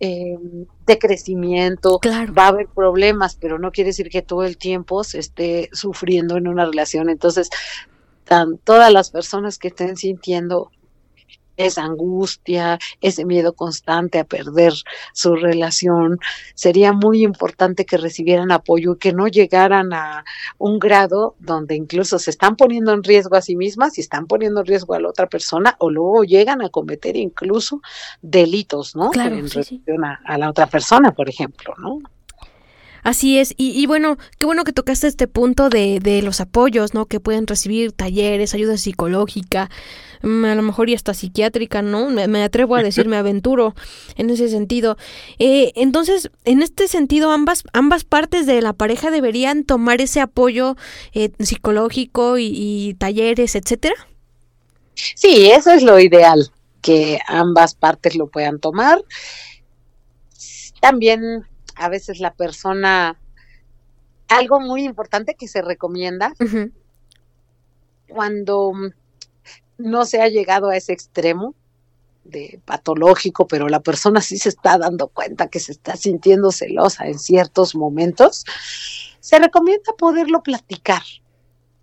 eh, 0.00 0.36
de 0.86 0.98
crecimiento. 0.98 2.00
Va 2.36 2.44
a 2.44 2.48
haber 2.48 2.66
problemas, 2.74 3.36
pero 3.36 3.58
no 3.58 3.70
quiere 3.70 3.90
decir 3.90 4.08
que 4.08 4.22
todo 4.22 4.42
el 4.42 4.56
tiempo 4.56 5.04
se 5.04 5.18
esté 5.18 5.68
sufriendo 5.72 6.36
en 6.36 6.48
una 6.48 6.64
relación. 6.64 7.08
Entonces, 7.08 7.50
todas 8.64 8.92
las 8.92 9.10
personas 9.10 9.58
que 9.58 9.68
estén 9.68 9.96
sintiendo 9.96 10.70
esa 11.56 11.84
angustia, 11.84 12.78
ese 13.00 13.24
miedo 13.24 13.52
constante 13.52 14.18
a 14.18 14.24
perder 14.24 14.72
su 15.12 15.36
relación, 15.36 16.18
sería 16.54 16.92
muy 16.92 17.22
importante 17.22 17.84
que 17.84 17.96
recibieran 17.96 18.50
apoyo 18.50 18.94
y 18.94 18.98
que 18.98 19.12
no 19.12 19.28
llegaran 19.28 19.92
a 19.92 20.24
un 20.58 20.78
grado 20.78 21.36
donde 21.38 21.76
incluso 21.76 22.18
se 22.18 22.30
están 22.30 22.56
poniendo 22.56 22.92
en 22.92 23.02
riesgo 23.02 23.36
a 23.36 23.42
sí 23.42 23.56
mismas 23.56 23.98
y 23.98 24.00
están 24.00 24.26
poniendo 24.26 24.60
en 24.60 24.66
riesgo 24.66 24.94
a 24.94 25.00
la 25.00 25.08
otra 25.08 25.28
persona 25.28 25.76
o 25.78 25.90
luego 25.90 26.24
llegan 26.24 26.62
a 26.62 26.70
cometer 26.70 27.16
incluso 27.16 27.80
delitos, 28.22 28.96
¿no? 28.96 29.10
en 29.14 29.48
relación 29.48 30.04
A, 30.04 30.20
a 30.24 30.38
la 30.38 30.50
otra 30.50 30.66
persona, 30.66 31.12
por 31.12 31.28
ejemplo, 31.28 31.74
¿no? 31.78 32.00
Así 33.04 33.38
es, 33.38 33.52
y, 33.58 33.84
bueno, 33.84 34.16
qué 34.38 34.46
bueno 34.46 34.64
que 34.64 34.72
tocaste 34.72 35.06
este 35.06 35.28
punto 35.28 35.68
de, 35.68 36.00
de, 36.00 36.22
los 36.22 36.40
apoyos, 36.40 36.94
¿no? 36.94 37.04
Que 37.04 37.20
pueden 37.20 37.46
recibir 37.46 37.92
talleres, 37.92 38.54
ayuda 38.54 38.78
psicológica, 38.78 39.68
mm, 40.22 40.44
a 40.46 40.54
lo 40.54 40.62
mejor 40.62 40.88
y 40.88 40.94
hasta 40.94 41.12
psiquiátrica, 41.12 41.82
¿no? 41.82 42.08
Me, 42.08 42.42
atrevo 42.42 42.76
a 42.76 42.82
decir, 42.82 43.06
me 43.06 43.18
aventuro 43.18 43.74
en 44.16 44.30
ese 44.30 44.48
sentido. 44.48 44.96
Eh, 45.38 45.72
entonces, 45.76 46.30
en 46.46 46.62
este 46.62 46.88
sentido, 46.88 47.30
ambas, 47.30 47.64
ambas 47.74 48.04
partes 48.04 48.46
de 48.46 48.62
la 48.62 48.72
pareja 48.72 49.10
deberían 49.10 49.64
tomar 49.64 50.00
ese 50.00 50.22
apoyo 50.22 50.74
eh, 51.12 51.30
psicológico 51.40 52.38
y, 52.38 52.52
y 52.54 52.94
talleres, 52.94 53.54
etcétera. 53.54 53.96
Sí, 54.94 55.50
eso 55.50 55.72
es 55.72 55.82
lo 55.82 56.00
ideal, 56.00 56.50
que 56.80 57.18
ambas 57.26 57.74
partes 57.74 58.16
lo 58.16 58.28
puedan 58.28 58.60
tomar. 58.60 59.04
También 60.80 61.44
a 61.76 61.88
veces 61.88 62.20
la 62.20 62.32
persona, 62.32 63.18
algo 64.28 64.60
muy 64.60 64.84
importante 64.84 65.34
que 65.34 65.48
se 65.48 65.62
recomienda, 65.62 66.32
cuando 68.08 68.72
no 69.78 70.04
se 70.04 70.22
ha 70.22 70.28
llegado 70.28 70.68
a 70.68 70.76
ese 70.76 70.92
extremo 70.92 71.54
de 72.24 72.60
patológico, 72.64 73.46
pero 73.46 73.68
la 73.68 73.80
persona 73.80 74.20
sí 74.20 74.38
se 74.38 74.48
está 74.48 74.78
dando 74.78 75.08
cuenta 75.08 75.48
que 75.48 75.60
se 75.60 75.72
está 75.72 75.96
sintiendo 75.96 76.50
celosa 76.52 77.06
en 77.06 77.18
ciertos 77.18 77.74
momentos, 77.74 78.44
se 79.20 79.38
recomienda 79.38 79.92
poderlo 79.98 80.42
platicar 80.42 81.02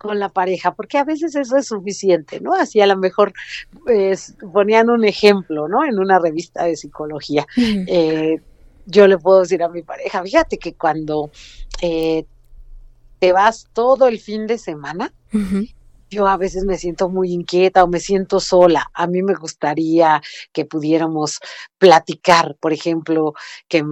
con 0.01 0.19
la 0.19 0.29
pareja, 0.29 0.73
porque 0.73 0.97
a 0.97 1.03
veces 1.03 1.35
eso 1.35 1.57
es 1.57 1.67
suficiente, 1.67 2.39
¿no? 2.41 2.55
Así 2.55 2.81
a 2.81 2.87
lo 2.87 2.97
mejor 2.97 3.33
pues, 3.83 4.35
ponían 4.51 4.89
un 4.89 5.05
ejemplo, 5.05 5.67
¿no? 5.67 5.85
En 5.85 5.99
una 5.99 6.17
revista 6.17 6.63
de 6.63 6.75
psicología. 6.75 7.45
Eh, 7.57 8.41
yo 8.85 9.07
le 9.07 9.17
puedo 9.17 9.41
decir 9.41 9.63
a 9.63 9.69
mi 9.69 9.81
pareja, 9.81 10.23
fíjate 10.23 10.57
que 10.57 10.73
cuando 10.73 11.31
eh, 11.81 12.25
te 13.19 13.31
vas 13.31 13.67
todo 13.73 14.07
el 14.07 14.19
fin 14.19 14.47
de 14.47 14.57
semana, 14.57 15.13
yo 16.11 16.27
a 16.27 16.35
veces 16.35 16.65
me 16.65 16.77
siento 16.77 17.07
muy 17.07 17.31
inquieta 17.31 17.83
o 17.83 17.87
me 17.87 18.01
siento 18.01 18.41
sola. 18.41 18.91
A 18.93 19.07
mí 19.07 19.23
me 19.23 19.33
gustaría 19.33 20.21
que 20.51 20.65
pudiéramos 20.65 21.39
platicar, 21.77 22.57
por 22.59 22.73
ejemplo, 22.73 23.33
que 23.69 23.85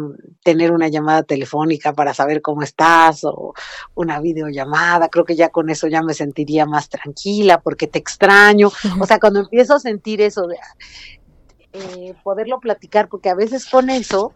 tener 0.44 0.72
una 0.74 0.90
llamada 0.90 1.24
telefónica 1.24 1.94
para 1.94 2.14
saber 2.14 2.42
cómo 2.42 2.62
estás 2.62 3.24
o 3.24 3.54
una 3.96 4.20
videollamada. 4.20 5.08
Creo 5.08 5.24
que 5.24 5.38
ya 5.38 5.50
con 5.50 5.70
eso 5.70 5.88
ya 5.88 6.04
me 6.04 6.14
sentiría 6.14 6.66
más 6.66 6.90
tranquila 6.90 7.62
porque 7.62 7.88
te 7.88 8.00
extraño. 8.00 8.70
O 9.00 9.06
sea, 9.06 9.20
cuando 9.20 9.40
empiezo 9.40 9.76
a 9.76 9.80
sentir 9.80 10.22
eso 10.22 10.46
de 10.46 10.58
eh, 11.72 12.16
poderlo 12.24 12.60
platicar, 12.60 13.08
porque 13.08 13.30
a 13.30 13.36
veces 13.36 13.66
con 13.66 13.90
eso, 13.90 14.34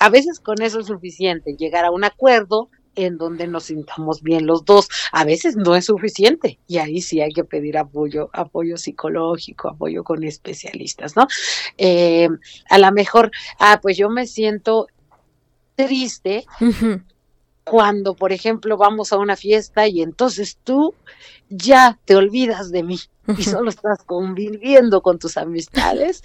a 0.00 0.08
veces 0.08 0.40
con 0.40 0.62
eso 0.62 0.80
es 0.80 0.86
suficiente, 0.86 1.56
llegar 1.56 1.84
a 1.84 1.90
un 1.90 2.04
acuerdo 2.04 2.68
en 2.96 3.18
donde 3.18 3.46
nos 3.46 3.64
sintamos 3.64 4.22
bien 4.22 4.46
los 4.46 4.64
dos. 4.64 4.88
A 5.12 5.24
veces 5.24 5.56
no 5.56 5.74
es 5.74 5.86
suficiente 5.86 6.58
y 6.66 6.78
ahí 6.78 7.00
sí 7.00 7.20
hay 7.20 7.32
que 7.32 7.44
pedir 7.44 7.78
apoyo, 7.78 8.30
apoyo 8.32 8.76
psicológico, 8.76 9.68
apoyo 9.68 10.04
con 10.04 10.24
especialistas, 10.24 11.16
¿no? 11.16 11.26
Eh, 11.76 12.28
a 12.70 12.78
lo 12.78 12.92
mejor, 12.92 13.30
ah, 13.58 13.80
pues 13.82 13.96
yo 13.96 14.08
me 14.10 14.26
siento 14.26 14.86
triste 15.74 16.46
cuando, 17.64 18.14
por 18.14 18.32
ejemplo, 18.32 18.76
vamos 18.76 19.12
a 19.12 19.18
una 19.18 19.36
fiesta 19.36 19.88
y 19.88 20.02
entonces 20.02 20.58
tú 20.62 20.94
ya 21.48 21.98
te 22.04 22.16
olvidas 22.16 22.70
de 22.70 22.82
mí 22.82 22.98
y 23.26 23.42
solo 23.42 23.70
estás 23.70 24.02
conviviendo 24.04 25.02
con 25.02 25.18
tus 25.18 25.36
amistades 25.36 26.22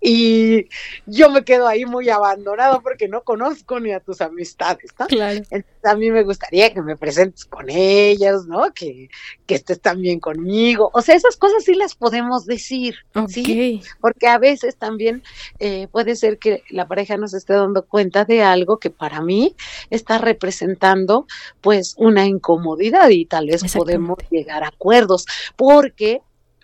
y 0.00 0.68
yo 1.06 1.30
me 1.30 1.44
quedo 1.44 1.66
ahí 1.66 1.84
muy 1.84 2.08
abandonado 2.08 2.80
porque 2.82 3.08
no 3.08 3.22
conozco 3.22 3.80
ni 3.80 3.92
a 3.92 4.00
tus 4.00 4.20
amistades, 4.20 4.92
¿no? 4.98 5.06
Claro. 5.06 5.38
Entonces 5.50 5.84
a 5.84 5.96
mí 5.96 6.10
me 6.10 6.22
gustaría 6.22 6.72
que 6.72 6.82
me 6.82 6.96
presentes 6.96 7.44
con 7.44 7.68
ellas, 7.68 8.46
¿no? 8.46 8.72
Que, 8.72 9.08
que 9.46 9.54
estés 9.54 9.80
también 9.80 10.20
conmigo. 10.20 10.90
O 10.92 11.02
sea, 11.02 11.14
esas 11.14 11.36
cosas 11.36 11.64
sí 11.64 11.74
las 11.74 11.94
podemos 11.94 12.46
decir, 12.46 12.96
¿sí? 13.28 13.82
Porque 14.00 14.28
a 14.28 14.38
veces 14.38 14.76
también 14.76 15.22
eh, 15.58 15.88
puede 15.90 16.16
ser 16.16 16.38
que 16.38 16.62
la 16.70 16.86
pareja 16.86 17.16
nos 17.16 17.34
esté 17.34 17.54
dando 17.54 17.84
cuenta 17.84 18.24
de 18.24 18.42
algo 18.42 18.78
que 18.78 18.90
para 18.90 19.20
mí 19.20 19.54
está 19.90 20.18
representando 20.18 21.26
pues 21.60 21.94
una 21.98 22.26
incomodidad 22.26 23.08
y 23.10 23.26
tal 23.26 23.46
vez 23.46 23.62
podemos 23.72 24.18
llegar 24.30 24.62
a 24.62 24.68
acuerdos 24.68 25.26
porque 25.56 26.20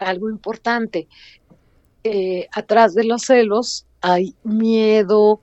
algo 0.08 0.30
importante. 0.30 1.08
Eh, 2.04 2.48
atrás 2.52 2.94
de 2.94 3.04
los 3.04 3.22
celos 3.22 3.86
hay 4.00 4.34
miedo, 4.42 5.40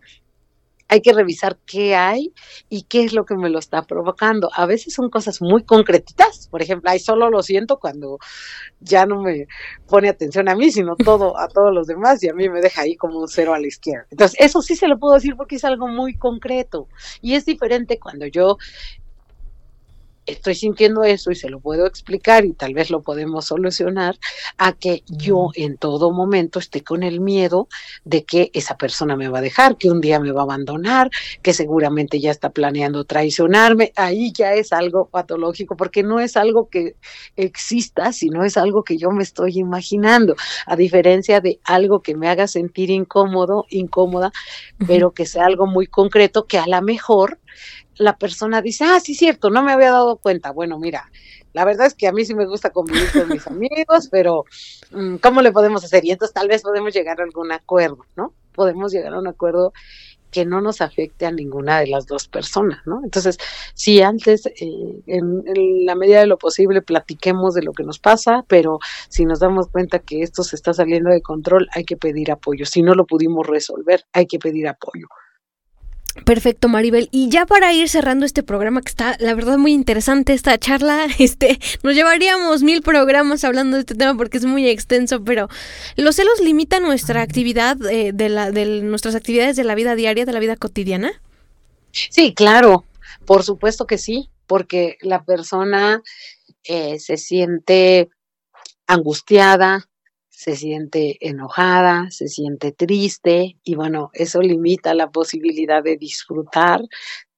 hay 0.90 1.02
que 1.02 1.14
revisar 1.14 1.58
qué 1.66 1.96
hay 1.96 2.34
y 2.68 2.84
qué 2.84 3.04
es 3.04 3.14
lo 3.14 3.24
que 3.24 3.36
me 3.36 3.50
lo 3.50 3.60
está 3.60 3.84
provocando. 3.84 4.50
A 4.56 4.66
veces 4.66 4.94
son 4.94 5.10
cosas 5.10 5.40
muy 5.40 5.64
concretitas, 5.64 6.48
por 6.50 6.62
ejemplo, 6.62 6.90
ahí 6.90 7.00
solo 7.00 7.30
lo 7.30 7.44
siento 7.44 7.78
cuando 7.78 8.18
ya 8.80 9.06
no 9.06 9.22
me 9.22 9.48
pone 9.88 10.10
atención 10.10 10.50
a 10.50 10.56
mí, 10.56 10.72
sino 10.72 10.96
todo 10.96 11.40
a 11.40 11.48
todos 11.48 11.74
los 11.74 11.86
demás 11.86 12.24
y 12.24 12.30
a 12.30 12.34
mí 12.34 12.50
me 12.50 12.60
deja 12.60 12.82
ahí 12.82 12.96
como 12.96 13.20
un 13.20 13.28
cero 13.28 13.54
a 13.54 13.60
la 13.60 13.68
izquierda. 13.68 14.08
Entonces, 14.10 14.40
eso 14.40 14.62
sí 14.64 14.76
se 14.76 14.88
lo 14.88 14.98
puedo 14.98 15.14
decir 15.14 15.36
porque 15.38 15.58
es 15.58 15.64
algo 15.64 15.88
muy 15.88 16.18
concreto 16.18 16.88
y 17.22 17.36
es 17.36 17.46
diferente 17.46 18.00
cuando 18.00 18.26
yo 18.26 18.58
estoy 20.30 20.56
sintiendo 20.56 21.04
eso 21.04 21.32
y 21.32 21.36
se 21.36 21.50
lo 21.50 21.60
puedo 21.60 21.86
explicar 21.86 22.46
y 22.46 22.54
tal 22.54 22.74
vez 22.74 22.90
lo 22.90 23.02
podemos 23.02 23.46
solucionar, 23.46 24.18
a 24.58 24.74
que 24.74 25.04
yo 25.08 25.50
en 25.56 25.78
todo 25.78 26.12
momento 26.12 26.60
esté 26.60 26.84
con 26.84 27.04
el 27.04 27.20
miedo 27.20 27.68
de 28.04 28.24
que 28.24 28.52
esa 28.54 28.78
persona 28.78 29.16
me 29.16 29.30
va 29.30 29.40
a 29.40 29.42
dejar, 29.42 29.78
que 29.78 29.90
un 29.90 30.02
día 30.02 30.20
me 30.20 30.32
va 30.32 30.42
a 30.42 30.44
abandonar, 30.44 31.10
que 31.42 31.54
seguramente 31.54 32.20
ya 32.20 32.32
está 32.32 32.50
planeando 32.50 33.04
traicionarme. 33.06 33.92
Ahí 33.96 34.32
ya 34.32 34.54
es 34.54 34.74
algo 34.74 35.08
patológico 35.10 35.76
porque 35.76 36.04
no 36.04 36.20
es 36.20 36.38
algo 36.38 36.70
que 36.70 36.96
exista, 37.36 38.14
sino 38.14 38.44
es 38.44 38.58
algo 38.58 38.84
que 38.84 38.98
yo 38.98 39.12
me 39.12 39.24
estoy 39.24 39.60
imaginando, 39.60 40.36
a 40.66 40.76
diferencia 40.76 41.42
de 41.42 41.60
algo 41.64 42.02
que 42.02 42.16
me 42.16 42.30
haga 42.30 42.48
sentir 42.48 42.90
incómodo, 42.90 43.66
incómoda, 43.70 44.32
pero 44.88 45.12
que 45.12 45.26
sea 45.26 45.46
algo 45.46 45.68
muy 45.68 45.88
concreto 45.88 46.46
que 46.46 46.58
a 46.58 46.68
lo 46.68 46.82
mejor 46.82 47.40
la 48.00 48.18
persona 48.18 48.62
dice, 48.62 48.86
ah, 48.86 49.00
sí, 49.00 49.14
cierto, 49.14 49.50
no 49.50 49.62
me 49.62 49.74
había 49.74 49.92
dado 49.92 50.18
cuenta. 50.18 50.52
Bueno, 50.52 50.80
mira, 50.80 51.12
la 51.54 51.66
verdad 51.66 51.86
es 51.86 51.94
que 51.94 52.08
a 52.08 52.14
mí 52.14 52.26
sí 52.26 52.34
me 52.34 52.48
gusta 52.48 52.72
convivir 52.72 53.12
con 53.12 53.30
mis 53.30 53.46
amigos, 53.48 54.08
pero 54.10 54.46
mm, 54.92 55.18
¿cómo 55.18 55.42
le 55.42 55.52
podemos 55.52 55.84
hacer? 55.84 56.06
Y 56.06 56.12
entonces 56.12 56.34
tal 56.34 56.48
vez 56.48 56.64
podemos 56.64 56.94
llegar 56.94 57.20
a 57.20 57.26
algún 57.26 57.52
acuerdo, 57.52 58.06
¿no? 58.16 58.34
Podemos 58.56 58.94
llegar 58.94 59.14
a 59.14 59.20
un 59.20 59.28
acuerdo 59.28 59.74
que 60.32 60.46
no 60.46 60.62
nos 60.62 60.80
afecte 60.80 61.26
a 61.26 61.32
ninguna 61.32 61.80
de 61.80 61.88
las 61.88 62.06
dos 62.06 62.28
personas, 62.28 62.80
¿no? 62.86 63.02
Entonces, 63.04 63.38
si 63.74 64.02
antes, 64.02 64.46
eh, 64.46 65.02
en, 65.08 65.44
en, 65.46 65.86
la 65.86 65.96
medida 65.96 66.20
de 66.20 66.28
lo 66.28 66.38
posible, 66.38 66.82
platiquemos 66.82 67.54
de 67.54 67.64
lo 67.64 67.74
que 67.74 67.84
nos 67.84 68.00
pasa, 68.00 68.46
pero 68.48 68.80
si 69.10 69.26
nos 69.26 69.40
damos 69.40 69.68
cuenta 69.68 70.00
que 70.00 70.22
esto 70.22 70.44
se 70.44 70.56
está 70.56 70.74
saliendo 70.74 71.10
de 71.10 71.22
control, 71.22 71.68
hay 71.74 71.84
que 71.84 71.98
pedir 71.98 72.32
apoyo. 72.32 72.66
Si 72.66 72.82
no 72.82 72.94
lo 72.94 73.06
pudimos 73.06 73.46
resolver, 73.46 74.06
hay 74.14 74.28
que 74.28 74.40
pedir 74.40 74.68
apoyo. 74.68 75.08
Perfecto, 76.26 76.68
Maribel. 76.70 77.10
Y 77.12 77.30
ya 77.30 77.46
para 77.46 77.74
ir 77.74 77.90
cerrando 77.90 78.26
este 78.26 78.44
programa 78.44 78.82
que 78.82 78.90
está, 78.90 79.16
la 79.20 79.34
verdad, 79.34 79.58
muy 79.58 79.74
interesante 79.74 80.34
esta 80.34 80.58
charla, 80.58 81.08
este, 81.20 81.60
nos 81.84 81.96
llevaríamos 81.96 82.64
mil 82.64 82.82
programas 82.82 83.44
hablando 83.44 83.76
de 83.76 83.82
este 83.82 83.96
tema 83.96 84.16
porque 84.16 84.38
es 84.38 84.46
muy 84.46 84.68
extenso, 84.68 85.24
pero 85.24 85.50
¿los 85.96 86.16
celos 86.16 86.40
limitan 86.42 86.84
nuestra 86.84 87.22
actividad 87.22 87.78
eh, 87.92 88.12
de, 88.14 88.30
la, 88.30 88.52
de 88.52 88.82
nuestras 88.82 89.16
actividades 89.16 89.56
de 89.56 89.64
la 89.64 89.76
vida 89.76 89.96
diaria, 89.96 90.26
de 90.26 90.34
la 90.34 90.40
vida 90.40 90.56
cotidiana? 90.56 91.12
Sí, 91.92 92.34
claro, 92.34 92.86
por 93.26 93.44
supuesto 93.44 93.88
que 93.88 93.98
sí, 93.98 94.30
porque 94.48 94.98
la 95.02 95.24
persona 95.24 96.02
eh, 96.64 97.00
se 97.00 97.18
siente 97.18 98.10
angustiada, 98.88 99.89
se 100.40 100.56
siente 100.56 101.18
enojada, 101.20 102.10
se 102.12 102.30
siente 102.30 102.72
triste 102.72 103.58
y 103.62 103.76
bueno, 103.76 104.10
eso 104.14 104.40
limita 104.40 104.94
la 104.94 105.10
posibilidad 105.12 105.84
de 105.84 105.98
disfrutar 105.98 106.82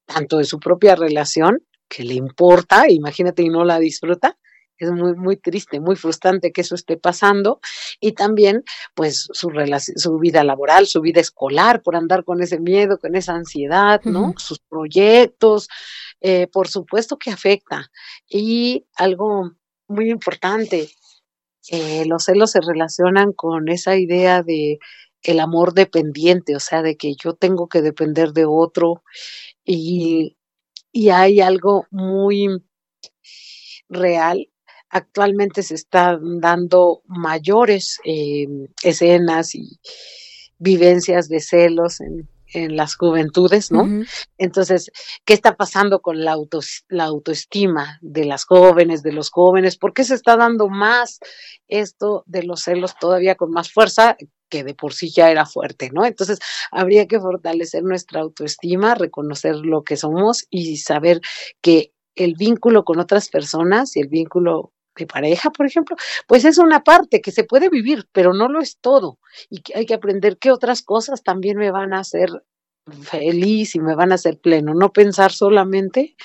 tanto 0.06 0.38
de 0.38 0.44
su 0.44 0.60
propia 0.60 0.94
relación, 0.96 1.64
que 1.90 2.04
le 2.04 2.14
importa, 2.14 2.86
imagínate 2.88 3.42
y 3.42 3.50
no 3.50 3.66
la 3.66 3.80
disfruta, 3.80 4.38
es 4.78 4.92
muy, 4.92 5.16
muy 5.16 5.36
triste, 5.36 5.80
muy 5.80 5.96
frustrante 5.96 6.52
que 6.52 6.62
eso 6.62 6.76
esté 6.76 6.96
pasando 6.96 7.60
y 8.00 8.12
también 8.12 8.64
pues 8.94 9.28
su, 9.32 9.50
su 9.96 10.20
vida 10.20 10.44
laboral, 10.44 10.86
su 10.86 11.02
vida 11.02 11.22
escolar 11.22 11.82
por 11.82 11.96
andar 11.96 12.24
con 12.24 12.40
ese 12.44 12.60
miedo, 12.60 13.00
con 13.00 13.16
esa 13.16 13.34
ansiedad, 13.34 14.02
¿no? 14.04 14.36
Sus 14.38 14.60
proyectos, 14.60 15.70
eh, 16.20 16.46
por 16.54 16.68
supuesto 16.68 17.18
que 17.18 17.32
afecta. 17.32 17.90
Y 18.30 18.86
algo 18.94 19.54
muy 19.88 20.12
importante, 20.12 20.90
eh, 21.72 22.04
los 22.06 22.26
celos 22.26 22.52
se 22.52 22.60
relacionan 22.60 23.32
con 23.32 23.70
esa 23.70 23.96
idea 23.96 24.44
de 24.44 24.78
el 25.24 25.40
amor 25.40 25.74
dependiente, 25.74 26.56
o 26.56 26.60
sea, 26.60 26.82
de 26.82 26.98
que 26.98 27.16
yo 27.16 27.34
tengo 27.34 27.70
que 27.70 27.82
depender 27.82 28.34
de 28.34 28.46
otro 28.46 29.04
y, 29.64 30.36
y 30.92 31.10
hay 31.10 31.40
algo 31.40 31.88
muy 31.90 32.62
real. 33.88 34.50
Actualmente 34.90 35.64
se 35.64 35.76
están 35.76 36.42
dando 36.42 37.04
mayores 37.06 38.00
eh, 38.04 38.48
escenas 38.84 39.56
y 39.56 39.80
vivencias 40.58 41.30
de 41.30 41.40
celos 41.40 42.02
en, 42.02 42.28
en 42.54 42.76
las 42.76 42.96
juventudes, 42.96 43.72
¿no? 43.72 43.88
Entonces, 44.38 44.92
¿qué 45.26 45.34
está 45.34 45.56
pasando 45.56 46.02
con 46.02 46.24
la, 46.24 46.38
la 46.90 47.04
autoestima 47.06 48.00
de 48.02 48.26
las 48.26 48.46
jóvenes, 48.46 49.04
de 49.04 49.14
los 49.14 49.30
jóvenes? 49.30 49.78
¿Por 49.78 49.94
qué 49.94 50.04
se 50.04 50.16
está 50.16 50.38
dando 50.38 50.68
más 50.68 51.20
esto 51.68 52.24
de 52.28 52.44
los 52.44 52.62
celos 52.62 52.96
todavía 53.00 53.36
con 53.36 53.52
más 53.52 53.72
fuerza? 53.72 54.18
que 54.50 54.64
de 54.66 54.76
por 54.76 54.94
sí 54.94 55.10
ya 55.10 55.32
era 55.32 55.46
fuerte, 55.46 55.92
¿no? 55.94 56.06
Entonces, 56.06 56.40
habría 56.72 57.08
que 57.08 57.22
fortalecer 57.22 57.84
nuestra 57.84 58.20
autoestima, 58.20 58.96
reconocer 58.96 59.56
lo 59.56 59.84
que 59.84 59.96
somos 59.96 60.46
y 60.50 60.76
saber 60.76 61.22
que 61.62 61.94
el 62.16 62.36
vínculo 62.36 62.84
con 62.84 63.00
otras 63.00 63.30
personas 63.30 63.96
y 63.96 64.02
el 64.02 64.10
vínculo 64.10 64.74
de 65.02 65.08
pareja, 65.08 65.50
por 65.50 65.66
ejemplo, 65.66 65.96
pues 66.28 66.46
es 66.46 66.58
una 66.58 66.84
parte 66.84 67.22
que 67.22 67.32
se 67.32 67.44
puede 67.44 67.70
vivir, 67.70 68.08
pero 68.12 68.34
no 68.34 68.48
lo 68.48 68.62
es 68.62 68.78
todo. 68.80 69.20
Y 69.50 69.62
hay 69.76 69.86
que 69.86 69.94
aprender 69.94 70.38
qué 70.38 70.52
otras 70.52 70.82
cosas 70.82 71.24
también 71.24 71.58
me 71.58 71.72
van 71.72 71.94
a 71.94 72.00
hacer 72.00 72.30
feliz 73.02 73.76
y 73.76 73.80
me 73.80 73.96
van 73.96 74.12
a 74.12 74.16
hacer 74.16 74.40
pleno. 74.40 74.74
No 74.74 74.92
pensar 74.92 75.32
solamente 75.32 76.16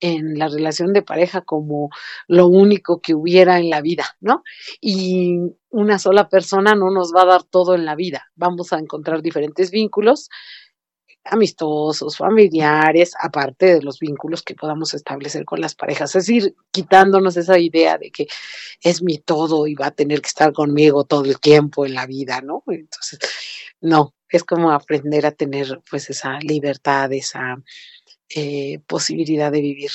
en 0.00 0.38
la 0.38 0.48
relación 0.48 0.92
de 0.92 1.02
pareja 1.02 1.40
como 1.40 1.90
lo 2.28 2.46
único 2.46 3.00
que 3.00 3.14
hubiera 3.14 3.58
en 3.58 3.68
la 3.68 3.80
vida, 3.80 4.16
¿no? 4.20 4.42
Y 4.80 5.38
una 5.70 5.98
sola 5.98 6.28
persona 6.28 6.74
no 6.74 6.90
nos 6.90 7.12
va 7.14 7.22
a 7.22 7.26
dar 7.26 7.42
todo 7.42 7.74
en 7.74 7.84
la 7.84 7.96
vida. 7.96 8.26
Vamos 8.36 8.72
a 8.72 8.78
encontrar 8.78 9.22
diferentes 9.22 9.70
vínculos 9.70 10.28
amistosos, 11.30 12.16
familiares, 12.16 13.12
aparte 13.20 13.74
de 13.74 13.82
los 13.82 13.98
vínculos 13.98 14.42
que 14.42 14.54
podamos 14.54 14.94
establecer 14.94 15.44
con 15.44 15.60
las 15.60 15.74
parejas. 15.74 16.14
Es 16.14 16.26
decir, 16.26 16.54
quitándonos 16.70 17.36
esa 17.36 17.58
idea 17.58 17.98
de 17.98 18.10
que 18.10 18.26
es 18.82 19.02
mi 19.02 19.18
todo 19.18 19.66
y 19.66 19.74
va 19.74 19.86
a 19.86 19.90
tener 19.90 20.20
que 20.20 20.28
estar 20.28 20.52
conmigo 20.52 21.04
todo 21.04 21.24
el 21.24 21.38
tiempo 21.40 21.86
en 21.86 21.94
la 21.94 22.06
vida, 22.06 22.40
¿no? 22.40 22.62
Entonces, 22.66 23.18
no, 23.80 24.14
es 24.28 24.44
como 24.44 24.72
aprender 24.72 25.26
a 25.26 25.32
tener 25.32 25.80
pues 25.90 26.10
esa 26.10 26.38
libertad, 26.40 27.12
esa 27.12 27.62
eh, 28.34 28.80
posibilidad 28.86 29.50
de 29.50 29.60
vivir 29.60 29.90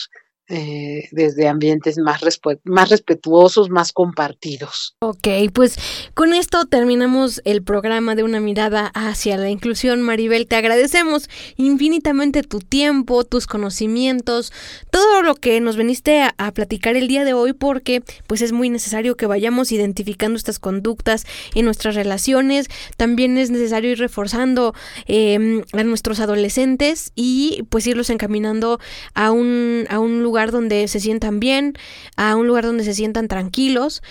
eh, 0.49 1.07
desde 1.13 1.47
ambientes 1.47 1.97
más, 1.97 2.21
más 2.65 2.89
respetuosos, 2.89 3.69
más 3.69 3.93
compartidos. 3.93 4.97
Ok, 4.99 5.29
pues 5.53 5.77
con 6.15 6.33
esto 6.33 6.65
terminamos 6.65 7.41
el 7.45 7.63
programa 7.63 8.13
de 8.13 8.23
una 8.23 8.41
mirada 8.41 8.87
hacia 8.87 9.37
la 9.37 9.49
inclusión. 9.49 10.01
Maribel, 10.01 10.45
te 10.45 10.57
agradecemos 10.57 11.29
infinitamente 11.55 12.43
tu 12.43 12.59
tiempo, 12.59 13.23
tus 13.23 13.47
conocimientos, 13.47 14.51
todo 14.91 15.21
lo 15.21 15.35
que 15.35 15.61
nos 15.61 15.77
veniste 15.77 16.21
a, 16.21 16.51
platicar 16.53 16.97
el 16.97 17.07
día 17.07 17.23
de 17.23 17.33
hoy 17.33 17.53
porque 17.53 18.03
pues 18.27 18.41
es 18.41 18.51
muy 18.51 18.69
necesario 18.69 19.15
que 19.15 19.27
vayamos 19.27 19.71
identificando 19.71 20.35
estas 20.35 20.59
conductas 20.59 21.25
en 21.55 21.63
nuestras 21.63 21.95
relaciones. 21.95 22.67
También 22.97 23.37
es 23.37 23.49
necesario 23.49 23.91
ir 23.91 23.99
reforzando 23.99 24.75
em, 25.07 25.63
a 25.71 25.83
nuestros 25.83 26.19
adolescentes 26.19 27.13
y 27.15 27.63
pues 27.69 27.87
irlos 27.87 28.09
encaminando 28.09 28.79
a 29.13 29.31
un, 29.31 29.85
a 29.89 29.99
un 29.99 30.21
lugar 30.21 30.32
lugar 30.33 30.51
donde 30.51 30.87
se 30.87 30.99
sientan 30.99 31.39
bien, 31.39 31.73
a 32.17 32.35
un 32.35 32.47
lugar 32.47 32.65
donde 32.65 32.83
se 32.83 32.95
sientan 32.95 33.27
tranquilos 33.27 34.01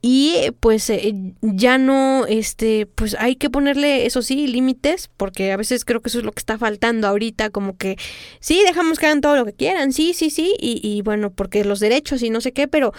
y 0.00 0.52
pues 0.60 0.88
eh, 0.90 1.12
ya 1.40 1.76
no 1.76 2.24
este 2.26 2.86
pues 2.86 3.16
hay 3.18 3.34
que 3.34 3.50
ponerle 3.50 4.06
eso 4.06 4.22
sí 4.22 4.46
límites 4.46 5.10
porque 5.16 5.50
a 5.50 5.56
veces 5.56 5.84
creo 5.84 6.00
que 6.00 6.08
eso 6.08 6.18
es 6.18 6.24
lo 6.24 6.30
que 6.30 6.40
está 6.40 6.56
faltando 6.56 7.08
ahorita 7.08 7.50
como 7.50 7.76
que 7.76 7.96
sí 8.38 8.62
dejamos 8.64 8.98
que 8.98 9.06
hagan 9.06 9.20
todo 9.20 9.36
lo 9.36 9.44
que 9.44 9.52
quieran 9.52 9.92
sí 9.92 10.12
sí 10.12 10.30
sí 10.30 10.54
y, 10.60 10.80
y 10.82 11.02
bueno 11.02 11.30
porque 11.30 11.64
los 11.64 11.78
derechos 11.80 12.22
y 12.22 12.30
no 12.30 12.40
sé 12.40 12.52
qué 12.52 12.66
pero 12.66 12.92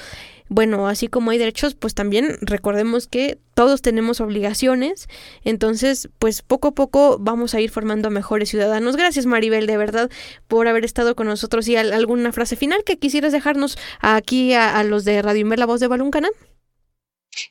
bueno 0.53 0.87
así 0.87 1.07
como 1.07 1.31
hay 1.31 1.37
derechos 1.37 1.75
pues 1.75 1.93
también 1.93 2.37
recordemos 2.41 3.07
que 3.07 3.39
todos 3.53 3.81
tenemos 3.81 4.21
obligaciones. 4.21 5.07
Entonces 5.43 6.09
pues 6.19 6.41
poco 6.41 6.69
a 6.69 6.71
poco 6.75 7.17
vamos 7.19 7.53
a 7.53 7.61
ir 7.61 7.69
formando 7.69 8.09
mejores 8.09 8.49
ciudadanos. 8.49 8.95
Gracias 8.95 9.25
Maribel 9.25 9.67
de 9.67 9.77
verdad 9.77 10.09
por 10.47 10.67
haber 10.67 10.85
estado 10.85 11.15
con 11.15 11.27
nosotros. 11.27 11.67
Y 11.67 11.75
alguna 11.75 12.31
frase 12.31 12.55
final 12.55 12.83
que 12.83 12.97
quisieras 12.97 13.31
dejarnos 13.31 13.77
aquí 13.99 14.53
a, 14.53 14.83
los 14.83 15.05
de 15.05 15.21
Radio 15.21 15.41
Inver 15.41 15.59
la 15.59 15.65
voz 15.65 15.79
de 15.79 15.87
Baluncana 15.87 16.29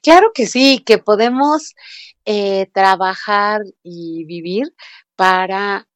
Claro 0.03 0.33
que 0.33 0.47
sí, 0.47 0.83
que 0.85 0.99
podemos 0.99 1.75
eh, 2.25 2.67
trabajar 2.73 3.63
y 3.83 4.25
vivir 4.25 4.75
para 5.17 5.89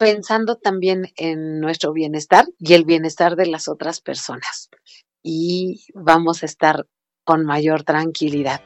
pensando 0.00 0.56
también 0.56 1.12
en 1.16 1.60
nuestro 1.60 1.92
bienestar 1.92 2.46
y 2.58 2.72
el 2.72 2.84
bienestar 2.84 3.36
de 3.36 3.46
las 3.46 3.68
otras 3.68 4.00
personas. 4.00 4.70
Y 5.22 5.84
vamos 5.94 6.42
a 6.42 6.46
estar 6.46 6.86
con 7.24 7.44
mayor 7.44 7.82
tranquilidad, 7.82 8.60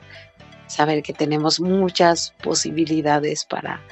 saber 0.66 1.02
que 1.02 1.12
tenemos 1.12 1.60
muchas 1.60 2.32
posibilidades 2.42 3.44
para 3.44 3.82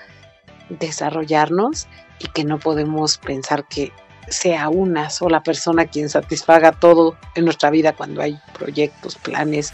desarrollarnos 0.69 1.89
y 2.19 2.29
que 2.29 2.45
no 2.45 2.59
podemos 2.59 3.19
pensar 3.19 3.67
que 3.69 3.93
sea 4.29 4.69
una 4.69 5.11
sola 5.11 5.43
persona 5.43 5.87
quien 5.87 6.09
satisfaga 6.09 6.73
todo 6.73 7.17
en 7.35 7.45
nuestra 7.45 7.71
vida 7.71 7.93
cuando 7.93 8.23
hay 8.23 8.39
proyectos, 8.57 9.17
planes 9.17 9.73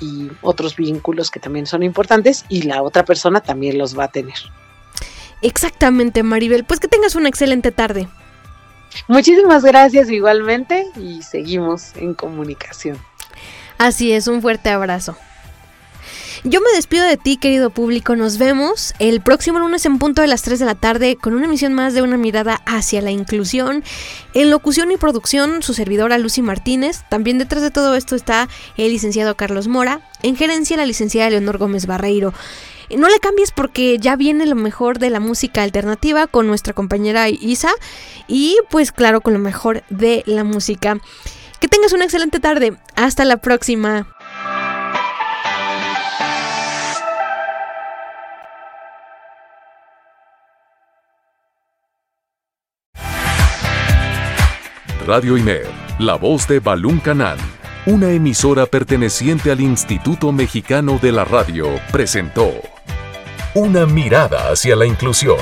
y 0.00 0.28
otros 0.42 0.76
vínculos 0.76 1.30
que 1.30 1.40
también 1.40 1.66
son 1.66 1.82
importantes 1.82 2.44
y 2.48 2.62
la 2.62 2.82
otra 2.82 3.04
persona 3.04 3.40
también 3.40 3.78
los 3.78 3.96
va 3.98 4.04
a 4.04 4.08
tener. 4.08 4.34
Exactamente, 5.42 6.22
Maribel. 6.22 6.64
Pues 6.64 6.80
que 6.80 6.88
tengas 6.88 7.14
una 7.14 7.28
excelente 7.28 7.70
tarde. 7.70 8.08
Muchísimas 9.08 9.64
gracias 9.64 10.10
igualmente 10.10 10.86
y 10.96 11.22
seguimos 11.22 11.94
en 11.96 12.14
comunicación. 12.14 12.98
Así 13.78 14.12
es, 14.12 14.28
un 14.28 14.40
fuerte 14.40 14.70
abrazo. 14.70 15.16
Yo 16.46 16.60
me 16.60 16.76
despido 16.76 17.06
de 17.06 17.16
ti, 17.16 17.38
querido 17.38 17.70
público. 17.70 18.16
Nos 18.16 18.36
vemos 18.36 18.92
el 18.98 19.22
próximo 19.22 19.58
lunes 19.58 19.86
en 19.86 19.98
punto 19.98 20.20
de 20.20 20.28
las 20.28 20.42
3 20.42 20.58
de 20.58 20.66
la 20.66 20.74
tarde 20.74 21.16
con 21.16 21.32
una 21.32 21.46
emisión 21.46 21.72
más 21.72 21.94
de 21.94 22.02
una 22.02 22.18
mirada 22.18 22.60
hacia 22.66 23.00
la 23.00 23.10
inclusión. 23.10 23.82
En 24.34 24.50
locución 24.50 24.92
y 24.92 24.98
producción, 24.98 25.62
su 25.62 25.72
servidora 25.72 26.18
Lucy 26.18 26.42
Martínez. 26.42 27.02
También 27.08 27.38
detrás 27.38 27.62
de 27.62 27.70
todo 27.70 27.94
esto 27.94 28.14
está 28.14 28.50
el 28.76 28.92
licenciado 28.92 29.36
Carlos 29.36 29.68
Mora. 29.68 30.02
En 30.22 30.36
gerencia, 30.36 30.76
la 30.76 30.84
licenciada 30.84 31.30
Leonor 31.30 31.56
Gómez 31.56 31.86
Barreiro. 31.86 32.34
No 32.90 33.08
le 33.08 33.18
cambies 33.18 33.52
porque 33.52 33.98
ya 33.98 34.16
viene 34.16 34.46
lo 34.46 34.56
mejor 34.56 34.98
de 34.98 35.10
la 35.10 35.20
música 35.20 35.62
alternativa 35.62 36.26
con 36.26 36.46
nuestra 36.46 36.72
compañera 36.72 37.28
Isa 37.28 37.72
y 38.28 38.56
pues 38.70 38.92
claro 38.92 39.20
con 39.20 39.32
lo 39.32 39.38
mejor 39.38 39.82
de 39.90 40.22
la 40.26 40.44
música. 40.44 40.98
Que 41.60 41.68
tengas 41.68 41.92
una 41.92 42.04
excelente 42.04 42.40
tarde. 42.40 42.76
Hasta 42.94 43.24
la 43.24 43.38
próxima. 43.38 44.06
Radio 55.06 55.36
IMER, 55.36 55.66
la 55.98 56.14
voz 56.14 56.48
de 56.48 56.60
Balún 56.60 56.98
Canán, 56.98 57.36
una 57.84 58.10
emisora 58.10 58.64
perteneciente 58.64 59.50
al 59.50 59.60
Instituto 59.60 60.32
Mexicano 60.32 60.98
de 61.00 61.12
la 61.12 61.26
Radio, 61.26 61.68
presentó 61.92 62.73
Una 63.56 63.86
mirada 63.86 64.50
hacia 64.50 64.74
la 64.74 64.84
inclusión. 64.84 65.38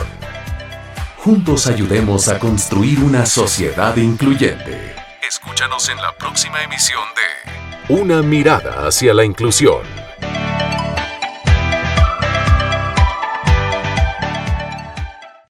Juntos 1.17 1.67
ayudemos 1.67 2.29
a 2.29 2.39
construir 2.39 2.99
una 3.03 3.25
sociedad 3.25 3.97
incluyente. 3.97 4.95
Escúchanos 5.27 5.89
en 5.89 5.97
la 5.97 6.13
próxima 6.13 6.63
emisión 6.63 7.01
de 7.17 7.95
Una 7.95 8.21
mirada 8.21 8.87
hacia 8.87 9.15
la 9.15 9.25
inclusión. 9.25 10.02